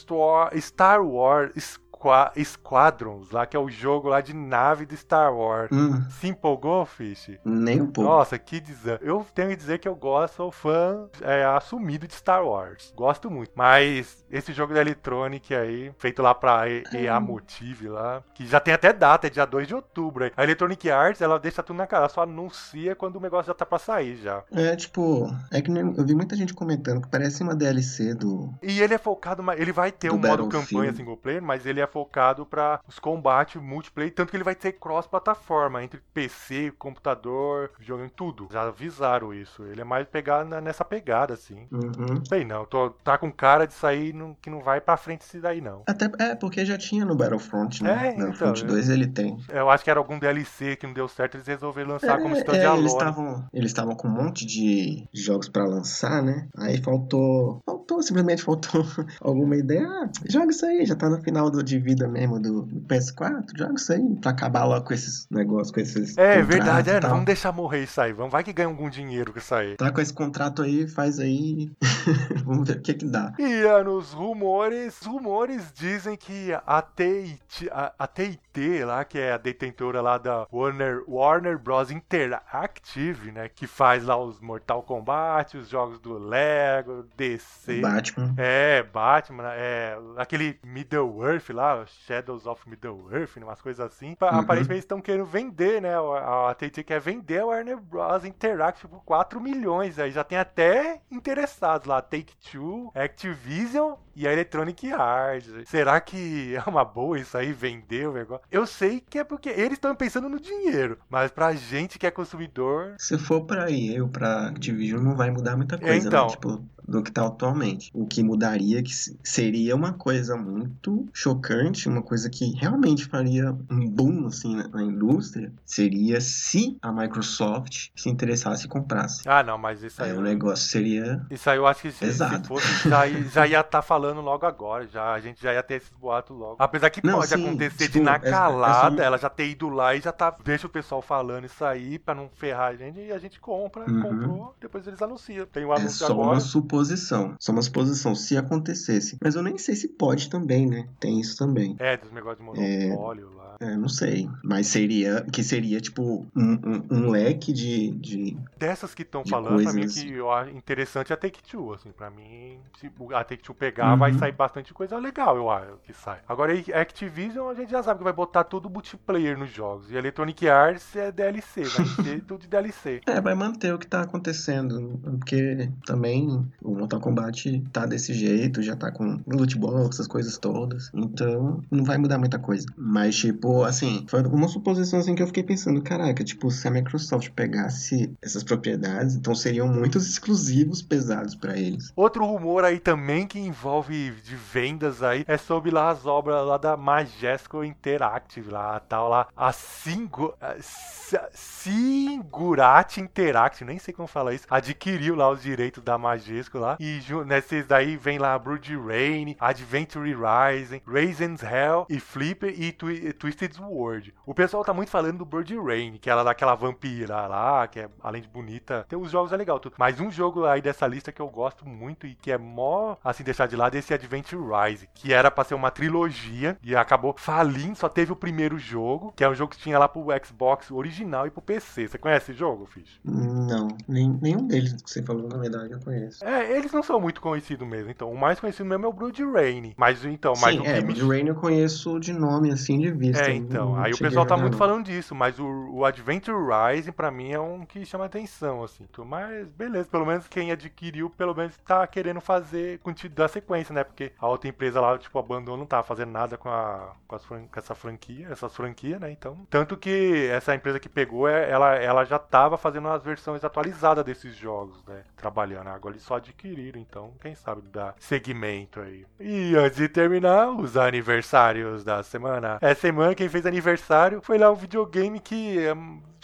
Star 0.60 1.04
Wars 1.04 1.78
Squa 2.04 2.32
Squadrons, 2.44 3.30
lá 3.30 3.46
que 3.46 3.56
é 3.56 3.60
o 3.60 3.68
jogo 3.70 4.08
lá 4.08 4.20
de 4.20 4.34
nave 4.34 4.84
de 4.86 4.96
Star 4.96 5.34
Wars. 5.34 5.70
Hum, 5.72 6.02
Se 6.10 6.28
empolgou, 6.28 6.84
Fish? 6.84 7.38
nem 7.44 7.80
um 7.80 7.86
pouco. 7.86 8.10
Nossa, 8.10 8.38
que 8.38 8.60
dizer. 8.60 8.98
Eu 9.02 9.24
tenho 9.34 9.50
que 9.50 9.56
dizer 9.56 9.78
que 9.78 9.88
eu 9.88 9.94
gosto, 9.94 10.34
sou 10.36 10.50
fã 10.50 11.08
é, 11.20 11.44
assumido 11.44 12.06
de 12.06 12.14
Star 12.14 12.44
Wars. 12.44 12.92
Gosto 12.96 13.30
muito. 13.30 13.52
Mas 13.54 14.24
esse 14.30 14.52
jogo 14.52 14.74
da 14.74 14.80
Electronic 14.80 15.54
aí, 15.54 15.92
feito 15.98 16.20
lá 16.22 16.34
pra 16.34 16.64
EA 16.68 17.20
Motive 17.20 17.88
lá, 17.88 18.22
que 18.34 18.46
já 18.46 18.58
tem 18.60 18.74
até 18.74 18.92
data, 18.92 19.26
é 19.26 19.30
dia 19.30 19.44
2 19.46 19.66
de 19.68 19.74
outubro. 19.74 20.24
aí. 20.24 20.32
A 20.36 20.42
Electronic 20.44 20.90
Arts, 20.90 21.20
ela 21.22 21.38
deixa 21.38 21.62
tudo 21.62 21.76
na 21.76 21.86
cara, 21.86 22.02
ela 22.02 22.08
só 22.08 22.22
anuncia 22.22 22.94
quando 22.94 23.16
o 23.16 23.20
negócio 23.20 23.46
já 23.46 23.54
tá 23.54 23.64
pra 23.66 23.78
sair 23.78 24.16
já. 24.16 24.42
É, 24.52 24.74
tipo, 24.76 25.26
é 25.52 25.60
que 25.60 25.70
eu 25.70 26.04
vi 26.04 26.14
muita 26.14 26.36
gente 26.36 26.52
comentando 26.54 27.00
que 27.02 27.08
parece 27.08 27.42
uma 27.42 27.54
DLC 27.54 28.14
do. 28.14 28.52
E 28.62 28.80
ele 28.80 28.94
é 28.94 28.98
focado, 28.98 29.42
ele 29.56 29.72
vai 29.72 29.92
ter 29.92 30.08
Do 30.08 30.16
um 30.16 30.18
modo 30.18 30.48
campanha 30.48 30.92
single 30.92 31.16
player, 31.16 31.42
mas 31.42 31.66
ele 31.66 31.80
é 31.80 31.86
focado 31.94 32.44
para 32.44 32.80
os 32.88 32.98
combates 32.98 33.62
multiplayer, 33.62 34.12
tanto 34.12 34.30
que 34.30 34.36
ele 34.36 34.42
vai 34.42 34.56
ter 34.56 34.72
cross 34.72 35.06
plataforma 35.06 35.84
entre 35.84 36.00
PC, 36.12 36.72
computador, 36.76 37.70
jogo 37.80 38.04
em 38.04 38.08
tudo. 38.08 38.48
Já 38.52 38.62
avisaram 38.62 39.32
isso. 39.32 39.62
Ele 39.62 39.80
é 39.80 39.84
mais 39.84 40.04
pegar 40.08 40.44
nessa 40.44 40.84
pegada 40.84 41.34
assim. 41.34 41.68
Uhum. 41.70 42.24
Sei 42.28 42.44
não, 42.44 42.64
tô, 42.64 42.90
tá 42.90 43.16
com 43.16 43.30
cara 43.30 43.64
de 43.66 43.74
sair 43.74 44.12
que 44.42 44.50
não 44.50 44.60
vai 44.60 44.80
pra 44.80 44.96
frente 44.96 45.22
esse 45.22 45.38
daí 45.38 45.60
não. 45.60 45.82
Até, 45.86 46.10
é, 46.18 46.34
porque 46.34 46.64
já 46.64 46.76
tinha 46.76 47.04
no 47.04 47.14
Battlefront, 47.14 47.82
né? 47.82 48.08
É, 48.08 48.08
então, 48.14 48.30
Battlefront 48.30 48.64
é. 48.64 48.66
2 48.66 48.88
ele 48.88 49.06
tem. 49.06 49.38
Eu 49.48 49.70
acho 49.70 49.84
que 49.84 49.90
era 49.90 50.00
algum 50.00 50.18
DLC 50.18 50.74
que 50.74 50.86
não 50.86 50.94
deu 50.94 51.06
certo, 51.06 51.36
eles 51.36 51.46
resolveram 51.46 51.90
lançar 51.90 52.18
como 52.18 52.34
É, 52.34 52.38
standalone. 52.38 52.80
eles 52.80 52.92
estavam 52.92 53.48
eles 53.52 53.70
estavam 53.70 53.94
com 53.94 54.08
um 54.08 54.10
monte 54.10 54.44
de 54.44 55.06
jogos 55.12 55.48
pra 55.48 55.64
lançar, 55.64 56.22
né? 56.22 56.48
Aí 56.58 56.82
faltou, 56.82 57.60
faltou 57.84 58.02
simplesmente 58.02 58.42
faltou 58.42 58.84
alguma 59.20 59.56
ideia. 59.56 59.86
Ah, 59.86 60.08
joga 60.28 60.50
isso 60.50 60.64
aí, 60.64 60.86
já 60.86 60.96
tá 60.96 61.08
no 61.08 61.20
final 61.20 61.50
do, 61.50 61.62
de 61.62 61.78
vida 61.78 62.08
mesmo 62.08 62.40
do, 62.40 62.62
do 62.62 62.80
PS4, 62.82 63.44
joga 63.56 63.74
isso 63.74 63.92
aí 63.92 64.16
pra 64.16 64.30
acabar 64.30 64.64
logo 64.64 64.86
com 64.86 64.94
esses 64.94 65.26
negócios, 65.30 65.70
com 65.70 65.80
esses 65.80 66.16
É 66.16 66.42
verdade, 66.42 66.90
é, 66.90 67.00
não, 67.00 67.10
vamos 67.10 67.24
deixar 67.26 67.52
morrer 67.52 67.84
isso 67.84 68.00
aí. 68.00 68.12
Vamos, 68.12 68.32
vai 68.32 68.42
que 68.42 68.52
ganha 68.52 68.68
algum 68.68 68.88
dinheiro 68.88 69.32
com 69.32 69.38
isso 69.38 69.54
aí. 69.54 69.76
Tá 69.76 69.92
com 69.92 70.00
esse 70.00 70.12
contrato 70.12 70.62
aí, 70.62 70.88
faz 70.88 71.20
aí, 71.20 71.70
vamos 72.44 72.66
ver 72.66 72.78
o 72.78 72.80
que 72.80 72.94
que 72.94 73.04
dá. 73.04 73.32
E 73.38 73.66
ah, 73.66 73.84
nos 73.84 74.12
rumores, 74.12 75.00
os 75.00 75.06
rumores 75.06 75.72
dizem 75.74 76.16
que 76.16 76.52
a 76.52 76.82
TIT, 76.82 77.68
a, 77.70 77.92
a 77.98 78.06
TIT 78.06 78.84
lá, 78.84 79.04
que 79.04 79.18
é 79.18 79.32
a 79.32 79.38
detentora 79.38 80.00
lá 80.00 80.16
da 80.16 80.46
Warner, 80.52 81.02
Warner 81.06 81.58
Bros. 81.58 81.90
Interactive, 81.90 83.30
né, 83.30 83.48
que 83.48 83.66
faz 83.66 84.04
lá 84.04 84.16
os 84.16 84.40
Mortal 84.40 84.82
Kombat, 84.82 85.56
os 85.56 85.68
jogos 85.68 85.98
do 85.98 86.18
Lego, 86.18 87.04
DC. 87.16 87.73
Batman. 87.80 88.34
É, 88.36 88.82
Batman, 88.82 89.52
é, 89.54 89.96
aquele 90.16 90.58
Middle-earth 90.64 91.50
lá, 91.50 91.84
Shadows 92.06 92.46
of 92.46 92.68
Middle-earth, 92.68 93.36
né, 93.36 93.44
umas 93.44 93.60
coisas 93.60 93.84
assim. 93.84 94.10
Uhum. 94.20 94.28
Aparentemente 94.28 94.72
eles 94.72 94.84
estão 94.84 95.00
querendo 95.00 95.24
vender, 95.24 95.80
né, 95.80 95.94
a, 95.96 96.50
a 96.50 96.54
TT 96.54 96.82
quer 96.84 97.00
vender 97.00 97.40
a 97.40 97.46
Warner 97.46 97.78
Bros. 97.80 98.24
Interactive 98.24 98.88
por 98.88 99.02
4 99.04 99.40
milhões, 99.40 99.98
aí 99.98 100.10
já 100.10 100.24
tem 100.24 100.38
até 100.38 101.00
interessados 101.10 101.86
lá, 101.86 102.00
Take-Two, 102.00 102.90
Activision 102.94 103.94
e 104.16 104.26
a 104.28 104.32
Electronic 104.32 104.92
Arts. 104.92 105.50
Será 105.66 106.00
que 106.00 106.54
é 106.54 106.68
uma 106.68 106.84
boa 106.84 107.18
isso 107.18 107.36
aí, 107.36 107.52
vender 107.52 108.08
o 108.08 108.12
negócio? 108.12 108.44
Eu 108.50 108.66
sei 108.66 109.00
que 109.00 109.18
é 109.18 109.24
porque 109.24 109.48
eles 109.48 109.72
estão 109.72 109.94
pensando 109.94 110.28
no 110.28 110.38
dinheiro, 110.38 110.98
mas 111.08 111.30
pra 111.30 111.52
gente 111.54 111.98
que 111.98 112.06
é 112.06 112.10
consumidor... 112.10 112.94
Se 112.98 113.18
for 113.18 113.42
pra 113.44 113.70
EA 113.70 114.02
ou 114.02 114.08
pra 114.08 114.48
Activision, 114.48 115.02
não 115.02 115.16
vai 115.16 115.30
mudar 115.30 115.56
muita 115.56 115.78
coisa, 115.78 116.06
Então. 116.06 116.26
né? 116.26 116.30
Tipo, 116.30 116.64
do 116.86 117.02
que 117.02 117.10
tá 117.10 117.26
atualmente. 117.26 117.90
O 117.94 118.06
que 118.06 118.22
mudaria 118.22 118.82
que 118.82 118.94
se- 118.94 119.18
seria 119.22 119.74
uma 119.74 119.92
coisa 119.92 120.36
muito 120.36 121.06
chocante, 121.12 121.88
uma 121.88 122.02
coisa 122.02 122.28
que 122.30 122.52
realmente 122.54 123.04
faria 123.06 123.50
um 123.70 123.88
boom, 123.88 124.26
assim, 124.26 124.54
na, 124.56 124.68
na 124.68 124.82
indústria, 124.82 125.52
seria 125.64 126.20
se 126.20 126.76
a 126.82 126.92
Microsoft 126.92 127.88
se 127.94 128.08
interessasse 128.08 128.66
e 128.66 128.68
comprasse. 128.68 129.22
Ah, 129.26 129.42
não, 129.42 129.56
mas 129.58 129.82
isso 129.82 130.02
aí... 130.02 130.10
Aí 130.10 130.16
o 130.16 130.20
negócio 130.20 130.68
seria... 130.68 131.24
Isso 131.30 131.48
aí 131.48 131.56
eu 131.56 131.66
acho 131.66 131.82
que 131.82 131.92
se, 131.92 132.12
se 132.12 132.24
fosse, 132.46 132.88
já, 132.88 133.06
ia- 133.06 133.22
já 133.24 133.46
ia 133.46 133.60
estar 133.60 133.82
falando 133.82 134.20
logo 134.20 134.44
agora. 134.46 134.86
Já, 134.86 135.12
a 135.14 135.20
gente 135.20 135.42
já 135.42 135.52
ia 135.52 135.62
ter 135.62 135.74
esses 135.76 135.90
boatos 135.90 136.36
logo. 136.36 136.56
Apesar 136.58 136.90
que 136.90 137.04
Não, 137.04 137.14
pode 137.18 137.28
sim, 137.28 137.34
acontecer 137.34 137.86
tipo, 137.86 137.98
de 137.98 138.00
na 138.04 138.14
é- 138.14 138.16
é 138.16 138.30
calada, 138.30 138.96
só- 138.96 139.02
ela 139.02 139.16
já 139.18 139.30
ter 139.30 139.48
ido 139.48 139.68
lá 139.68 139.94
e 139.94 140.00
já 140.00 140.12
tá. 140.12 140.34
Deixa 140.44 140.66
o 140.66 140.70
pessoal 140.70 141.00
falando 141.00 141.44
isso 141.46 141.64
aí 141.64 141.98
pra 141.98 142.14
não 142.14 142.28
ferrar 142.28 142.72
a 142.72 142.76
gente 142.76 142.98
e 143.00 143.12
a 143.12 143.18
gente 143.18 143.40
compra, 143.40 143.84
Uhum. 143.90 144.00
comprou, 144.02 144.54
depois 144.60 144.86
eles 144.86 145.00
anunciam. 145.00 145.46
Tem 145.46 145.64
um 145.64 145.72
É 145.72 145.76
anúncio 145.76 146.06
só 146.06 146.12
agora. 146.12 146.28
uma 146.32 146.40
suposição. 146.74 147.36
Só 147.38 147.52
uma 147.52 147.62
suposição, 147.62 148.14
se 148.14 148.36
acontecesse. 148.36 149.16
Mas 149.22 149.34
eu 149.34 149.42
nem 149.42 149.56
sei 149.56 149.76
se 149.76 149.88
pode 149.88 150.28
também, 150.28 150.66
né? 150.66 150.88
Tem 150.98 151.20
isso 151.20 151.36
também. 151.36 151.76
É, 151.78 151.96
dos 151.96 152.12
negócios 152.12 152.38
de 152.38 152.44
monopólio 152.44 153.30
lá. 153.34 153.43
É, 153.60 153.76
não 153.76 153.88
sei. 153.88 154.28
Mas 154.42 154.66
seria. 154.66 155.22
Que 155.32 155.42
seria, 155.42 155.80
tipo, 155.80 156.26
um, 156.34 156.52
um- 156.52 156.86
um 156.90 157.10
leque 157.10 157.52
de. 157.52 157.90
de... 157.92 158.36
Dessas 158.58 158.94
que 158.94 159.02
estão 159.02 159.22
De 159.22 159.30
falando, 159.30 159.62
pra 159.62 159.72
mim, 159.72 159.80
coisas- 159.80 160.02
que 160.02 160.12
eu 160.12 160.30
acho 160.30 160.50
interessante 160.50 161.12
é 161.12 161.14
a 161.14 161.16
Take-Two, 161.16 161.72
assim, 161.74 161.90
pra 161.92 162.10
mim, 162.10 162.58
se 162.80 162.90
a 163.14 163.24
Take-Two 163.24 163.54
pegar, 163.54 163.92
Uhum. 163.92 163.98
vai 163.98 164.12
sair 164.14 164.32
bastante 164.32 164.72
coisa 164.72 164.98
legal, 164.98 165.36
eu 165.36 165.50
acho, 165.50 165.72
que 165.84 165.92
sai. 165.92 166.18
Agora, 166.28 166.52
a 166.52 166.80
Activision, 166.80 167.48
a 167.48 167.54
gente 167.54 167.70
já 167.70 167.82
sabe 167.82 167.98
que 167.98 168.04
vai 168.04 168.12
botar 168.12 168.44
tudo 168.44 168.68
multiplayer 168.70 169.38
nos 169.38 169.50
jogos, 169.52 169.90
e 169.90 169.96
Electronic 169.96 170.48
Arts 170.48 170.96
é 170.96 171.10
DLC, 171.12 171.62
vai 171.64 171.86
ser 172.18 172.22
tudo 172.22 172.42
de 172.42 172.48
DLC. 172.48 173.00
É, 173.06 173.20
vai 173.20 173.34
manter 173.34 173.72
o 173.74 173.78
que 173.78 173.86
tá 173.86 174.02
acontecendo. 174.02 175.00
Porque 175.18 175.68
também 175.86 176.46
o 176.62 176.74
Mortal 176.74 177.00
Kombat 177.00 177.62
tá 177.72 177.86
desse 177.86 178.12
jeito, 178.14 178.62
já 178.62 178.74
tá 178.76 178.90
com 178.90 179.20
loot 179.26 179.56
box, 179.58 179.96
essas 179.96 180.06
coisas 180.06 180.36
todas. 180.38 180.90
Então, 180.94 181.62
não 181.70 181.84
vai 181.84 181.98
mudar 181.98 182.18
muita 182.18 182.38
coisa. 182.38 182.66
Mas, 182.76 183.16
tipo, 183.16 183.43
assim, 183.64 184.06
foi 184.08 184.22
uma 184.22 184.48
suposição 184.48 184.98
assim 184.98 185.14
que 185.14 185.22
eu 185.22 185.26
fiquei 185.26 185.42
pensando, 185.42 185.82
caraca, 185.82 186.22
tipo, 186.24 186.50
se 186.50 186.66
a 186.66 186.70
Microsoft 186.70 187.30
pegasse 187.30 188.12
essas 188.22 188.42
propriedades, 188.42 189.14
então 189.14 189.34
seriam 189.34 189.68
muitos 189.68 190.08
exclusivos 190.08 190.82
pesados 190.82 191.34
pra 191.34 191.56
eles. 191.56 191.92
Outro 191.96 192.24
rumor 192.24 192.64
aí 192.64 192.78
também 192.78 193.26
que 193.26 193.38
envolve 193.38 194.10
de 194.24 194.34
vendas 194.36 195.02
aí 195.02 195.24
é 195.28 195.36
sobre 195.36 195.70
lá 195.70 195.90
as 195.90 196.06
obras 196.06 196.46
lá 196.46 196.56
da 196.56 196.76
Majesco 196.76 197.62
Interactive, 197.64 198.50
lá 198.50 198.80
tal 198.80 199.08
lá, 199.08 199.26
a 199.36 199.52
Singu, 199.52 200.34
a 200.40 200.54
Si- 200.60 201.18
Singurat 201.34 202.96
Interactive, 202.98 203.64
nem 203.64 203.78
sei 203.78 203.92
como 203.94 204.06
fala 204.08 204.34
isso, 204.34 204.46
adquiriu 204.50 205.14
lá 205.14 205.30
os 205.30 205.42
direitos 205.42 205.82
da 205.82 205.96
Majesco 205.98 206.58
lá 206.58 206.76
e 206.80 207.00
nesses 207.26 207.66
daí 207.66 207.96
vem 207.96 208.18
lá 208.18 208.38
Brood 208.38 208.76
Rain, 208.76 209.36
Adventure 209.38 210.14
Rising, 210.14 210.80
Raisin's 210.86 211.42
Hell 211.42 211.86
e 211.88 211.98
Flipper 212.00 212.54
e 212.56 212.72
Twi- 212.72 213.12
Twisted 213.34 213.60
World. 213.60 214.14
O 214.26 214.34
pessoal 214.34 214.64
tá 214.64 214.72
muito 214.72 214.90
falando 214.90 215.18
do 215.18 215.24
Bird 215.24 215.56
Rain, 215.58 215.98
que 216.00 216.08
ela 216.08 216.22
é 216.22 216.24
daquela 216.24 216.54
vampira 216.54 217.26
lá, 217.26 217.66
que 217.66 217.80
é 217.80 217.88
além 218.02 218.22
de 218.22 218.28
bonita, 218.28 218.86
tem 218.88 218.98
os 218.98 219.10
jogos 219.10 219.32
é 219.32 219.36
legal 219.36 219.58
tudo. 219.58 219.74
Mas 219.78 220.00
um 220.00 220.10
jogo 220.10 220.44
aí 220.46 220.62
dessa 220.62 220.86
lista 220.86 221.12
que 221.12 221.20
eu 221.20 221.28
gosto 221.28 221.66
muito 221.66 222.06
e 222.06 222.14
que 222.14 222.30
é 222.30 222.38
mó 222.38 222.96
assim 223.04 223.24
deixar 223.24 223.46
de 223.46 223.56
lado 223.56 223.74
é 223.74 223.78
esse 223.78 223.92
Adventure 223.92 224.42
Rise, 224.42 224.88
que 224.94 225.12
era 225.12 225.30
pra 225.30 225.44
ser 225.44 225.54
uma 225.54 225.70
trilogia 225.70 226.56
e 226.62 226.74
acabou 226.74 227.14
falindo, 227.16 227.76
só 227.76 227.88
teve 227.88 228.12
o 228.12 228.16
primeiro 228.16 228.58
jogo, 228.58 229.12
que 229.16 229.24
é 229.24 229.28
um 229.28 229.34
jogo 229.34 229.52
que 229.52 229.58
tinha 229.58 229.78
lá 229.78 229.88
pro 229.88 230.06
Xbox 230.24 230.70
original 230.70 231.26
e 231.26 231.30
pro 231.30 231.42
PC. 231.42 231.88
Você 231.88 231.98
conhece 231.98 232.30
esse 232.30 232.38
jogo, 232.38 232.66
Fish? 232.66 233.00
Não, 233.04 233.68
nem, 233.88 234.08
nenhum 234.20 234.46
deles 234.46 234.72
que 234.82 234.90
você 234.90 235.02
falou, 235.02 235.28
na 235.28 235.36
verdade, 235.36 235.72
eu 235.72 235.80
conheço. 235.80 236.24
É, 236.24 236.56
eles 236.56 236.72
não 236.72 236.82
são 236.82 237.00
muito 237.00 237.20
conhecidos 237.20 237.66
mesmo, 237.66 237.90
então 237.90 238.10
o 238.10 238.18
mais 238.18 238.40
conhecido 238.40 238.68
mesmo 238.68 238.86
é 238.86 238.88
o 238.88 238.92
Brood 238.92 239.22
Rain. 239.24 239.74
Mas 239.76 240.04
então, 240.04 240.34
mas 240.40 240.54
Sim, 240.54 240.60
o 240.60 240.66
é, 240.66 240.80
me 240.80 240.94
Blood 240.94 241.08
Rain 241.08 241.26
eu 241.28 241.34
conheço 241.34 241.98
de 241.98 242.12
nome, 242.12 242.50
assim, 242.50 242.78
de 242.78 242.90
vista. 242.90 243.23
É, 243.30 243.32
então. 243.34 243.76
Aí 243.80 243.92
o 243.92 243.98
pessoal 243.98 244.24
tá 244.26 244.36
muito 244.36 244.56
falando 244.56 244.84
disso, 244.86 245.14
mas 245.14 245.38
o, 245.38 245.46
o 245.72 245.84
Adventure 245.84 246.36
Rising 246.36 246.92
pra 246.92 247.10
mim 247.10 247.32
é 247.32 247.40
um 247.40 247.64
que 247.64 247.84
chama 247.84 248.04
atenção, 248.04 248.62
assim. 248.62 248.86
Mas 249.06 249.46
beleza, 249.48 249.88
pelo 249.88 250.06
menos 250.06 250.26
quem 250.28 250.50
adquiriu, 250.52 251.10
pelo 251.10 251.34
menos 251.34 251.56
tá 251.58 251.86
querendo 251.86 252.20
fazer, 252.20 252.78
continuar 252.80 253.14
da 253.14 253.28
sequência, 253.28 253.74
né? 253.74 253.84
Porque 253.84 254.12
a 254.18 254.26
outra 254.28 254.48
empresa 254.48 254.80
lá, 254.80 254.96
tipo, 254.98 255.18
abandonou, 255.18 255.56
não 255.58 255.66
tava 255.66 255.82
fazendo 255.82 256.10
nada 256.10 256.36
com, 256.38 256.48
a, 256.48 256.92
com, 257.06 257.18
fran- 257.18 257.46
com 257.46 257.58
essa 257.58 257.74
franquia, 257.74 258.28
essas 258.30 258.54
franquias, 258.54 259.00
né? 259.00 259.10
Então. 259.10 259.46
Tanto 259.50 259.76
que 259.76 260.26
essa 260.30 260.54
empresa 260.54 260.80
que 260.80 260.88
pegou, 260.88 261.28
é- 261.28 261.50
ela, 261.50 261.74
ela 261.74 262.04
já 262.04 262.18
tava 262.18 262.56
fazendo 262.56 262.88
as 262.88 263.02
versões 263.02 263.44
atualizadas 263.44 264.04
desses 264.04 264.34
jogos, 264.36 264.82
né? 264.86 265.02
Trabalhando. 265.16 265.68
Agora 265.68 265.94
eles 265.94 266.02
só 266.04 266.16
adquiriram, 266.16 266.80
então, 266.80 267.12
quem 267.20 267.34
sabe 267.34 267.62
dar 267.62 267.94
segmento 267.98 268.80
aí. 268.80 269.04
E 269.20 269.54
antes 269.56 269.76
de 269.76 269.88
terminar, 269.88 270.48
os 270.48 270.76
aniversários 270.76 271.84
da 271.84 272.02
semana. 272.02 272.58
Essa 272.60 272.80
semana 272.82 273.13
quem 273.14 273.28
fez 273.28 273.46
aniversário 273.46 274.20
foi 274.22 274.38
lá 274.38 274.50
um 274.50 274.54
videogame 274.54 275.20
que. 275.20 275.58
é, 275.58 275.74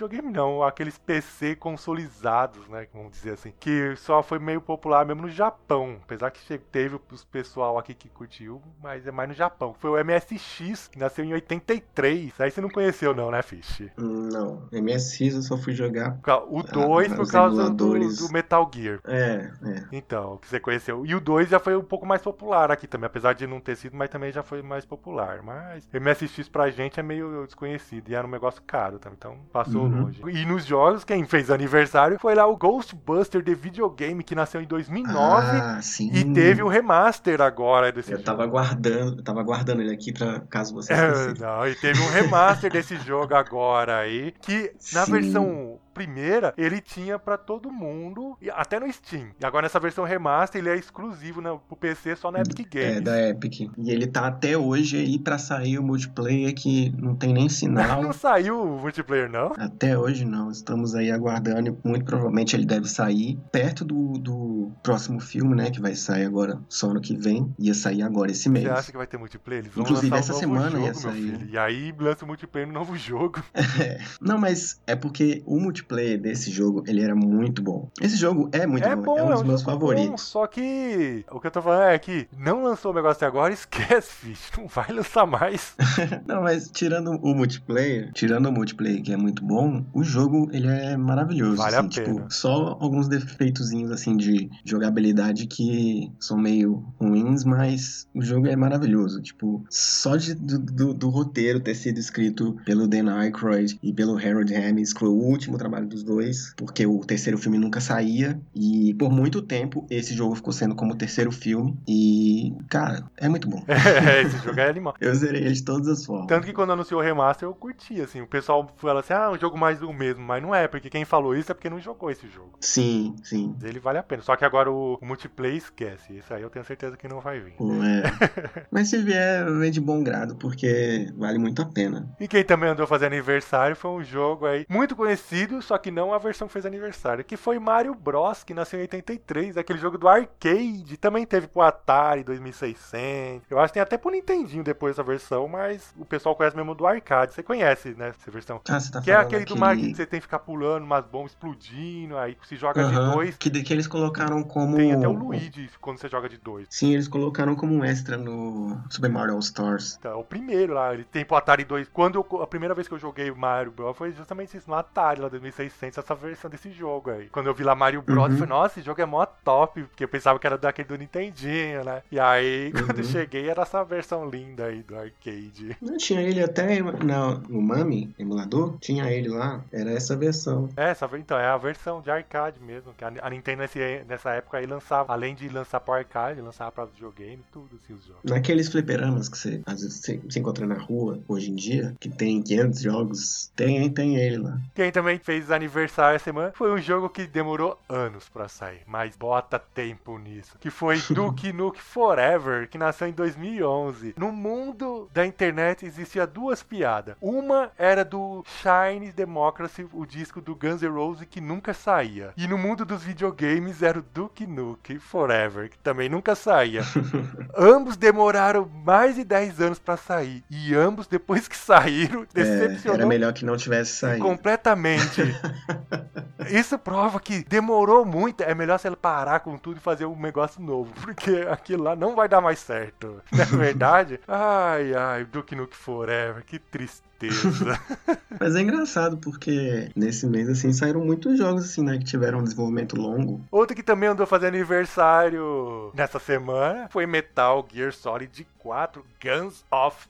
videogame 0.01 0.33
não, 0.33 0.63
aqueles 0.63 0.97
PC 0.97 1.57
consolizados, 1.57 2.67
né? 2.69 2.87
Vamos 2.93 3.13
dizer 3.13 3.33
assim. 3.33 3.53
Que 3.61 3.95
só 3.97 4.23
foi 4.23 4.39
meio 4.39 4.61
popular 4.61 5.05
mesmo 5.05 5.23
no 5.23 5.31
Japão. 5.31 5.97
Apesar 6.03 6.31
que 6.31 6.59
teve 6.59 6.99
os 7.11 7.25
pessoal 7.25 7.79
aqui 7.79 7.95
que 7.95 8.09
curtiu, 8.09 8.63
mas 8.83 9.07
é 9.07 9.11
mais 9.11 9.29
no 9.29 9.35
Japão. 9.35 9.75
Foi 9.79 9.91
o 9.91 10.05
MSX, 10.05 10.89
que 10.89 10.99
nasceu 10.99 11.25
em 11.25 11.33
83. 11.35 12.41
Aí 12.41 12.51
você 12.51 12.61
não 12.61 12.71
conheceu, 12.71 13.15
não, 13.15 13.31
né, 13.31 13.43
Fish? 13.43 13.91
Não, 13.97 14.63
MSX 14.73 15.35
eu 15.35 15.43
só 15.43 15.57
fui 15.57 15.75
jogar. 15.75 16.19
O 16.49 16.63
2 16.63 17.13
Ah, 17.13 17.17
por 17.17 17.31
causa 17.31 17.71
do, 17.71 17.99
do 17.99 18.33
Metal 18.33 18.71
Gear. 18.75 19.01
É, 19.05 19.51
é. 19.65 19.85
Então, 19.93 20.39
que 20.39 20.49
você 20.49 20.59
conheceu. 20.59 21.05
E 21.05 21.15
o 21.15 21.21
2 21.21 21.49
já 21.49 21.59
foi 21.59 21.77
um 21.77 21.85
pouco 21.85 22.07
mais 22.07 22.23
popular 22.23 22.71
aqui 22.71 22.87
também, 22.87 23.07
apesar 23.07 23.35
de 23.35 23.47
não 23.47 23.61
ter 23.61 23.77
sido, 23.77 23.97
mas 23.97 24.09
também 24.09 24.33
já 24.33 24.43
foi 24.43 24.63
mais 24.63 24.85
popular. 24.85 25.43
Mas 25.43 25.89
MSX 25.93 26.49
pra 26.49 26.71
gente 26.71 26.80
é 27.01 27.03
meio 27.03 27.45
desconhecido 27.47 28.09
e 28.09 28.15
era 28.15 28.27
um 28.27 28.31
negócio 28.31 28.63
caro 28.63 28.99
também, 28.99 29.17
então 29.17 29.39
passou 29.53 29.87
Uhum. 29.87 30.01
longe. 30.01 30.23
E 30.31 30.45
nos 30.47 30.65
jogos, 30.65 31.05
quem 31.05 31.25
fez 31.27 31.51
aniversário 31.51 32.19
foi 32.19 32.35
lá 32.35 32.47
o 32.47 32.57
Ghostbuster 32.57 33.43
de 33.43 33.55
videogame, 33.55 34.25
que 34.25 34.35
nasceu 34.35 34.61
em 34.61 34.67
2009 34.67 35.65
Ah, 35.65 35.81
e 36.09 36.25
teve 36.25 36.63
um 36.63 36.69
remaster 36.69 37.41
agora 37.41 37.93
desse 37.93 38.11
Eu 38.13 38.19
jogo. 38.19 38.25
tava 38.25 38.47
guardando, 38.47 39.19
eu 39.21 39.25
tava 39.25 39.43
guardando 39.43 39.81
ele 39.83 39.93
aqui 39.95 40.13
pra 40.13 40.41
caso 40.49 40.75
você 40.75 40.95
É, 40.99 41.35
não, 41.35 41.67
e 41.69 41.77
teve 41.77 42.01
um 42.01 42.09
remaster 42.09 42.71
desse 42.71 42.99
jogo 42.99 43.35
agora 43.35 43.99
aí, 44.01 44.33
que 44.33 44.75
na 44.91 45.05
Sim. 45.05 45.07
versão 45.07 45.80
primeira 45.93 46.55
ele 46.57 46.81
tinha 46.81 47.19
pra 47.19 47.37
todo 47.37 47.71
mundo, 47.71 48.37
e 48.41 48.51
até 48.51 48.79
no 48.81 48.91
Steam. 48.93 49.29
E 49.41 49.45
agora 49.45 49.65
nessa 49.65 49.81
versão 49.81 50.05
remaster 50.05 50.61
ele 50.61 50.71
é 50.71 50.77
exclusivo 50.77 51.41
né, 51.41 51.57
pro 51.69 51.77
PC 51.77 52.17
só 52.17 52.31
na 52.31 52.41
Epic 52.41 52.73
Games. 52.73 52.97
É, 52.97 53.01
da 53.01 53.29
Epic. 53.29 53.71
E 53.77 53.91
ele 53.91 54.07
tá 54.07 54.27
até 54.27 54.57
hoje 54.57 54.99
aí 54.99 55.19
pra 55.19 55.39
sair 55.39 55.79
o 55.79 55.83
multiplayer 55.83 56.55
que 56.55 56.91
não 56.97 57.15
tem 57.15 57.33
nem 57.33 57.49
sinal. 57.49 58.01
Não 58.11 58.13
saiu 58.13 58.61
o 58.61 58.81
multiplayer, 58.81 59.31
não? 59.31 59.53
Até 59.59 59.99
hoje 59.99 60.25
não, 60.25 60.51
estamos 60.51 60.95
aí 60.95 61.11
aguardando 61.11 61.79
muito 61.85 62.05
provavelmente 62.05 62.57
ele 62.57 62.65
deve 62.65 62.89
sair 62.89 63.39
perto 63.53 63.85
do, 63.85 64.19
do 64.19 64.73
próximo 64.83 65.21
filme, 65.21 65.55
né? 65.55 65.71
Que 65.71 65.81
vai 65.81 65.95
sair 65.95 66.25
agora 66.25 66.61
só 66.69 66.91
ano 66.91 67.01
que 67.01 67.17
vem. 67.17 67.53
Ia 67.59 67.75
sair 67.75 68.03
agora 68.03 68.31
esse 68.31 68.49
mês. 68.49 68.65
Você 68.65 68.71
acha 68.71 68.91
que 68.91 68.97
vai 68.97 69.07
ter 69.07 69.19
multiplayer? 69.19 69.65
Eles 69.65 69.75
vão 69.75 69.85
Inclusive, 69.85 70.13
um 70.13 70.17
essa 70.17 70.33
novo 70.33 70.41
semana 70.41 70.71
jogo, 70.71 70.87
ia 70.87 70.95
sair. 70.95 71.49
E 71.51 71.59
aí 71.59 71.95
lança 71.99 72.25
o 72.25 72.29
multiplayer 72.29 72.67
no 72.67 72.75
novo 72.75 72.97
jogo. 72.97 73.43
Não, 74.21 74.39
mas 74.39 74.81
é 74.87 74.97
porque 74.97 75.43
o 75.47 75.59
multiplayer 75.59 75.80
desse 76.21 76.51
jogo, 76.51 76.83
ele 76.87 77.03
era 77.03 77.15
muito 77.15 77.63
bom. 77.63 77.89
Esse 78.01 78.17
jogo 78.17 78.49
é 78.53 78.67
muito 78.67 78.87
é 78.87 78.95
bom, 78.97 79.03
bom, 79.03 79.19
é 79.19 79.23
um 79.25 79.31
dos 79.35 79.43
meus 79.43 79.61
jogo 79.63 79.73
bom, 79.79 79.89
favoritos. 79.89 80.23
só 80.23 80.47
que 80.47 81.25
o 81.31 81.41
que 81.41 81.47
eu 81.47 81.51
tô 81.51 81.63
falando 81.63 81.83
é 81.91 81.99
que 81.99 82.29
não 82.39 82.63
lançou 82.63 82.93
o 82.93 82.95
negócio 82.95 83.17
até 83.17 83.27
agora, 83.27 83.53
esquece, 83.55 84.27
bicho. 84.27 84.51
Não 84.59 84.67
vai 84.69 84.89
lançar 84.93 85.27
mais. 85.27 85.75
Não, 86.27 86.43
mas 86.43 86.71
tirando 86.71 87.11
o 87.23 87.35
multiplayer, 87.35 88.11
tirando 88.13 88.47
o 88.49 88.53
multiplayer 88.53 89.03
que 89.03 89.13
é 89.13 89.17
muito 89.17 89.45
bom, 89.45 89.85
o 89.93 90.03
jogo 90.03 90.49
ele 90.53 90.67
é 90.69 90.97
maravilhoso. 90.97 91.57
Vale 91.57 91.77
assim, 91.77 91.87
a 91.87 91.89
tipo, 91.89 92.15
pena. 92.17 92.31
só 92.31 92.77
alguns 92.81 93.09
defeitozinhos 93.09 93.91
assim 93.91 94.17
de 94.17 94.51
jogabilidade 94.65 95.47
que 95.47 96.11
são 96.19 96.37
meio 96.39 96.85
ruins, 97.01 97.45
mas 97.45 98.07
o 98.15 98.23
jogo 98.23 98.47
é 98.47 98.57
maravilhoso. 98.57 99.21
Tipo, 99.21 99.65
só 99.69 100.17
de, 100.17 100.35
do, 100.35 100.59
do- 100.59 100.95
do 100.95 101.09
roteiro 101.09 101.61
ter 101.61 101.75
sido 101.75 101.99
escrito 101.99 102.57
pelo 102.65 102.87
Dan 102.87 103.13
Aykroyd 103.13 103.79
e 103.83 103.93
pelo 103.93 104.17
Harold 104.17 104.53
Ramis, 104.55 104.93
que 104.93 105.01
foi 105.01 105.09
o 105.09 105.13
último 105.13 105.57
trabalho 105.59 105.70
dos 105.79 106.03
dois, 106.03 106.53
porque 106.57 106.87
o 106.87 106.99
terceiro 107.01 107.39
filme 107.39 107.59
nunca 107.59 107.81
saía 107.81 108.41
e 108.55 108.95
por 108.95 109.11
muito 109.11 109.43
tempo 109.43 109.87
esse 109.91 110.15
jogo 110.15 110.35
ficou 110.35 110.53
sendo 110.53 110.75
como 110.75 110.93
o 110.93 110.97
terceiro 110.97 111.31
filme 111.31 111.79
e, 111.87 112.55
cara, 112.69 113.05
é 113.17 113.29
muito 113.29 113.49
bom. 113.49 113.65
É, 114.01 114.23
esse 114.23 114.39
jogo 114.39 114.59
é 114.59 114.69
animal. 114.69 114.95
Eu 115.01 115.15
zerei 115.15 115.43
ele 115.43 115.53
de 115.53 115.65
todas 115.65 115.87
as 115.89 116.05
formas. 116.05 116.27
Tanto 116.27 116.47
que 116.47 116.53
quando 116.53 116.73
anunciou 116.73 117.01
o 117.01 117.05
remaster 117.05 117.47
eu 117.49 117.55
curti, 117.55 118.01
assim. 118.01 118.21
O 118.21 118.27
pessoal 118.27 118.73
fala 118.77 119.01
assim, 119.01 119.13
ah, 119.13 119.31
um 119.31 119.39
jogo 119.39 119.59
mais 119.59 119.79
do 119.79 119.93
mesmo. 119.93 120.23
Mas 120.23 120.43
não 120.43 120.55
é, 120.55 120.67
porque 120.69 120.89
quem 120.89 121.05
falou 121.05 121.35
isso 121.35 121.51
é 121.51 121.55
porque 121.55 121.69
não 121.69 121.81
jogou 121.81 122.11
esse 122.11 122.29
jogo. 122.29 122.53
Sim, 122.61 123.17
sim. 123.23 123.55
Ele 123.63 123.79
vale 123.79 123.99
a 123.99 124.03
pena. 124.03 124.23
Só 124.23 124.37
que 124.37 124.45
agora 124.45 124.71
o, 124.71 124.99
o 125.01 125.07
multiplayer 125.07 125.57
esquece. 125.57 126.17
Isso 126.17 126.33
aí 126.33 126.43
eu 126.43 126.51
tenho 126.51 126.65
certeza 126.65 126.97
que 126.97 127.09
não 127.09 127.21
vai 127.21 127.41
vir. 127.41 127.55
É. 127.61 128.67
Mas 128.71 128.89
se 128.89 128.99
vier, 128.99 129.51
vem 129.59 129.71
de 129.71 129.81
bom 129.81 130.03
grado, 130.03 130.37
porque 130.37 131.13
vale 131.17 131.39
muito 131.39 131.63
a 131.63 131.67
pena. 131.67 132.09
E 132.19 132.29
quem 132.29 132.45
também 132.45 132.71
andou 132.71 132.87
fazendo 132.87 133.13
aniversário 133.13 133.77
foi 133.77 133.91
um 133.91 134.03
jogo 134.03 134.47
aí 134.47 134.65
muito 134.69 134.97
conhecido, 134.97 135.60
só 135.63 135.79
que 135.79 135.91
não 135.91 136.13
a 136.13 136.19
versão 136.19 136.47
que 136.47 136.53
fez 136.53 136.67
aniversário, 136.67 137.25
que 137.25 137.37
foi 137.37 137.59
Mario 137.59 137.95
Bros, 137.95 138.43
que 138.45 138.55
nasceu 138.55 138.79
em 138.79 138.83
83, 138.83 139.57
aquele 139.57 139.79
jogo 139.79 139.99
do 139.99 140.09
arcade, 140.09 140.97
também 140.97 141.27
teve 141.27 141.47
pro 141.47 141.63
Atari 141.63 142.23
2600. 142.25 143.51
Eu 143.51 143.59
acho 143.59 143.69
que 143.69 143.75
tem 143.75 143.83
até 143.83 143.97
pro 143.99 144.11
Nintendinho 144.11 144.65
depois 144.65 144.93
essa 144.93 145.03
versão, 145.03 145.49
mas 145.49 145.95
o 145.99 146.05
pessoal 146.05 146.35
conhece 146.35 146.57
mesmo 146.57 146.75
do 146.75 146.87
arcade. 146.87 147.35
Você 147.35 147.43
conhece, 147.43 147.95
né, 147.95 148.09
essa 148.09 148.31
versão? 148.31 148.61
Ah, 148.69 148.81
você 148.81 148.93
tá 148.93 149.01
Que 149.01 149.11
é 149.11 149.17
aquele 149.17 149.45
do 149.45 149.57
Mario 149.57 149.83
que 149.83 149.95
você 149.95 150.07
tem 150.07 150.21
que 150.21 150.27
ficar 150.27 150.39
pulando, 150.41 150.85
umas 150.85 151.05
bombas 151.05 151.33
explodindo, 151.33 152.17
aí 152.17 152.37
se 152.45 152.57
joga 152.57 152.83
Aham, 152.83 152.91
de 153.09 153.15
dois. 153.15 153.37
Que, 153.37 153.51
que 153.51 153.73
eles 153.73 153.87
colocaram 153.87 154.43
como. 154.43 154.77
Tem 154.77 154.93
até 154.93 155.09
o 155.09 155.13
Luigi 155.13 155.71
quando 155.81 155.99
você 155.99 156.09
joga 156.09 156.29
de 156.29 156.39
dois. 156.39 156.67
Sim, 156.71 156.93
eles 156.95 157.09
colocaram 157.09 157.55
como 157.55 157.75
um 157.75 157.85
extra 157.85 158.17
no 158.17 158.81
Super 158.89 159.11
Mario 159.11 159.35
All 159.35 159.41
Stars. 159.41 159.97
Então, 159.99 160.21
o 160.21 160.25
primeiro 160.25 160.75
lá, 160.75 160.93
ele 160.95 161.05
tem 161.05 161.25
pro 161.25 161.37
Atari 161.37 161.65
2. 161.65 161.89
Quando 161.89 162.25
eu- 162.31 162.43
a 162.43 162.47
primeira 162.47 162.75
vez 162.75 162.89
que 162.89 162.95
eu 162.95 162.99
joguei 162.99 163.31
Mario 163.31 163.73
Bros 163.73 163.97
foi 163.97 164.13
justamente 164.13 164.57
isso, 164.57 164.69
no 164.69 164.77
Atari, 164.77 165.21
lá 165.21 165.29
2600, 165.51 165.99
essa 165.99 166.15
versão 166.15 166.51
desse 166.51 166.71
jogo 166.71 167.11
aí. 167.11 167.29
Quando 167.31 167.47
eu 167.47 167.55
vi 167.55 167.63
lá 167.65 167.75
Mario 167.75 168.03
Bros, 168.03 168.27
Uhum. 168.27 168.33
eu 168.33 168.39
falei, 168.39 168.49
nossa, 168.49 168.79
esse 168.79 168.87
jogo 168.87 169.01
é 169.01 169.07
mó 169.07 169.25
top, 169.27 169.83
porque 169.85 170.05
eu 170.05 170.09
pensava 170.09 170.39
que 170.39 170.47
era 170.47 170.57
daquele 170.59 170.89
do 170.89 170.97
Nintendinho, 170.99 171.85
né? 171.85 172.03
E 172.11 172.19
aí, 172.19 172.73
quando 172.73 172.99
eu 172.99 173.05
Uhum. 173.05 173.11
cheguei, 173.11 173.49
era 173.49 173.63
essa 173.63 173.85
versão 173.85 174.29
linda 174.29 174.67
aí 174.67 174.83
do 174.83 174.97
arcade. 174.97 175.77
Não 175.81 175.97
tinha 175.97 176.23
ele 176.23 176.43
até 176.43 176.81
na, 176.83 177.35
no 177.49 177.61
Mami, 177.63 178.15
emulador? 178.19 178.77
Tinha 178.81 179.11
ele 179.11 179.29
lá. 179.29 179.63
Era 179.73 179.91
essa 179.93 180.17
versão. 180.17 180.69
É, 180.77 180.91
essa, 180.91 181.09
então, 181.19 181.39
é 181.39 181.47
a 181.47 181.57
versão 181.57 182.01
de 182.01 182.11
arcade 182.11 182.61
mesmo, 182.61 182.93
que 182.97 183.05
a, 183.05 183.13
a 183.23 183.31
Nintendo 183.31 183.63
nesse- 183.63 184.05
nessa 184.07 184.31
época 184.31 184.59
aí 184.59 184.67
lançava, 184.67 185.13
além 185.13 185.35
de 185.35 185.49
lançar 185.49 185.81
pro 185.81 185.95
arcade, 185.95 186.41
lançava 186.41 186.71
pra 186.73 186.85
videogame, 186.85 187.43
tudo 187.53 187.69
assim, 187.83 187.95
os 187.95 188.05
jogos. 188.05 188.23
Naqueles 188.25 188.69
fliperamas 188.69 189.29
que 189.29 189.39
você 189.39 189.61
às 189.67 189.81
vezes 189.83 190.01
você, 190.01 190.17
você 190.19 190.39
encontra 190.41 190.67
na 190.67 190.79
rua 190.79 191.19
hoje 191.29 191.51
em 191.51 191.55
dia, 191.55 191.95
que 192.01 192.09
tem 192.09 192.43
500 192.43 192.81
jogos, 192.81 193.51
tem, 193.57 193.89
tem 193.91 194.17
ele 194.17 194.39
lá. 194.39 194.59
Quem 194.75 194.91
também 194.93 195.19
fez 195.19 195.40
aniversário 195.49 196.17
essa 196.17 196.25
semana 196.25 196.53
foi 196.57 196.73
um 196.73 196.79
jogo 196.79 197.09
que 197.09 197.27
demorou 197.27 197.79
anos 197.89 198.29
pra 198.29 198.49
sair, 198.49 198.83
mas 198.87 199.15
bota 199.17 199.59
tempo 199.59 200.19
nisso. 200.19 200.57
Que 200.59 200.71
foi 200.71 201.01
Duke 201.11 201.53
Nuke 201.53 201.81
Forever, 201.81 202.69
que 202.69 202.77
nasceu 202.77 203.07
em 203.07 203.13
2011. 203.13 204.15
No 204.19 204.33
mundo 204.33 205.09
da 205.13 205.25
internet 205.25 205.87
existia 205.87 206.27
duas 206.27 206.63
piadas. 206.63 207.15
Uma 207.21 207.71
era 207.79 208.05
do 208.05 208.45
Shine 208.61 209.13
Democracy, 209.13 209.87
o 209.93 210.05
disco 210.05 210.41
do 210.41 210.55
Guns 210.55 210.83
N' 210.83 210.89
Roses 210.89 211.27
que 211.31 211.41
nunca 211.41 211.73
saía. 211.73 212.33
E 212.37 212.47
no 212.49 212.59
mundo 212.59 212.85
dos 212.85 213.03
videogames 213.05 213.83
era 213.83 213.99
o 213.99 214.03
Duke 214.03 214.47
Nuke 214.47 214.99
Forever, 214.99 215.71
que 215.71 215.79
também 215.79 216.09
nunca 216.09 216.35
saía. 216.35 216.83
ambos 217.57 217.97
demoraram 217.97 218.69
mais 218.85 219.15
de 219.15 219.25
10 219.25 219.61
anos 219.61 219.79
pra 219.79 219.97
sair. 219.97 220.43
E 220.51 220.75
ambos, 220.75 221.07
depois 221.07 221.47
que 221.47 221.57
saíram, 221.57 222.23
É, 222.23 222.43
decepcionou 222.43 222.99
era 223.01 223.07
melhor 223.07 223.33
que 223.33 223.45
não 223.45 223.57
tivesse 223.57 223.97
saído. 223.97 224.25
Completamente. 224.25 225.23
Isso 226.51 226.79
prova 226.79 227.21
que 227.21 227.45
demorou 227.45 228.05
muito. 228.05 228.43
É 228.43 228.55
melhor 228.55 228.79
você 228.79 228.91
parar 228.91 229.41
com 229.41 229.57
tudo 229.57 229.77
e 229.77 229.81
fazer 229.81 230.07
um 230.07 230.19
negócio 230.19 230.61
novo. 230.61 230.93
Porque 231.01 231.47
aquilo 231.51 231.85
lá 231.85 231.95
não 231.95 232.15
vai 232.15 232.29
dar 232.29 232.41
mais 232.41 232.59
certo. 232.59 233.23
Não 233.31 233.41
é 233.41 233.45
verdade? 233.45 234.21
Ai, 234.27 234.95
ai, 234.95 235.25
Duke 235.25 235.55
Nuke 235.55 235.77
Forever. 235.77 236.43
Que 236.45 236.59
tristeza. 236.59 237.09
Mas 238.41 238.57
é 238.57 238.61
engraçado 238.61 239.19
porque 239.19 239.91
nesse 239.95 240.27
mês 240.27 240.49
assim 240.49 240.73
saíram 240.73 241.05
muitos 241.05 241.37
jogos 241.39 241.65
assim, 241.65 241.83
né, 241.83 241.99
que 241.99 242.05
tiveram 242.05 242.39
um 242.39 242.45
desenvolvimento 242.45 242.97
longo. 242.97 243.41
Outro 243.51 243.77
que 243.77 243.83
também 243.83 244.09
andou 244.09 244.27
fazendo 244.27 244.55
aniversário 244.55 245.93
nessa 245.95 246.19
semana 246.19 246.89
foi 246.91 247.07
Metal 247.07 247.67
Gear 247.71 247.93
Solid 247.93 248.47
4 248.59 249.05
Guns 249.23 249.65
of 249.71 250.09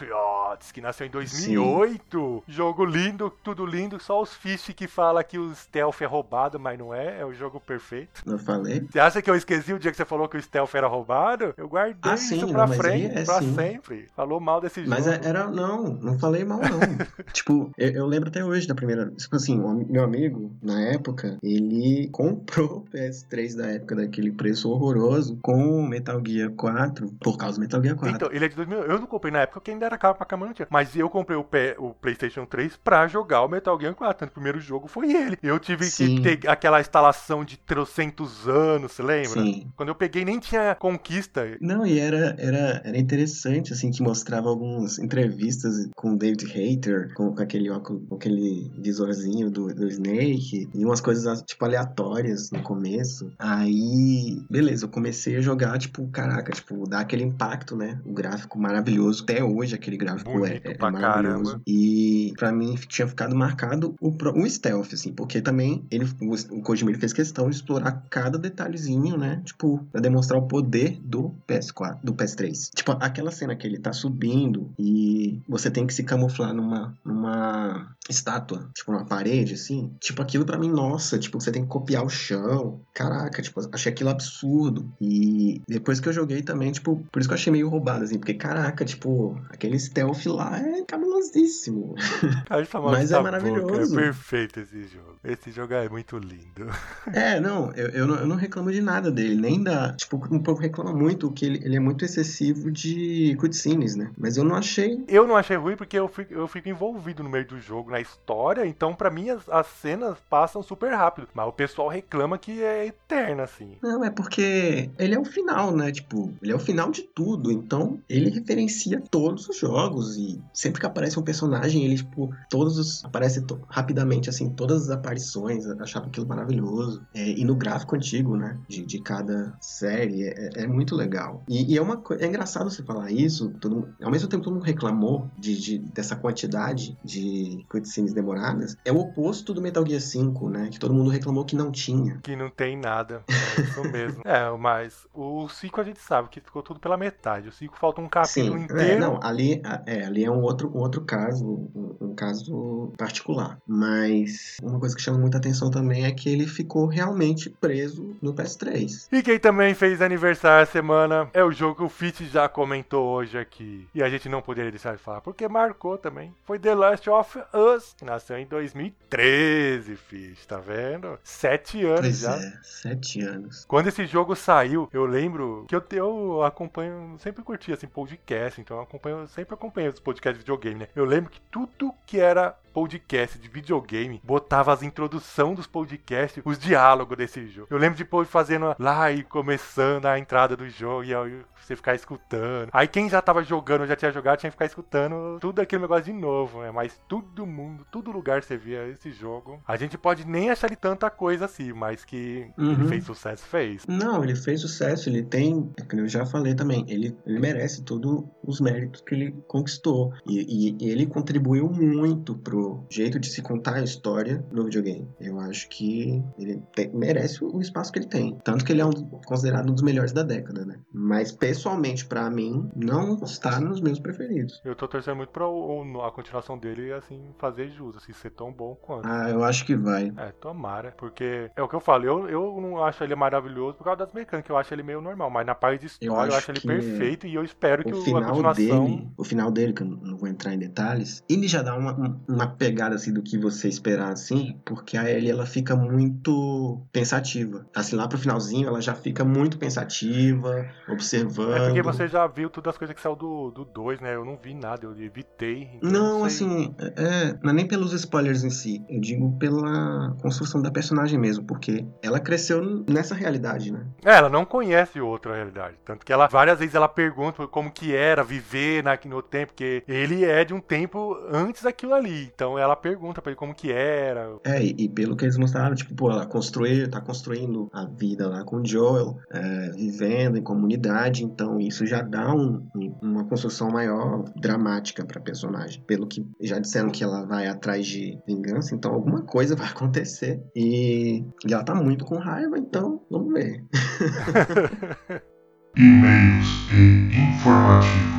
Patriots, 0.00 0.72
que 0.72 0.80
nasceu 0.80 1.06
em 1.06 1.10
2008. 1.10 2.44
Jogo 2.46 2.84
lindo, 2.84 3.32
tudo 3.42 3.64
lindo. 3.64 4.00
Só 4.00 4.20
os 4.22 4.34
fish 4.34 4.72
que 4.74 4.86
fala 4.86 5.24
que 5.24 5.38
o 5.38 5.54
stealth 5.54 6.00
é 6.02 6.04
roubado, 6.06 6.58
mas 6.60 6.78
não 6.78 6.94
é. 6.94 7.20
É 7.20 7.24
o 7.24 7.32
jogo 7.32 7.60
perfeito. 7.60 8.22
Eu 8.26 8.38
falei. 8.38 8.80
Você 8.90 9.00
acha 9.00 9.22
que 9.22 9.30
eu 9.30 9.34
esqueci 9.36 9.72
o 9.72 9.78
dia 9.78 9.90
que 9.90 9.96
você 9.96 10.04
falou 10.04 10.28
que 10.28 10.36
o 10.36 10.42
stealth 10.42 10.74
era 10.74 10.86
roubado? 10.86 11.54
Eu 11.56 11.68
guardei 11.68 11.96
Ah, 12.02 12.16
sim, 12.16 12.36
isso 12.36 12.46
não, 12.46 12.52
pra 12.52 12.66
mas 12.66 12.76
frente, 12.76 13.18
é 13.18 13.24
pra 13.24 13.40
sim. 13.40 13.54
sempre. 13.54 14.08
Falou 14.14 14.40
mal 14.40 14.60
desse 14.60 14.80
Mas 14.86 15.04
jogo. 15.04 15.16
é- 15.24 15.28
era. 15.28 15.46
Não, 15.50 15.84
não 15.94 16.18
falei 16.18 16.44
mal, 16.44 16.60
não. 16.60 16.66
tipo, 17.32 17.70
eu, 17.78 17.90
eu 17.92 18.06
lembro 18.06 18.28
até 18.28 18.44
hoje 18.44 18.66
da 18.66 18.74
primeira. 18.74 19.10
Tipo 19.12 19.36
assim, 19.36 19.58
o 19.60 19.74
meu 19.90 20.04
amigo, 20.04 20.50
na 20.62 20.80
época, 20.82 21.38
ele 21.42 22.08
comprou 22.12 22.78
o 22.78 22.84
PS3 22.96 23.56
da 23.56 23.66
época 23.66 23.94
daquele 23.96 24.30
preço 24.32 24.70
horroroso 24.70 25.38
com 25.42 25.80
o 25.80 25.86
Metal 25.86 26.20
Gear 26.26 26.50
4, 26.50 27.08
por 27.20 27.36
causa 27.38 27.58
do 27.58 27.60
Metal 27.62 27.82
Gear 27.82 27.96
4. 27.96 28.16
Então, 28.16 28.28
ele 28.32 28.44
é 28.44 28.48
de 28.48 28.56
2000. 28.56 28.78
Eu 28.84 28.98
não 29.00 29.06
comprei 29.06 29.32
na 29.32 29.40
época 29.40 29.60
porque 29.60 29.70
ainda 29.70 29.85
era 29.86 29.98
caro 29.98 30.14
pra 30.14 30.26
cama, 30.26 30.46
não 30.46 30.52
tinha. 30.52 30.66
Mas 30.70 30.94
eu 30.96 31.08
comprei 31.08 31.36
o, 31.36 31.44
P- 31.44 31.76
o 31.78 31.90
PlayStation 31.94 32.44
3 32.44 32.76
pra 32.82 33.06
jogar 33.08 33.42
o 33.42 33.48
Metal 33.48 33.78
Gear 33.80 33.94
4. 33.94 34.18
Tanto 34.18 34.30
o 34.30 34.34
primeiro 34.34 34.60
jogo 34.60 34.86
foi 34.88 35.12
ele. 35.12 35.38
Eu 35.42 35.58
tive 35.58 35.84
Sim. 35.84 36.16
que 36.22 36.36
ter 36.36 36.48
aquela 36.48 36.80
instalação 36.80 37.44
de 37.44 37.56
trocentos 37.58 38.48
anos, 38.48 38.92
você 38.92 39.02
lembra? 39.02 39.42
Sim. 39.42 39.70
Quando 39.76 39.88
eu 39.90 39.94
peguei, 39.94 40.24
nem 40.24 40.38
tinha 40.38 40.74
conquista. 40.74 41.44
Não, 41.60 41.86
e 41.86 41.98
era, 41.98 42.34
era, 42.38 42.82
era 42.84 42.98
interessante, 42.98 43.72
assim, 43.72 43.90
que 43.90 44.02
mostrava 44.02 44.48
algumas 44.48 44.98
entrevistas 44.98 45.88
com 45.94 46.12
o 46.12 46.16
David 46.16 46.44
Hayter, 46.52 47.14
com, 47.14 47.34
com 47.34 47.42
aquele 47.42 47.70
óculos, 47.70 48.02
com 48.08 48.16
aquele 48.16 48.70
visorzinho 48.78 49.50
do, 49.50 49.72
do 49.74 49.86
Snake, 49.88 50.68
e 50.74 50.84
umas 50.84 51.00
coisas, 51.00 51.42
tipo, 51.42 51.64
aleatórias 51.64 52.50
no 52.50 52.62
começo. 52.62 53.30
Aí, 53.38 54.40
beleza, 54.50 54.84
eu 54.86 54.88
comecei 54.88 55.36
a 55.36 55.40
jogar, 55.40 55.78
tipo, 55.78 56.06
caraca, 56.08 56.52
tipo, 56.52 56.88
dá 56.88 57.00
aquele 57.00 57.24
impacto, 57.24 57.76
né? 57.76 58.00
O 58.04 58.12
gráfico 58.12 58.58
maravilhoso. 58.58 59.22
Até 59.22 59.42
hoje, 59.44 59.74
aquele 59.76 59.96
gráfico 59.96 60.30
é, 60.30 60.34
Bonito 60.34 60.68
é, 60.68 60.72
é 60.72 60.74
pra 60.74 60.90
maravilhoso. 60.90 61.44
caramba. 61.44 61.62
E 61.66 62.32
pra 62.36 62.52
mim 62.52 62.74
tinha 62.88 63.06
ficado 63.06 63.34
marcado 63.36 63.94
o, 64.00 64.08
o 64.10 64.50
stealth, 64.50 64.92
assim, 64.92 65.12
porque 65.12 65.40
também 65.40 65.84
ele, 65.90 66.04
o, 66.20 66.56
o 66.58 66.62
Kojima 66.62 66.90
ele 66.90 66.98
fez 66.98 67.12
questão 67.12 67.48
de 67.48 67.56
explorar 67.56 68.04
cada 68.10 68.38
detalhezinho, 68.38 69.16
né? 69.16 69.42
Tipo, 69.44 69.84
pra 69.92 70.00
demonstrar 70.00 70.40
o 70.40 70.46
poder 70.46 70.98
do 71.02 71.34
PS4, 71.48 71.98
do 72.02 72.14
PS3. 72.14 72.70
Tipo, 72.74 72.92
aquela 72.92 73.30
cena 73.30 73.56
que 73.56 73.66
ele 73.66 73.78
tá 73.78 73.92
subindo 73.92 74.70
e 74.78 75.40
você 75.48 75.70
tem 75.70 75.86
que 75.86 75.94
se 75.94 76.02
camuflar 76.04 76.52
numa, 76.54 76.94
numa 77.04 77.94
estátua, 78.08 78.68
tipo, 78.74 78.92
numa 78.92 79.04
parede, 79.04 79.54
assim. 79.54 79.92
Tipo, 80.00 80.22
aquilo 80.22 80.44
pra 80.44 80.58
mim, 80.58 80.68
nossa, 80.70 81.18
tipo, 81.18 81.40
você 81.40 81.50
tem 81.50 81.62
que 81.62 81.68
copiar 81.68 82.04
o 82.04 82.08
chão. 82.08 82.80
Caraca, 82.94 83.42
tipo, 83.42 83.60
achei 83.72 83.92
aquilo 83.92 84.10
absurdo. 84.10 84.90
E 85.00 85.60
depois 85.68 86.00
que 86.00 86.08
eu 86.08 86.12
joguei 86.12 86.42
também, 86.42 86.70
tipo, 86.72 87.04
por 87.10 87.18
isso 87.20 87.28
que 87.28 87.32
eu 87.32 87.38
achei 87.38 87.52
meio 87.52 87.68
roubado, 87.68 88.04
assim, 88.04 88.18
porque 88.18 88.34
caraca, 88.34 88.84
tipo, 88.84 89.38
aquele 89.50 89.65
stealth 89.78 90.26
lá 90.26 90.58
é 90.58 90.82
cabulosíssimo. 90.82 91.94
Mas 92.84 93.12
é 93.12 93.20
maravilhoso. 93.20 93.98
É 93.98 94.02
perfeito 94.02 94.60
esse 94.60 94.82
jogo. 94.88 95.16
Esse 95.24 95.50
jogo 95.50 95.74
é 95.74 95.88
muito 95.88 96.18
lindo. 96.18 96.66
É, 97.12 97.38
não 97.40 97.72
eu, 97.72 97.88
eu 97.88 98.06
não, 98.06 98.16
eu 98.16 98.26
não 98.26 98.36
reclamo 98.36 98.70
de 98.70 98.80
nada 98.80 99.10
dele, 99.10 99.36
nem 99.36 99.62
da. 99.62 99.92
Tipo, 99.92 100.20
um 100.30 100.42
povo 100.42 100.60
reclama 100.60 100.92
muito 100.92 101.30
que 101.30 101.46
ele, 101.46 101.60
ele 101.64 101.76
é 101.76 101.80
muito 101.80 102.04
excessivo 102.04 102.70
de 102.70 103.36
cutscenes, 103.38 103.94
né? 103.94 104.10
Mas 104.18 104.36
eu 104.36 104.44
não 104.44 104.56
achei. 104.56 105.04
Eu 105.08 105.26
não 105.26 105.36
achei 105.36 105.56
ruim 105.56 105.76
porque 105.76 105.98
eu 105.98 106.08
fico, 106.08 106.34
eu 106.34 106.46
fico 106.48 106.68
envolvido 106.68 107.22
no 107.22 107.30
meio 107.30 107.46
do 107.46 107.60
jogo, 107.60 107.90
na 107.90 108.00
história, 108.00 108.66
então 108.66 108.94
pra 108.94 109.10
mim 109.10 109.30
as, 109.30 109.48
as 109.48 109.66
cenas 109.66 110.18
passam 110.28 110.62
super 110.62 110.92
rápido. 110.92 111.28
Mas 111.32 111.46
o 111.46 111.52
pessoal 111.52 111.88
reclama 111.88 112.38
que 112.38 112.62
é 112.62 112.86
eterna, 112.86 113.44
assim. 113.44 113.76
Não, 113.82 114.04
é 114.04 114.10
porque 114.10 114.90
ele 114.98 115.14
é 115.14 115.18
o 115.18 115.24
final, 115.24 115.74
né? 115.74 115.92
Tipo, 115.92 116.32
ele 116.42 116.52
é 116.52 116.56
o 116.56 116.60
final 116.60 116.90
de 116.90 117.02
tudo. 117.02 117.50
Então, 117.50 117.98
ele 118.08 118.30
referencia 118.30 119.02
todos 119.10 119.45
os 119.50 119.58
jogos. 119.58 120.16
E 120.16 120.40
sempre 120.52 120.80
que 120.80 120.86
aparece 120.86 121.18
um 121.18 121.22
personagem, 121.22 121.84
ele, 121.84 121.96
tipo, 121.96 122.30
todos 122.50 122.78
os. 122.78 123.04
Aparece 123.04 123.42
to- 123.42 123.60
rapidamente, 123.68 124.28
assim, 124.28 124.50
todas 124.50 124.82
as 124.84 124.90
aparições. 124.90 125.66
Achava 125.80 126.06
aquilo 126.06 126.26
maravilhoso. 126.26 127.02
É, 127.14 127.28
e 127.30 127.44
no 127.44 127.54
gráfico 127.54 127.96
antigo, 127.96 128.36
né? 128.36 128.58
De, 128.68 128.84
de 128.84 129.00
cada 129.00 129.56
série. 129.60 130.24
É, 130.24 130.50
é 130.62 130.66
muito 130.66 130.94
legal. 130.94 131.42
E, 131.48 131.72
e 131.74 131.76
é 131.78 131.82
uma 131.82 131.96
coisa. 131.96 132.24
É 132.24 132.26
engraçado 132.26 132.70
você 132.70 132.82
falar 132.82 133.10
isso. 133.10 133.50
Todo, 133.60 133.76
mundo- 133.76 133.94
ao 134.02 134.10
mesmo 134.10 134.28
tempo, 134.28 134.42
todo 134.44 134.54
mundo 134.54 134.64
reclamou 134.64 135.30
de, 135.38 135.56
de- 135.60 135.78
dessa 135.78 136.16
quantidade 136.16 136.96
de 137.04 137.64
cutscenes 137.68 138.12
demoradas. 138.12 138.76
É 138.84 138.92
o 138.92 138.98
oposto 138.98 139.52
do 139.54 139.60
Metal 139.62 139.86
Gear 139.86 140.00
5, 140.00 140.48
né? 140.48 140.68
Que 140.70 140.78
todo 140.78 140.94
mundo 140.94 141.10
reclamou 141.10 141.44
que 141.44 141.56
não 141.56 141.70
tinha. 141.70 142.18
Que 142.22 142.36
não 142.36 142.50
tem 142.50 142.76
nada. 142.76 143.22
É 143.28 143.60
isso 143.62 143.82
mesmo. 143.84 144.22
é, 144.26 144.50
mas 144.58 145.06
o 145.14 145.48
5 145.48 145.80
a 145.80 145.84
gente 145.84 146.00
sabe 146.00 146.28
que 146.28 146.40
ficou 146.40 146.62
tudo 146.62 146.80
pela 146.80 146.96
metade. 146.96 147.48
O 147.48 147.52
5 147.52 147.76
falta 147.78 148.00
um 148.00 148.08
capítulo 148.08 148.56
Sim, 148.58 148.64
inteiro. 148.64 148.82
é, 148.82 148.98
não, 148.98 149.18
ali 149.36 149.62
é, 149.86 150.04
ali 150.04 150.24
é 150.24 150.30
um 150.30 150.40
outro, 150.42 150.70
um 150.74 150.78
outro 150.80 151.02
caso, 151.02 151.44
um, 151.74 151.96
um 152.00 152.14
caso 152.14 152.92
particular. 152.96 153.58
Mas 153.66 154.56
uma 154.62 154.78
coisa 154.80 154.96
que 154.96 155.02
chama 155.02 155.18
muita 155.18 155.38
atenção 155.38 155.70
também 155.70 156.04
é 156.04 156.10
que 156.12 156.28
ele 156.28 156.46
ficou 156.46 156.86
realmente 156.86 157.50
preso 157.50 158.16
no 158.22 158.34
PS3. 158.34 159.08
E 159.12 159.22
quem 159.22 159.38
também 159.38 159.74
fez 159.74 160.00
aniversário 160.00 160.62
essa 160.62 160.72
semana 160.72 161.28
é 161.34 161.44
o 161.44 161.52
jogo 161.52 161.76
que 161.76 161.82
o 161.82 161.88
Fit 161.88 162.24
já 162.26 162.48
comentou 162.48 163.06
hoje 163.06 163.36
aqui. 163.38 163.86
E 163.94 164.02
a 164.02 164.08
gente 164.08 164.28
não 164.28 164.40
poderia 164.42 164.70
deixar 164.70 164.96
de 164.96 165.02
falar, 165.02 165.20
porque 165.20 165.46
marcou 165.48 165.98
também. 165.98 166.34
Foi 166.44 166.58
The 166.58 166.74
Last 166.74 167.08
of 167.10 167.38
Us, 167.52 167.94
que 167.96 168.04
nasceu 168.04 168.38
em 168.38 168.46
2013, 168.46 169.96
Fit, 169.96 170.46
tá 170.46 170.58
vendo? 170.58 171.18
Sete 171.22 171.84
anos 171.84 172.00
Pois 172.00 172.18
já. 172.20 172.36
é, 172.36 172.52
sete 172.62 173.20
anos. 173.20 173.64
Quando 173.66 173.88
esse 173.88 174.06
jogo 174.06 174.34
saiu, 174.34 174.88
eu 174.92 175.04
lembro 175.06 175.64
que 175.68 175.74
eu, 175.74 175.82
eu 175.92 176.42
acompanho, 176.42 177.16
sempre 177.18 177.42
curti 177.42 177.72
assim 177.72 177.86
podcast, 177.86 178.60
então 178.60 178.76
eu 178.76 178.82
acompanho, 178.82 179.25
sempre 179.26 179.54
acompanho 179.54 179.90
os 179.90 180.00
podcasts 180.00 180.38
de 180.38 180.44
videogame, 180.44 180.80
né? 180.80 180.88
Eu 180.94 181.04
lembro 181.04 181.30
que 181.30 181.40
tudo 181.40 181.94
que 182.06 182.20
era 182.20 182.58
podcast 182.80 183.38
de 183.38 183.48
videogame 183.48 184.20
botava 184.22 184.70
as 184.70 184.82
introdução 184.82 185.54
dos 185.54 185.66
podcasts, 185.66 186.42
os 186.44 186.58
diálogos 186.58 187.16
desse 187.16 187.46
jogo. 187.48 187.68
Eu 187.70 187.78
lembro 187.78 187.96
de 187.96 188.04
pôr 188.04 188.26
fazendo 188.26 188.76
lá 188.78 189.10
e 189.10 189.22
começando 189.22 190.04
a 190.04 190.18
entrada 190.18 190.54
do 190.54 190.68
jogo 190.68 191.02
e 191.04 191.14
aí 191.14 191.40
você 191.58 191.74
ficar 191.74 191.94
escutando. 191.94 192.68
Aí 192.74 192.86
quem 192.86 193.08
já 193.08 193.22
tava 193.22 193.42
jogando, 193.42 193.86
já 193.86 193.96
tinha 193.96 194.12
jogado, 194.12 194.38
tinha 194.40 194.50
que 194.50 194.54
ficar 194.56 194.66
escutando 194.66 195.38
tudo 195.40 195.60
aquele 195.60 195.80
negócio 195.82 196.04
de 196.04 196.12
novo, 196.12 196.60
né? 196.60 196.70
Mas 196.70 197.00
todo 197.08 197.46
mundo, 197.46 197.86
todo 197.90 198.12
lugar 198.12 198.42
você 198.42 198.58
via 198.58 198.86
esse 198.88 199.10
jogo. 199.10 199.58
A 199.66 199.74
gente 199.76 199.96
pode 199.96 200.26
nem 200.26 200.50
achar 200.50 200.66
ele 200.66 200.76
tanta 200.76 201.08
coisa 201.08 201.46
assim, 201.46 201.72
mas 201.72 202.04
que 202.04 202.46
ele 202.58 202.82
Uhum. 202.82 202.88
fez 202.88 203.04
sucesso, 203.04 203.42
fez. 203.46 203.86
Não, 203.88 204.22
ele 204.22 204.36
fez 204.36 204.60
sucesso, 204.60 205.08
ele 205.08 205.22
tem, 205.22 205.72
é 205.80 205.82
que 205.82 205.96
eu 205.98 206.06
já 206.06 206.26
falei 206.26 206.54
também, 206.54 206.84
ele, 206.88 207.16
ele 207.26 207.40
merece 207.40 207.82
todos 207.82 208.22
os 208.44 208.60
méritos 208.60 209.00
que 209.00 209.14
ele 209.14 209.32
conquistou. 209.48 210.12
E, 210.26 210.40
e- 210.68 210.76
e 210.78 210.90
ele 210.90 211.06
contribuiu 211.06 211.70
muito 211.70 212.36
pro 212.36 212.65
jeito 212.90 213.18
de 213.18 213.28
se 213.28 213.42
contar 213.42 213.74
a 213.76 213.82
história 213.82 214.44
no 214.50 214.64
videogame. 214.64 215.08
Eu 215.20 215.38
acho 215.40 215.68
que 215.68 216.22
ele 216.38 216.62
tem- 216.74 216.90
merece 216.92 217.44
o 217.44 217.60
espaço 217.60 217.92
que 217.92 217.98
ele 217.98 218.08
tem. 218.08 218.38
Tanto 218.44 218.64
que 218.64 218.72
ele 218.72 218.80
é 218.80 218.86
um, 218.86 218.92
considerado 219.26 219.70
um 219.70 219.74
dos 219.74 219.82
melhores 219.82 220.12
da 220.12 220.22
década, 220.22 220.64
né? 220.64 220.78
Mas 220.92 221.32
pessoalmente, 221.32 222.04
pra 222.06 222.28
mim, 222.30 222.68
não 222.74 223.14
está 223.22 223.60
nos 223.60 223.80
meus 223.80 223.98
preferidos. 223.98 224.60
Eu 224.64 224.74
tô 224.74 224.86
torcendo 224.88 225.16
muito 225.16 225.30
pra 225.30 225.46
o- 225.48 225.82
o- 225.82 226.02
a 226.02 226.10
continuação 226.12 226.58
dele, 226.58 226.92
assim, 226.92 227.20
fazer 227.38 227.68
jus, 227.70 227.96
assim, 227.96 228.12
ser 228.12 228.30
tão 228.30 228.52
bom 228.52 228.74
quanto. 228.76 229.06
Ah, 229.06 229.28
eu 229.30 229.42
acho 229.44 229.64
que 229.64 229.76
vai. 229.76 230.12
É, 230.16 230.32
tomara, 230.40 230.92
porque 230.96 231.50
é 231.54 231.62
o 231.62 231.68
que 231.68 231.74
eu 231.74 231.80
falo, 231.80 232.04
eu, 232.04 232.28
eu 232.28 232.60
não 232.60 232.82
acho 232.84 233.02
ele 233.04 233.14
maravilhoso 233.14 233.76
por 233.76 233.84
causa 233.84 233.98
das 234.04 234.12
mecânicas, 234.12 234.50
eu 234.50 234.56
acho 234.56 234.72
ele 234.74 234.82
meio 234.82 235.00
normal, 235.00 235.30
mas 235.30 235.46
na 235.46 235.54
parte 235.54 235.80
de 235.80 235.86
história 235.86 236.12
eu 236.30 236.34
acho 236.36 236.36
acho, 236.36 236.50
ele 236.50 236.60
perfeito 236.60 237.26
e 237.26 237.34
eu 237.34 237.42
espero 237.44 237.84
que 237.84 237.92
O 237.92 237.96
o- 237.96 238.00
a 238.00 238.04
final 238.04 238.22
continuação. 238.30 238.84
dele, 238.84 239.08
o 239.16 239.24
final 239.24 239.50
dele, 239.50 239.72
que 239.72 239.82
eu 239.82 239.86
não 239.86 240.16
vou 240.16 240.28
entrar 240.28 240.54
em 240.54 240.58
detalhes, 240.58 241.22
ele 241.28 241.48
já 241.48 241.62
dá 241.62 241.76
uma, 241.76 241.92
um- 241.92 242.20
uma 242.28 242.46
pegada 242.56 242.94
assim 242.94 243.12
do 243.12 243.22
que 243.22 243.38
você 243.38 243.68
esperar 243.68 244.12
assim, 244.12 244.58
porque 244.64 244.96
a 244.96 245.08
Ellie 245.10 245.30
ela 245.30 245.46
fica 245.46 245.76
muito 245.76 246.80
pensativa. 246.92 247.66
Assim, 247.74 247.96
lá 247.96 248.08
pro 248.08 248.18
finalzinho 248.18 248.68
ela 248.68 248.80
já 248.80 248.94
fica 248.94 249.24
muito 249.24 249.58
pensativa, 249.58 250.66
observando. 250.88 251.54
É 251.54 251.66
porque 251.66 251.82
você 251.82 252.08
já 252.08 252.26
viu 252.26 252.50
todas 252.50 252.74
as 252.74 252.78
coisas 252.78 252.94
que 252.94 253.02
saiu 253.02 253.16
do 253.16 253.64
2, 253.72 254.00
né? 254.00 254.14
Eu 254.14 254.24
não 254.24 254.36
vi 254.36 254.54
nada, 254.54 254.86
eu 254.86 254.92
evitei. 255.00 255.70
então 255.76 255.90
Não, 255.90 256.18
sei. 256.18 256.26
assim, 256.26 256.74
é, 256.78 257.38
não 257.42 257.50
é 257.50 257.52
nem 257.52 257.66
pelos 257.66 257.92
spoilers 257.92 258.44
em 258.44 258.50
si, 258.50 258.84
eu 258.88 259.00
digo 259.00 259.36
pela 259.38 260.14
construção 260.20 260.60
da 260.62 260.70
personagem 260.70 261.18
mesmo, 261.18 261.44
porque 261.44 261.86
ela 262.02 262.20
cresceu 262.20 262.84
nessa 262.88 263.14
realidade, 263.14 263.72
né? 263.72 263.86
É, 264.04 264.16
ela 264.16 264.28
não 264.28 264.44
conhece 264.44 265.00
outra 265.00 265.34
realidade. 265.34 265.76
Tanto 265.84 266.04
que 266.04 266.12
ela, 266.12 266.26
várias 266.26 266.58
vezes 266.58 266.74
ela 266.74 266.88
pergunta 266.88 267.46
como 267.46 267.70
que 267.70 267.94
era 267.94 268.22
viver 268.22 268.82
na, 268.82 268.98
no 269.06 269.22
tempo, 269.22 269.52
porque 269.52 269.82
ele 269.86 270.24
é 270.24 270.44
de 270.44 270.54
um 270.54 270.60
tempo 270.60 271.16
antes 271.30 271.62
daquilo 271.62 271.94
ali. 271.94 272.32
Então 272.36 272.58
ela 272.58 272.76
pergunta 272.76 273.22
pra 273.22 273.30
ele 273.32 273.38
como 273.38 273.54
que 273.54 273.72
era. 273.72 274.36
É, 274.44 274.62
e, 274.62 274.74
e 274.78 274.88
pelo 274.90 275.16
que 275.16 275.24
eles 275.24 275.38
mostraram, 275.38 275.74
tipo, 275.74 275.94
pô, 275.94 276.10
ela 276.10 276.26
construiu, 276.26 276.86
tá 276.90 277.00
construindo 277.00 277.70
a 277.72 277.86
vida 277.86 278.28
lá 278.28 278.44
com 278.44 278.56
o 278.56 278.66
Joel, 278.66 279.16
é, 279.32 279.70
vivendo 279.70 280.36
em 280.36 280.42
comunidade, 280.42 281.24
então 281.24 281.58
isso 281.58 281.86
já 281.86 282.02
dá 282.02 282.34
um- 282.34 282.68
um- 282.76 282.94
uma 283.00 283.24
construção 283.24 283.70
maior 283.70 284.22
dramática 284.36 285.02
pra 285.06 285.18
personagem. 285.18 285.82
Pelo 285.86 286.06
que 286.06 286.26
já 286.42 286.58
disseram 286.58 286.90
que 286.90 287.02
ela 287.02 287.24
vai 287.24 287.46
atrás 287.48 287.86
de 287.86 288.18
vingança, 288.28 288.74
então 288.74 288.92
alguma 288.92 289.22
coisa 289.22 289.56
vai 289.56 289.68
acontecer. 289.68 290.38
E, 290.54 291.24
e 291.48 291.54
ela 291.54 291.64
tá 291.64 291.74
muito 291.74 292.04
com 292.04 292.18
raiva, 292.18 292.58
então 292.58 293.00
vamos 293.10 293.32
ver. 293.32 293.64
E-mails 295.78 296.46
e 296.72 297.30
informativos. 297.30 298.15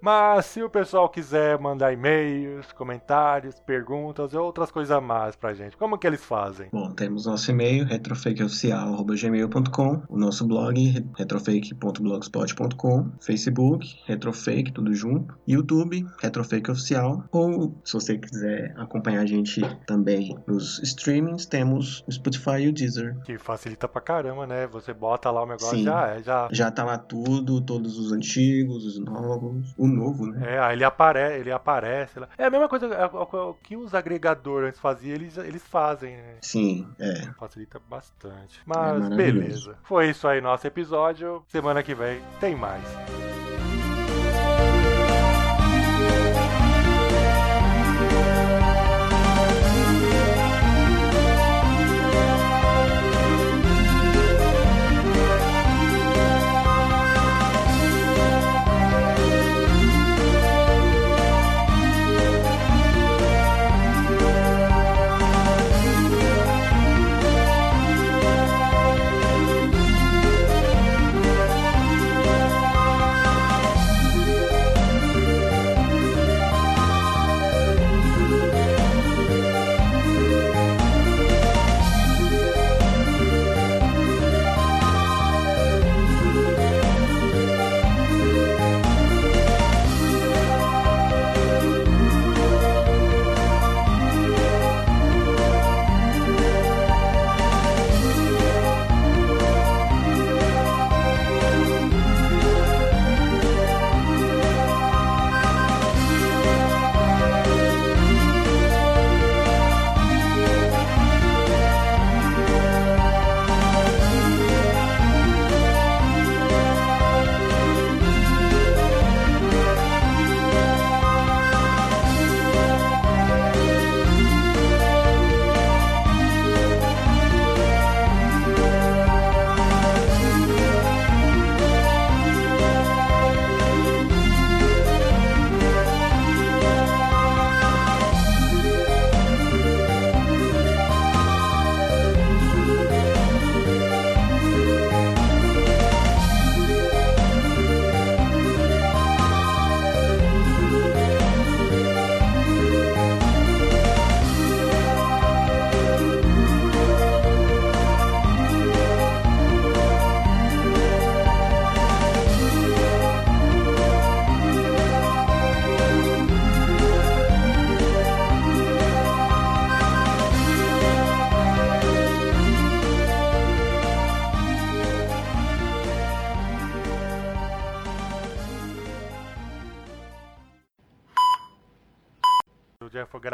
Mas 0.00 0.46
se 0.46 0.62
o 0.62 0.70
pessoal 0.70 1.08
quiser 1.08 1.58
mandar 1.58 1.92
e-mails, 1.92 2.70
comentários, 2.72 3.60
perguntas 3.60 4.32
e 4.32 4.36
outras 4.36 4.70
coisas 4.70 4.90
a 4.90 5.00
mais 5.00 5.36
pra 5.36 5.52
gente, 5.52 5.76
como 5.76 5.98
que 5.98 6.06
eles 6.06 6.24
fazem? 6.24 6.68
Bom, 6.72 6.90
temos 6.92 7.26
nosso 7.26 7.50
e-mail, 7.50 7.84
retrofakeoficial.gmail.com, 7.84 10.02
o 10.08 10.18
nosso 10.18 10.46
blog, 10.46 11.04
retrofake.blogspot.com, 11.16 13.10
Facebook, 13.20 13.86
retrofake, 14.06 14.72
tudo 14.72 14.94
junto, 14.94 15.36
YouTube, 15.46 16.06
retrofake 16.20 16.70
oficial, 16.70 17.24
ou 17.30 17.74
se 17.84 17.92
você 17.92 18.16
quiser 18.16 18.72
acompanhar 18.78 19.20
a 19.22 19.26
gente 19.26 19.60
também 19.86 20.34
nos 20.46 20.78
streamings, 20.82 21.44
temos 21.44 22.02
o 22.06 22.12
Spotify 22.12 22.60
e 22.60 22.68
o 22.68 22.72
Deezer. 22.72 23.18
Que 23.24 23.36
facilita 23.38 23.86
pra 23.86 24.00
caramba, 24.00 24.46
né? 24.46 24.66
Você 24.68 24.94
bota 24.94 25.30
lá 25.30 25.42
o 25.42 25.46
negócio, 25.46 25.76
Sim. 25.76 25.84
já 25.84 26.08
é, 26.08 26.22
já. 26.22 26.48
Já 26.50 26.70
tá 26.70 26.84
lá 26.84 26.96
tudo, 26.96 27.60
todos 27.60 27.98
os 27.98 28.12
antigos, 28.12 28.86
os 28.86 28.98
novos, 28.98 29.74
o 29.76 29.89
novo, 29.90 30.26
né? 30.26 30.54
É, 30.54 30.58
aí 30.58 30.74
ele, 30.76 30.84
apare 30.84 31.18
ele 31.38 31.50
aparece 31.52 32.18
lá. 32.18 32.28
É 32.38 32.44
a 32.46 32.50
mesma 32.50 32.68
coisa 32.68 32.86
é, 32.86 33.06
o- 33.06 33.50
o 33.50 33.54
que 33.62 33.76
os 33.76 33.94
agregadores 33.94 34.78
faziam, 34.78 35.14
eles, 35.14 35.36
eles 35.38 35.62
fazem, 35.62 36.16
né? 36.16 36.34
Sim, 36.42 36.88
é. 36.98 37.28
Facilita 37.38 37.80
bastante. 37.88 38.60
Mas 38.64 39.00
maravilhoso. 39.00 39.16
beleza. 39.16 39.78
Foi 39.82 40.08
isso 40.10 40.26
aí, 40.28 40.40
nosso 40.40 40.66
episódio. 40.66 41.42
Semana 41.48 41.82
que 41.82 41.94
vem 41.94 42.20
tem 42.40 42.54
mais. 42.56 42.84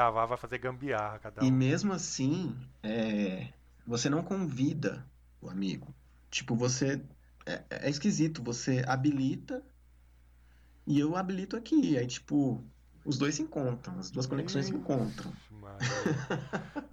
Gravar, 0.06 0.26
vai 0.26 0.38
fazer 0.38 0.58
gambiarra 0.58 1.18
cada 1.18 1.44
E 1.44 1.48
um. 1.48 1.54
mesmo 1.54 1.92
assim, 1.92 2.56
é, 2.82 3.48
você 3.86 4.08
não 4.08 4.22
convida 4.22 5.04
o 5.40 5.48
amigo. 5.50 5.94
Tipo, 6.30 6.54
você. 6.54 7.00
É, 7.44 7.62
é 7.70 7.90
esquisito, 7.90 8.42
você 8.42 8.84
habilita 8.86 9.62
e 10.86 10.98
eu 10.98 11.16
habilito 11.16 11.56
aqui. 11.56 11.96
Aí, 11.96 12.06
tipo, 12.06 12.64
os 13.04 13.18
dois 13.18 13.34
se 13.36 13.42
encontram, 13.42 13.98
as 13.98 14.10
duas 14.10 14.26
conexões 14.26 14.66
se 14.66 14.72
encontram. 14.72 15.32
Ixi. 15.32 15.46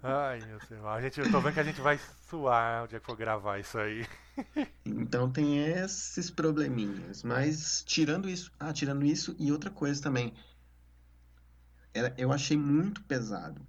Ai, 0.02 0.40
meu 0.46 0.60
Senhor. 0.60 0.86
A 0.86 1.00
gente, 1.00 1.18
eu 1.20 1.30
tô 1.30 1.40
vendo 1.40 1.54
que 1.54 1.60
a 1.60 1.64
gente 1.64 1.80
vai 1.80 1.98
suar 2.28 2.84
o 2.84 2.86
dia 2.88 3.00
que 3.00 3.06
for 3.06 3.16
gravar 3.16 3.58
isso 3.58 3.78
aí. 3.78 4.06
Então 4.84 5.30
tem 5.30 5.58
esses 5.58 6.30
probleminhas. 6.30 7.22
Mas 7.22 7.82
tirando 7.84 8.28
isso. 8.28 8.52
Ah, 8.58 8.72
tirando 8.72 9.04
isso 9.04 9.34
e 9.38 9.50
outra 9.50 9.70
coisa 9.70 10.02
também. 10.02 10.34
Eu 12.16 12.32
achei 12.32 12.56
muito 12.56 13.02
pesado. 13.02 13.60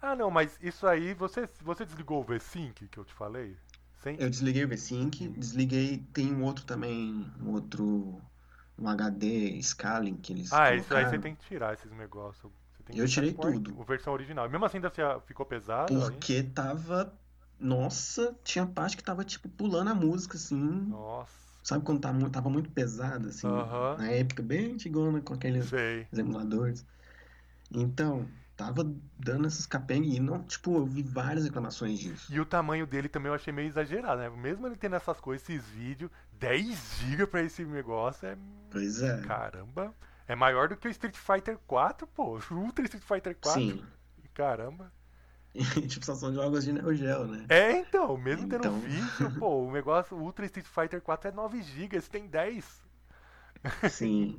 Ah, 0.00 0.14
não, 0.14 0.30
mas 0.30 0.58
isso 0.62 0.86
aí, 0.86 1.12
você, 1.14 1.48
você 1.60 1.84
desligou 1.84 2.20
o 2.20 2.24
V-Sync 2.24 2.88
que 2.88 2.98
eu 2.98 3.04
te 3.04 3.12
falei? 3.12 3.56
Sem... 4.02 4.16
Eu 4.18 4.30
desliguei 4.30 4.64
o 4.64 4.68
V-Sync, 4.68 5.28
desliguei. 5.28 5.98
Tem 6.12 6.32
um 6.32 6.44
outro 6.44 6.64
também, 6.64 7.30
um 7.40 7.50
outro. 7.50 8.20
Um 8.80 8.88
HD 8.88 9.60
Scaling 9.60 10.16
que 10.16 10.32
eles 10.32 10.52
Ah, 10.52 10.72
isso 10.72 10.94
aí 10.94 11.04
você 11.04 11.18
tem 11.18 11.34
que 11.34 11.44
tirar 11.46 11.74
esses 11.74 11.90
negócios. 11.90 12.52
Você 12.70 12.82
tem 12.84 12.94
que 12.94 13.02
Eu 13.02 13.08
tirei 13.08 13.32
tudo. 13.32 13.76
A 13.80 13.84
versão 13.84 14.12
original. 14.12 14.46
E 14.46 14.48
mesmo 14.48 14.64
assim 14.64 14.78
ainda 14.78 14.92
ficou 15.26 15.44
pesado? 15.44 15.92
aí? 15.92 16.10
Porque 16.10 16.44
tava. 16.44 17.12
Nossa, 17.58 18.36
tinha 18.44 18.64
parte 18.64 18.96
que 18.96 19.02
tava 19.02 19.24
tipo 19.24 19.48
pulando 19.48 19.88
a 19.90 19.94
música, 19.96 20.36
assim. 20.36 20.86
Nossa, 20.88 21.48
Sabe 21.68 21.84
quando 21.84 22.00
tá 22.00 22.14
tava 22.30 22.48
muito 22.48 22.70
pesada, 22.70 23.28
assim? 23.28 23.48
Na 23.98 24.10
época 24.10 24.42
bem 24.42 24.72
antigona, 24.72 25.20
com 25.20 25.34
aqueles 25.34 25.66
sei. 25.66 26.06
emuladores. 26.16 26.86
Então, 27.70 28.28
tava 28.56 28.82
dando 29.18 29.46
esses 29.46 29.66
capengues 29.66 30.16
e 30.16 30.20
não, 30.20 30.42
tipo, 30.42 30.76
eu 30.76 30.86
vi 30.86 31.02
várias 31.02 31.44
reclamações 31.44 31.98
disso. 31.98 32.32
E 32.32 32.40
o 32.40 32.44
tamanho 32.46 32.86
dele 32.86 33.08
também 33.08 33.28
eu 33.28 33.34
achei 33.34 33.52
meio 33.52 33.68
exagerado, 33.68 34.20
né? 34.20 34.30
Mesmo 34.30 34.66
ele 34.66 34.76
tendo 34.76 34.96
essas 34.96 35.20
coisas, 35.20 35.48
esses 35.48 35.64
vídeos, 35.68 36.10
10 36.32 36.98
GB 37.00 37.26
pra 37.26 37.42
esse 37.42 37.64
negócio 37.64 38.26
é. 38.26 38.36
Pois 38.70 39.02
é. 39.02 39.20
Caramba. 39.22 39.94
É 40.26 40.34
maior 40.34 40.68
do 40.68 40.76
que 40.76 40.88
o 40.88 40.90
Street 40.90 41.16
Fighter 41.16 41.58
4, 41.66 42.06
pô. 42.06 42.38
Ultra 42.50 42.84
Street 42.84 43.04
Fighter 43.04 43.36
4. 43.40 43.60
Sim. 43.60 43.82
Caramba. 44.34 44.92
Tipo, 45.88 46.04
só 46.04 46.14
são 46.14 46.32
jogos 46.32 46.64
de 46.64 46.72
Neo 46.72 46.94
Geo, 46.94 47.26
né? 47.26 47.46
É, 47.48 47.72
então, 47.72 48.16
mesmo 48.18 48.48
tendo 48.48 48.66
Então. 48.66 48.80
vídeo, 48.80 49.32
pô, 49.40 49.64
o 49.66 49.72
negócio, 49.72 50.16
o 50.16 50.20
Ultra 50.20 50.44
Street 50.46 50.66
Fighter 50.66 51.00
4 51.00 51.30
é 51.30 51.32
9 51.32 51.62
GB, 51.62 51.96
esse 51.96 52.10
tem 52.10 52.26
10. 52.28 52.82
Sim. 53.90 54.38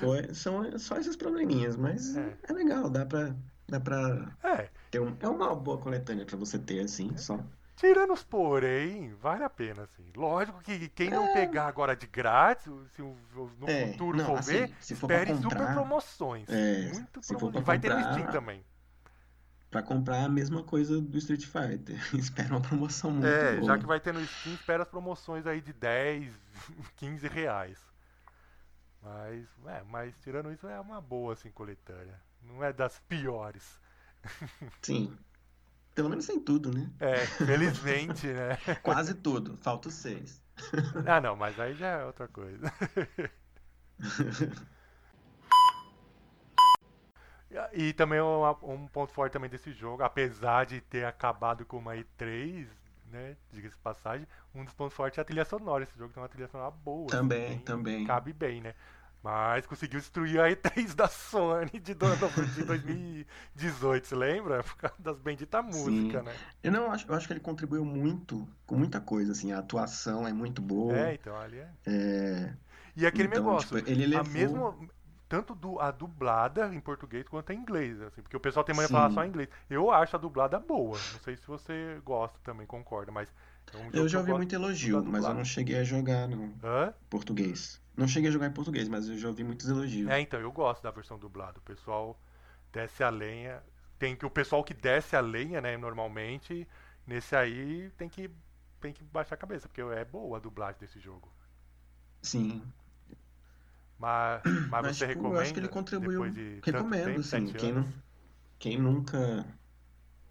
Foi, 0.00 0.34
são 0.34 0.78
só 0.78 0.96
esses 0.96 1.16
probleminhas, 1.16 1.76
mas 1.76 2.16
É. 2.16 2.36
é, 2.48 2.52
legal, 2.52 2.88
dá 2.90 3.04
pra, 3.06 3.34
dá 3.68 3.78
pra 3.80 4.28
É, 4.42 4.68
ter 4.90 5.00
um, 5.00 5.16
é 5.20 5.28
uma 5.28 5.54
boa 5.54 5.78
coletânea 5.78 6.24
pra 6.24 6.36
você 6.36 6.58
ter, 6.58 6.80
assim, 6.80 7.16
só. 7.16 7.38
tirando 7.76 8.12
os 8.12 8.22
porém, 8.22 9.14
vale 9.14 9.42
a 9.44 9.50
pena, 9.50 9.82
assim. 9.84 10.04
Lógico 10.16 10.60
que 10.62 10.88
quem 10.90 11.08
não 11.10 11.32
pegar 11.32 11.66
agora 11.66 11.94
de 11.96 12.06
grátis, 12.06 12.70
se 12.94 13.00
no 13.02 13.50
É, 13.66 13.92
futuro 13.92 14.18
não, 14.18 14.26
for 14.26 14.38
assim, 14.38 14.52
ver, 14.52 14.72
se 14.80 14.94
for 14.94 15.10
espere 15.10 15.34
super 15.36 15.48
comprar- 15.56 15.74
promoções. 15.74 16.48
É, 16.48 16.90
Muito 16.92 17.22
se 17.22 17.34
promoções. 17.34 17.64
Vai 17.64 17.78
ter 17.78 17.88
no 17.90 17.96
comprar- 17.96 18.12
Steam 18.12 18.30
também. 18.32 18.64
Pra 19.70 19.82
comprar 19.82 20.24
a 20.24 20.28
mesma 20.28 20.64
coisa 20.64 21.00
do 21.00 21.16
Street 21.18 21.46
Fighter. 21.46 21.96
Espera 22.14 22.48
uma 22.54 22.60
promoção 22.60 23.12
muito 23.12 23.26
É, 23.26 23.52
boa. 23.54 23.66
já 23.66 23.78
que 23.78 23.86
vai 23.86 24.00
ter 24.00 24.12
no 24.12 24.26
Steam, 24.26 24.54
espera 24.56 24.82
as 24.82 24.88
promoções 24.88 25.46
aí 25.46 25.60
de 25.60 25.72
10, 25.72 26.32
15 26.96 27.26
reais. 27.28 27.78
Mas, 29.02 29.46
é, 29.66 29.82
mas 29.84 30.14
tirando 30.18 30.52
isso, 30.52 30.66
é 30.66 30.78
uma 30.80 31.00
boa, 31.00 31.32
assim, 31.32 31.50
coletânea. 31.50 32.20
Não 32.42 32.62
é 32.62 32.72
das 32.72 32.98
piores. 33.00 33.80
Sim. 34.82 35.16
Pelo 35.94 36.08
menos 36.08 36.26
tem 36.26 36.38
tudo, 36.40 36.72
né? 36.72 36.90
É, 37.00 37.26
felizmente, 37.26 38.26
né? 38.26 38.56
Quase 38.82 39.14
tudo. 39.14 39.56
Falta 39.58 39.88
os 39.88 39.94
seis. 39.94 40.42
Ah, 41.06 41.20
não, 41.20 41.36
mas 41.36 41.58
aí 41.58 41.74
já 41.74 41.86
é 41.88 42.04
outra 42.04 42.28
coisa. 42.28 42.72
E- 47.50 47.88
E 47.88 47.92
também 47.92 48.20
um, 48.20 48.48
um 48.62 48.86
ponto 48.88 49.12
forte 49.12 49.32
também 49.32 49.50
desse 49.50 49.72
jogo, 49.72 50.02
apesar 50.02 50.64
de 50.66 50.80
ter 50.80 51.04
acabado 51.04 51.64
com 51.64 51.78
uma 51.78 51.96
E3, 51.96 52.68
né? 53.10 53.36
Diga-se 53.52 53.74
de 53.76 53.82
passagem, 53.82 54.26
um 54.54 54.64
dos 54.64 54.74
pontos 54.74 54.94
fortes 54.94 55.18
é 55.18 55.22
a 55.22 55.24
trilha 55.24 55.44
sonora. 55.44 55.84
Esse 55.84 55.96
jogo 55.98 56.12
tem 56.12 56.22
uma 56.22 56.28
trilha 56.28 56.48
sonora 56.48 56.70
boa. 56.70 57.06
assim, 57.14 57.20
Também, 57.20 57.56
bem- 57.56 57.64
também. 57.64 58.04
Cabe 58.06 58.32
bem, 58.32 58.60
né? 58.60 58.74
Mas 59.22 59.66
conseguiu 59.66 60.00
destruir 60.00 60.40
a 60.40 60.50
E3 60.50 60.94
da 60.96 61.06
Sony 61.08 61.78
de, 61.78 61.92
do- 61.94 62.06
de 62.54 62.64
2018, 62.64 64.06
você 64.06 64.14
lembra? 64.14 64.62
Por 64.64 64.76
causa 64.76 64.96
das 64.98 65.18
benditas 65.18 65.62
músicas, 65.64 66.24
né? 66.24 66.32
Eu 66.62 66.72
não 66.72 66.90
acho, 66.90 67.06
eu 67.06 67.14
acho 67.14 67.26
que 67.26 67.32
ele 67.34 67.40
contribuiu 67.40 67.84
muito 67.84 68.48
com 68.66 68.76
muita 68.76 69.00
coisa, 69.00 69.32
assim. 69.32 69.52
A 69.52 69.58
atuação 69.58 70.26
é 70.26 70.32
muito 70.32 70.62
boa. 70.62 70.94
É, 70.94 71.14
então 71.14 71.38
ali 71.38 71.58
é. 71.58 71.68
É, 71.86 72.54
E 72.96 73.06
aquele 73.06 73.28
Então, 73.28 73.44
negócio, 73.44 73.76
tipo, 73.78 73.90
ele 73.90 74.06
a 74.06 74.22
levou- 74.22 74.28
mesma 74.28 74.88
tanto 75.30 75.54
du- 75.54 75.80
a 75.80 75.90
dublada 75.92 76.74
em 76.74 76.80
português 76.80 77.28
quanto 77.28 77.52
em 77.52 77.58
inglês, 77.58 78.00
assim, 78.02 78.22
porque 78.22 78.36
o 78.36 78.40
pessoal 78.40 78.64
tem 78.64 78.74
mania 78.74 78.88
de 78.88 78.92
falar 78.92 79.10
só 79.10 79.24
em 79.24 79.28
inglês. 79.28 79.48
Eu 79.70 79.90
acho 79.90 80.16
a 80.16 80.20
dublada 80.20 80.58
boa. 80.60 80.98
Não 81.12 81.20
sei 81.20 81.36
se 81.36 81.46
você 81.48 82.00
gosta 82.04 82.38
também, 82.44 82.66
concorda, 82.66 83.12
mas 83.12 83.32
é 83.72 83.76
um 83.78 83.90
eu 83.92 84.08
já 84.08 84.18
ouvi 84.18 84.30
gosto 84.30 84.38
muito 84.38 84.54
elogio, 84.54 85.04
mas 85.04 85.24
eu 85.28 85.34
não 85.34 85.44
cheguei 85.44 85.76
a 85.78 85.84
jogar 85.84 86.28
no 86.28 86.54
Hã? 86.62 86.94
português. 87.08 87.80
Não 87.96 88.08
cheguei 88.08 88.28
a 88.30 88.32
jogar 88.32 88.46
em 88.46 88.52
português, 88.52 88.88
mas 88.88 89.08
eu 89.08 89.16
já 89.18 89.28
ouvi 89.28 89.44
muitos 89.44 89.68
elogios. 89.68 90.10
É, 90.10 90.20
então, 90.20 90.40
eu 90.40 90.52
gosto 90.52 90.82
da 90.82 90.90
versão 90.90 91.18
dublada. 91.18 91.58
O 91.58 91.62
pessoal 91.62 92.18
desce 92.72 93.02
a 93.04 93.10
lenha. 93.10 93.62
Tem 93.98 94.16
que 94.16 94.26
o 94.26 94.30
pessoal 94.30 94.64
que 94.64 94.74
desce 94.74 95.16
a 95.16 95.20
lenha, 95.20 95.60
né, 95.60 95.76
normalmente, 95.76 96.66
nesse 97.06 97.36
aí 97.36 97.90
tem 97.98 98.08
que 98.08 98.30
tem 98.80 98.92
que 98.94 99.04
baixar 99.04 99.34
a 99.34 99.38
cabeça, 99.38 99.68
porque 99.68 99.80
é 99.82 100.04
boa 100.04 100.38
a 100.38 100.40
dublagem 100.40 100.80
desse 100.80 100.98
jogo. 101.00 101.30
Sim. 102.22 102.72
Mas, 104.00 104.42
mas, 104.44 104.82
Mas, 104.82 104.96
você 104.96 105.06
tipo, 105.06 105.18
recomenda 105.18 105.36
eu 105.36 105.40
acho 105.42 105.52
que 105.52 105.60
ele 105.60 105.68
contribuiu. 105.68 106.30
de 106.30 106.60
Recomendo, 106.64 107.04
tempo, 107.06 107.20
assim. 107.20 107.46
Quem, 107.52 107.72
não, 107.72 107.92
quem 108.58 108.78
nunca 108.78 109.46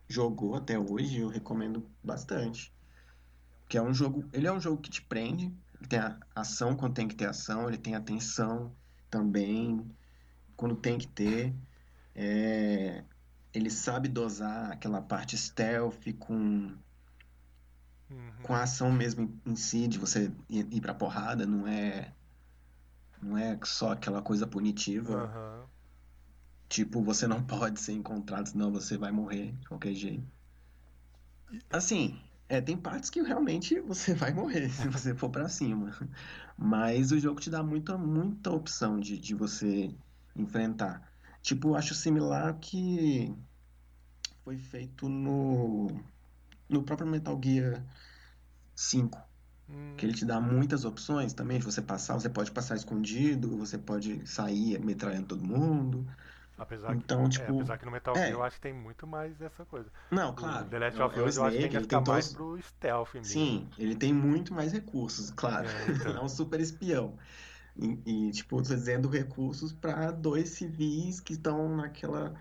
jogou 0.08 0.56
até 0.56 0.78
hoje, 0.80 1.20
eu 1.20 1.30
recomendo 1.30 1.88
bastante. 2.04 2.74
Que 3.68 3.78
é 3.78 3.82
um 3.82 3.94
jogo. 3.94 4.28
Ele 4.34 4.48
é 4.48 4.52
um 4.52 4.60
jogo 4.60 4.82
que 4.82 4.90
te 4.90 5.02
prende. 5.04 5.46
Ele 5.80 5.88
tem 5.88 6.00
a 6.00 6.20
ação 6.36 6.76
quando 6.76 6.96
tem 6.96 7.08
que 7.08 7.16
ter 7.16 7.28
ação, 7.28 7.68
ele 7.68 7.78
tem 7.78 7.96
atenção 7.96 8.76
também 9.10 9.86
quando 10.58 10.76
tem 10.76 10.98
que 10.98 11.08
ter. 11.08 11.54
É, 12.16 13.04
ele 13.54 13.70
sabe 13.70 14.10
dosar 14.10 14.72
aquela 14.72 15.02
parte 15.02 15.38
stealth 15.38 16.12
com, 16.20 16.76
Uhum. 18.10 18.32
com 18.42 18.54
a 18.54 18.64
ação 18.64 18.92
mesmo 18.92 19.22
em, 19.46 19.52
em 19.52 19.56
si, 19.56 19.88
de 19.88 19.98
você 20.00 20.32
ir, 20.50 20.68
ir 20.72 20.82
pra 20.82 20.94
porrada, 20.94 21.46
não 21.46 21.68
é. 21.68 22.14
Não 23.22 23.38
é 23.38 23.58
só 23.64 23.92
aquela 23.92 24.22
coisa 24.22 24.48
punitiva. 24.48 25.24
Aham. 25.24 25.66
Tipo, 26.68 27.02
você 27.02 27.28
não 27.28 27.42
pode 27.46 27.80
ser 27.80 27.94
encontrado, 27.94 28.48
senão 28.48 28.72
você 28.72 28.98
vai 28.98 29.12
morrer 29.12 29.52
de 29.54 29.68
qualquer 29.68 29.94
jeito. 29.94 30.26
Assim, 31.70 32.20
é, 32.48 32.62
tem 32.62 32.78
partes 32.78 33.10
que 33.10 33.22
realmente 33.22 33.80
você 33.82 34.14
vai 34.14 34.34
morrer 34.34 34.70
se 34.70 34.88
você 34.88 35.16
for 35.16 35.30
pra 35.30 35.50
cima. 35.50 35.96
Mas 36.58 37.12
o 37.12 37.20
jogo 37.20 37.40
te 37.40 37.50
dá 37.50 37.64
muita, 37.64 37.98
muita 37.98 38.52
opção 38.52 39.00
de, 39.00 39.18
de 39.18 39.34
você 39.34 39.94
enfrentar. 40.36 41.12
Tipo, 41.42 41.76
acho 41.76 41.96
similar 41.96 42.58
que 42.60 43.34
foi 44.44 44.58
feito 44.58 45.08
no, 45.08 45.88
no 46.68 46.84
próprio 46.84 47.08
Metal 47.08 47.40
Gear 47.42 47.84
5. 48.76 49.29
Hum, 49.70 49.96
Que 49.98 50.06
ele 50.06 50.14
te 50.14 50.26
dá 50.26 50.40
muitas 50.42 50.86
opções 50.86 51.34
também 51.34 51.60
de 51.60 51.66
você 51.66 51.82
passar. 51.82 52.16
Você 52.16 52.30
pode 52.30 52.52
passar 52.52 52.76
escondido, 52.76 53.58
você 53.58 53.78
pode 53.78 54.26
sair 54.28 54.80
metralhando 54.80 55.28
todo 55.28 55.44
mundo. 55.44 56.06
apesar 56.58 56.96
então, 56.96 57.24
que, 57.24 57.30
tipo, 57.30 57.44
é, 57.44 57.56
apesar 57.56 57.78
que 57.78 57.86
no 57.86 57.92
Metal 57.92 58.16
é. 58.16 58.20
Gear 58.20 58.32
eu 58.32 58.44
acho 58.44 58.56
que 58.58 58.62
tem 58.62 58.74
muito 58.74 59.08
mais 59.08 59.38
dessa 59.38 59.66
coisa. 59.66 59.90
Não, 60.12 60.34
claro. 60.36 60.66
O 60.66 60.70
The 60.70 60.80
Last 60.80 61.02
é 61.02 61.04
of 61.06 61.20
é 61.20 61.24
Us 61.24 61.38
eu 61.38 61.44
acho 61.46 61.56
que 61.58 61.62
tem 61.62 61.72
que 61.72 61.80
ficar 61.80 62.02
tem 62.02 62.14
mais 62.14 62.26
todos- 62.26 62.58
pro 62.58 62.62
stealth 62.62 63.14
mesmo. 63.16 63.26
Sim, 63.26 63.70
ele 63.78 63.96
tem 63.96 64.14
muito 64.14 64.54
mais 64.54 64.72
recursos, 64.74 65.30
claro. 65.32 65.68
É, 65.68 65.86
então. 65.92 66.16
É 66.18 66.22
um 66.22 66.30
super 66.30 66.60
espião. 66.60 67.18
E, 67.78 68.28
e, 68.30 68.32
tipo, 68.32 68.62
trazendo 68.62 69.08
recursos 69.10 69.72
para 69.74 70.12
dois 70.12 70.50
civis 70.50 71.20
que 71.20 71.34
estão 71.34 71.76
naquela 71.76 72.36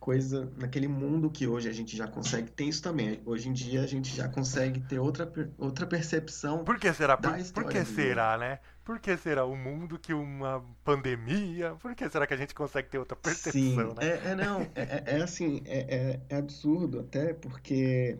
coisa, 0.00 0.50
naquele 0.56 0.88
mundo 0.88 1.30
que 1.30 1.46
hoje 1.46 1.68
a 1.68 1.72
gente 1.72 1.94
já 1.96 2.08
consegue 2.08 2.50
ter 2.50 2.64
isso 2.64 2.82
também. 2.82 3.20
Hoje 3.24 3.48
em 3.48 3.52
dia 3.52 3.82
a 3.82 3.86
gente 3.86 4.16
já 4.16 4.28
consegue 4.28 4.80
ter 4.80 4.98
outra, 4.98 5.30
outra 5.58 5.86
percepção. 5.86 6.64
Por 6.64 6.78
que 6.78 6.92
será? 6.92 7.16
Por, 7.18 7.32
por 7.52 7.64
que 7.66 7.84
será, 7.84 8.38
né? 8.38 8.58
Por 8.82 8.98
que 8.98 9.16
será 9.16 9.44
o 9.44 9.54
mundo 9.54 9.98
que 9.98 10.12
uma 10.14 10.64
pandemia? 10.82 11.76
Por 11.80 11.94
que 11.94 12.08
será 12.08 12.26
que 12.26 12.34
a 12.34 12.36
gente 12.36 12.54
consegue 12.54 12.88
ter 12.88 12.98
outra 12.98 13.14
percepção, 13.14 13.90
Sim, 13.90 13.94
né? 13.94 14.06
é, 14.08 14.28
é 14.30 14.34
não, 14.34 14.62
é, 14.74 14.82
é- 14.82 15.04
é 15.18 15.22
assim, 15.22 15.62
é, 15.66 15.78
é, 15.94 16.20
é 16.30 16.36
absurdo 16.36 17.00
até 17.00 17.34
porque 17.34 18.18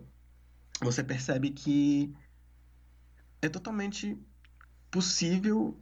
você 0.81 1.03
percebe 1.03 1.49
que 1.49 2.13
é 3.41 3.49
totalmente 3.49 4.17
possível 4.91 5.77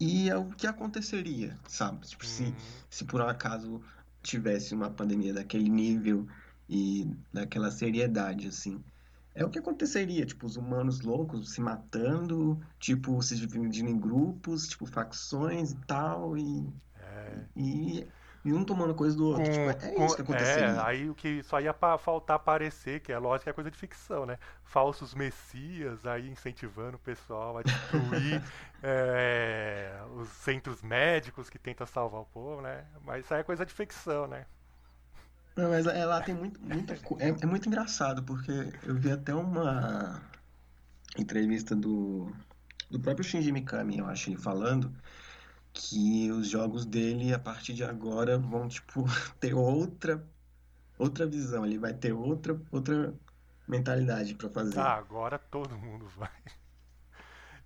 e 0.00 0.28
é 0.28 0.36
o 0.36 0.48
que 0.50 0.66
aconteceria, 0.66 1.56
sabe? 1.68 2.06
Tipo, 2.06 2.24
se, 2.24 2.44
Hum, 2.44 2.54
se 2.90 3.04
por 3.04 3.20
um 3.20 3.28
acaso 3.28 3.80
tivesse 4.24 4.74
uma 4.74 4.90
pandemia 4.90 5.32
daquele 5.32 5.68
nível 5.68 6.26
e 6.68 7.08
daquela 7.32 7.70
seriedade, 7.70 8.48
assim. 8.48 8.82
É 9.34 9.44
o 9.44 9.50
que 9.50 9.58
aconteceria, 9.58 10.24
tipo, 10.24 10.46
os 10.46 10.56
humanos 10.56 11.00
loucos 11.00 11.52
se 11.52 11.60
matando, 11.60 12.60
tipo, 12.78 13.20
se 13.20 13.36
dividindo 13.36 13.90
em 13.90 13.98
grupos, 13.98 14.68
tipo, 14.68 14.86
facções 14.86 15.72
e 15.72 15.76
tal, 15.86 16.36
e. 16.36 16.66
É. 16.96 17.44
E, 17.56 18.06
e 18.44 18.52
um 18.52 18.64
tomando 18.64 18.94
coisa 18.94 19.16
do 19.16 19.26
outro. 19.26 19.50
Tipo, 19.52 19.70
é 19.70 20.04
isso 20.04 20.16
que 20.16 20.22
aconteceria. 20.22 20.72
É, 20.72 20.78
aí 20.78 21.08
o 21.10 21.14
que 21.14 21.42
só 21.42 21.60
ia 21.60 21.72
pa- 21.74 21.98
faltar 21.98 22.36
aparecer, 22.36 23.00
que 23.00 23.12
é 23.12 23.18
lógico 23.18 23.44
que 23.44 23.50
é 23.50 23.52
coisa 23.52 23.70
de 23.70 23.78
ficção, 23.78 24.26
né? 24.26 24.38
Falsos 24.64 25.14
messias 25.14 26.04
aí 26.06 26.28
incentivando 26.28 26.96
o 26.96 27.00
pessoal 27.00 27.56
a 27.58 27.62
destruir 27.62 28.42
é, 28.82 29.92
os 30.16 30.28
centros 30.28 30.82
médicos 30.82 31.48
que 31.50 31.58
tentam 31.58 31.86
salvar 31.86 32.20
o 32.20 32.26
povo, 32.26 32.60
né? 32.60 32.84
Mas 33.04 33.24
isso 33.24 33.34
aí 33.34 33.40
é 33.40 33.44
coisa 33.44 33.64
de 33.64 33.72
ficção, 33.72 34.26
né? 34.26 34.46
Não, 35.56 35.70
mas 35.70 35.86
é, 35.86 36.04
lá 36.04 36.20
tem 36.20 36.34
muito, 36.34 36.60
muita 36.60 36.96
co- 36.96 37.16
é, 37.20 37.28
é 37.28 37.46
muito 37.46 37.68
engraçado, 37.68 38.24
porque 38.24 38.50
eu 38.82 38.94
vi 38.96 39.10
até 39.12 39.32
uma 39.34 40.20
entrevista 41.18 41.76
do, 41.76 42.32
do 42.90 43.00
próprio 43.00 43.24
Shinji 43.24 43.52
Mikami, 43.52 43.98
eu 43.98 44.06
acho, 44.06 44.30
ele 44.30 44.38
falando 44.38 44.92
que 45.74 46.30
os 46.30 46.48
jogos 46.48 46.86
dele, 46.86 47.34
a 47.34 47.38
partir 47.38 47.74
de 47.74 47.82
agora, 47.84 48.38
vão, 48.38 48.68
tipo, 48.68 49.04
ter 49.40 49.52
outra, 49.54 50.24
outra 50.96 51.26
visão, 51.26 51.66
ele 51.66 51.78
vai 51.78 51.92
ter 51.92 52.12
outra, 52.12 52.58
outra 52.70 53.12
mentalidade 53.68 54.34
pra 54.36 54.48
fazer. 54.48 54.78
Ah, 54.78 54.94
agora 54.94 55.38
todo 55.38 55.76
mundo 55.76 56.06
vai. 56.16 56.30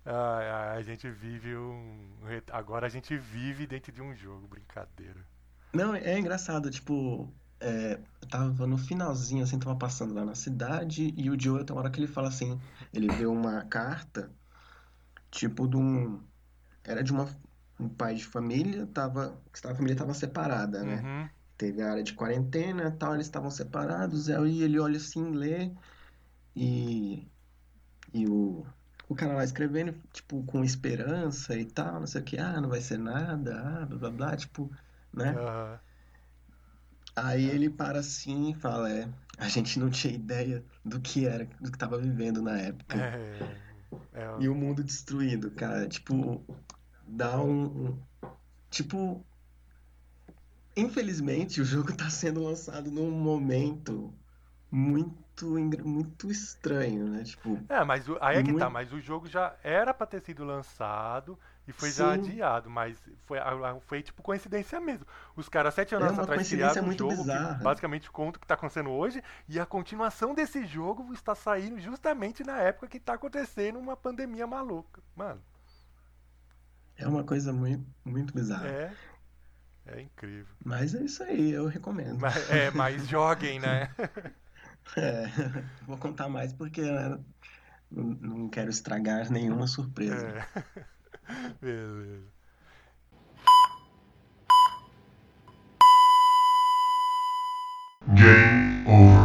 Ah, 0.05 0.73
a 0.75 0.81
gente 0.81 1.07
vive 1.11 1.55
um. 1.55 2.17
Agora 2.51 2.87
a 2.87 2.89
gente 2.89 3.15
vive 3.17 3.67
dentro 3.67 3.91
de 3.91 4.01
um 4.01 4.15
jogo, 4.15 4.47
brincadeira. 4.47 5.19
Não, 5.73 5.93
é 5.93 6.17
engraçado, 6.17 6.71
tipo, 6.71 7.31
é, 7.59 7.99
eu 8.21 8.27
tava 8.27 8.65
no 8.65 8.77
finalzinho, 8.77 9.43
assim, 9.43 9.59
tava 9.59 9.75
passando 9.75 10.13
lá 10.15 10.25
na 10.25 10.33
cidade, 10.33 11.13
e 11.15 11.29
o 11.29 11.39
Joe, 11.39 11.63
tem 11.63 11.75
uma 11.75 11.81
hora 11.81 11.91
que 11.91 11.99
ele 11.99 12.07
fala 12.07 12.29
assim, 12.29 12.59
ele 12.91 13.09
vê 13.09 13.25
uma 13.27 13.63
carta, 13.65 14.31
tipo, 15.29 15.67
de 15.67 15.77
um, 15.77 16.23
era 16.83 17.03
de 17.03 17.11
uma, 17.11 17.29
um 17.79 17.89
pai 17.89 18.15
de 18.15 18.25
família, 18.25 18.85
tava, 18.87 19.41
que 19.53 19.65
a 19.67 19.75
família 19.75 19.95
tava 19.95 20.13
separada, 20.13 20.83
né? 20.83 21.01
Uhum. 21.01 21.29
Teve 21.57 21.81
a 21.81 21.91
área 21.91 22.03
de 22.03 22.13
quarentena 22.13 22.87
e 22.89 22.91
tal, 22.97 23.13
eles 23.15 23.27
estavam 23.27 23.51
separados, 23.51 24.29
aí 24.29 24.61
ele 24.63 24.79
olha 24.79 24.97
assim, 24.97 25.31
lê, 25.31 25.71
e, 26.55 27.27
e 28.13 28.27
o, 28.27 28.65
o 29.09 29.15
cara 29.15 29.33
lá 29.35 29.43
escrevendo, 29.43 29.93
tipo, 30.13 30.43
com 30.45 30.63
esperança 30.63 31.57
e 31.57 31.65
tal, 31.65 31.99
não 31.99 32.07
sei 32.07 32.21
o 32.21 32.25
que, 32.25 32.37
ah, 32.37 32.61
não 32.61 32.69
vai 32.69 32.81
ser 32.81 32.97
nada, 32.99 33.61
ah, 33.61 33.85
blá 33.85 33.97
blá 33.99 34.11
blá, 34.11 34.37
tipo, 34.37 34.69
né? 35.13 35.31
Aham. 35.37 35.79
Aí 37.15 37.45
ele 37.49 37.69
para 37.69 37.99
assim 37.99 38.51
e 38.51 38.55
fala, 38.55 38.89
é, 38.91 39.09
a 39.37 39.47
gente 39.49 39.77
não 39.79 39.89
tinha 39.89 40.13
ideia 40.13 40.63
do 40.85 41.01
que 41.01 41.25
era, 41.25 41.45
do 41.45 41.71
que 41.71 41.77
tava 41.77 41.97
vivendo 41.99 42.41
na 42.41 42.57
época. 42.57 42.97
É, 42.97 44.19
é, 44.19 44.41
E 44.41 44.47
o 44.47 44.55
mundo 44.55 44.83
destruído, 44.83 45.51
cara, 45.51 45.87
tipo, 45.87 46.45
dá 47.11 47.39
um, 47.41 47.65
um- 47.65 47.99
tipo, 48.69 49.23
infelizmente 50.75 51.61
o 51.61 51.65
jogo 51.65 51.91
tá 51.95 52.09
sendo 52.09 52.43
lançado 52.43 52.91
num 52.91 53.11
momento 53.11 54.13
muito 54.71 55.19
muito 55.85 56.29
estranho, 56.29 57.07
né? 57.07 57.23
Tipo, 57.23 57.57
É, 57.69 57.81
mas 57.85 58.09
o- 58.09 58.17
aí 58.19 58.37
é 58.37 58.43
que 58.43 58.51
Muito- 58.51 58.59
tá, 58.59 58.69
mas 58.69 58.91
o 58.91 58.99
jogo 58.99 59.25
já 59.27 59.55
era 59.63 59.93
pra 59.93 60.05
ter 60.05 60.19
sido 60.21 60.43
lançado 60.43 61.39
e 61.65 61.71
foi 61.71 61.89
já 61.91 62.13
Sim. 62.13 62.19
adiado, 62.31 62.69
mas 62.69 62.97
foi, 63.25 63.37
foi 63.87 64.03
tipo 64.03 64.21
coincidência 64.21 64.81
mesmo. 64.81 65.05
Os 65.37 65.47
caras 65.47 65.73
sete 65.73 65.93
É 65.93 65.97
anos 65.97 66.11
uma 66.11 66.23
atrás 66.23 66.45
criaram 66.49 66.83
um 66.83 66.91
jogo 66.91 67.15
bizarra. 67.23 67.55
que 67.57 67.63
basicamente 67.63 68.11
conta 68.11 68.37
o 68.37 68.41
que 68.41 68.47
tá 68.47 68.55
acontecendo 68.55 68.89
hoje 68.89 69.23
e 69.47 69.57
a 69.59 69.65
continuação 69.65 70.33
desse 70.35 70.65
jogo 70.65 71.13
está 71.13 71.33
saindo 71.33 71.79
justamente 71.79 72.43
na 72.43 72.57
época 72.59 72.87
que 72.87 72.99
tá 72.99 73.13
acontecendo 73.13 73.79
uma 73.79 73.95
pandemia 73.95 74.45
maluca. 74.45 75.01
Mano, 75.15 75.41
é 76.99 77.07
uma 77.07 77.23
coisa 77.23 77.53
muito, 77.53 77.85
muito 78.03 78.33
bizarra. 78.33 78.67
É. 78.67 78.93
É 79.85 80.01
incrível. 80.01 80.53
Mas 80.63 80.93
é 80.93 81.01
isso 81.01 81.23
aí, 81.23 81.51
eu 81.51 81.65
recomendo. 81.65 82.19
Mas, 82.19 82.49
é, 82.51 82.69
mas 82.71 83.07
joguem, 83.07 83.59
né? 83.59 83.89
é, 84.95 85.25
vou 85.87 85.97
contar 85.97 86.29
mais 86.29 86.53
porque 86.53 86.81
né, 86.81 87.17
não, 87.89 88.03
não 88.03 88.49
quero 88.49 88.69
estragar 88.69 89.31
nenhuma 89.31 89.65
surpresa. 89.65 90.27
É. 90.27 90.83
Beleza. 91.59 92.27
Game 98.15 98.87
over. 98.87 99.18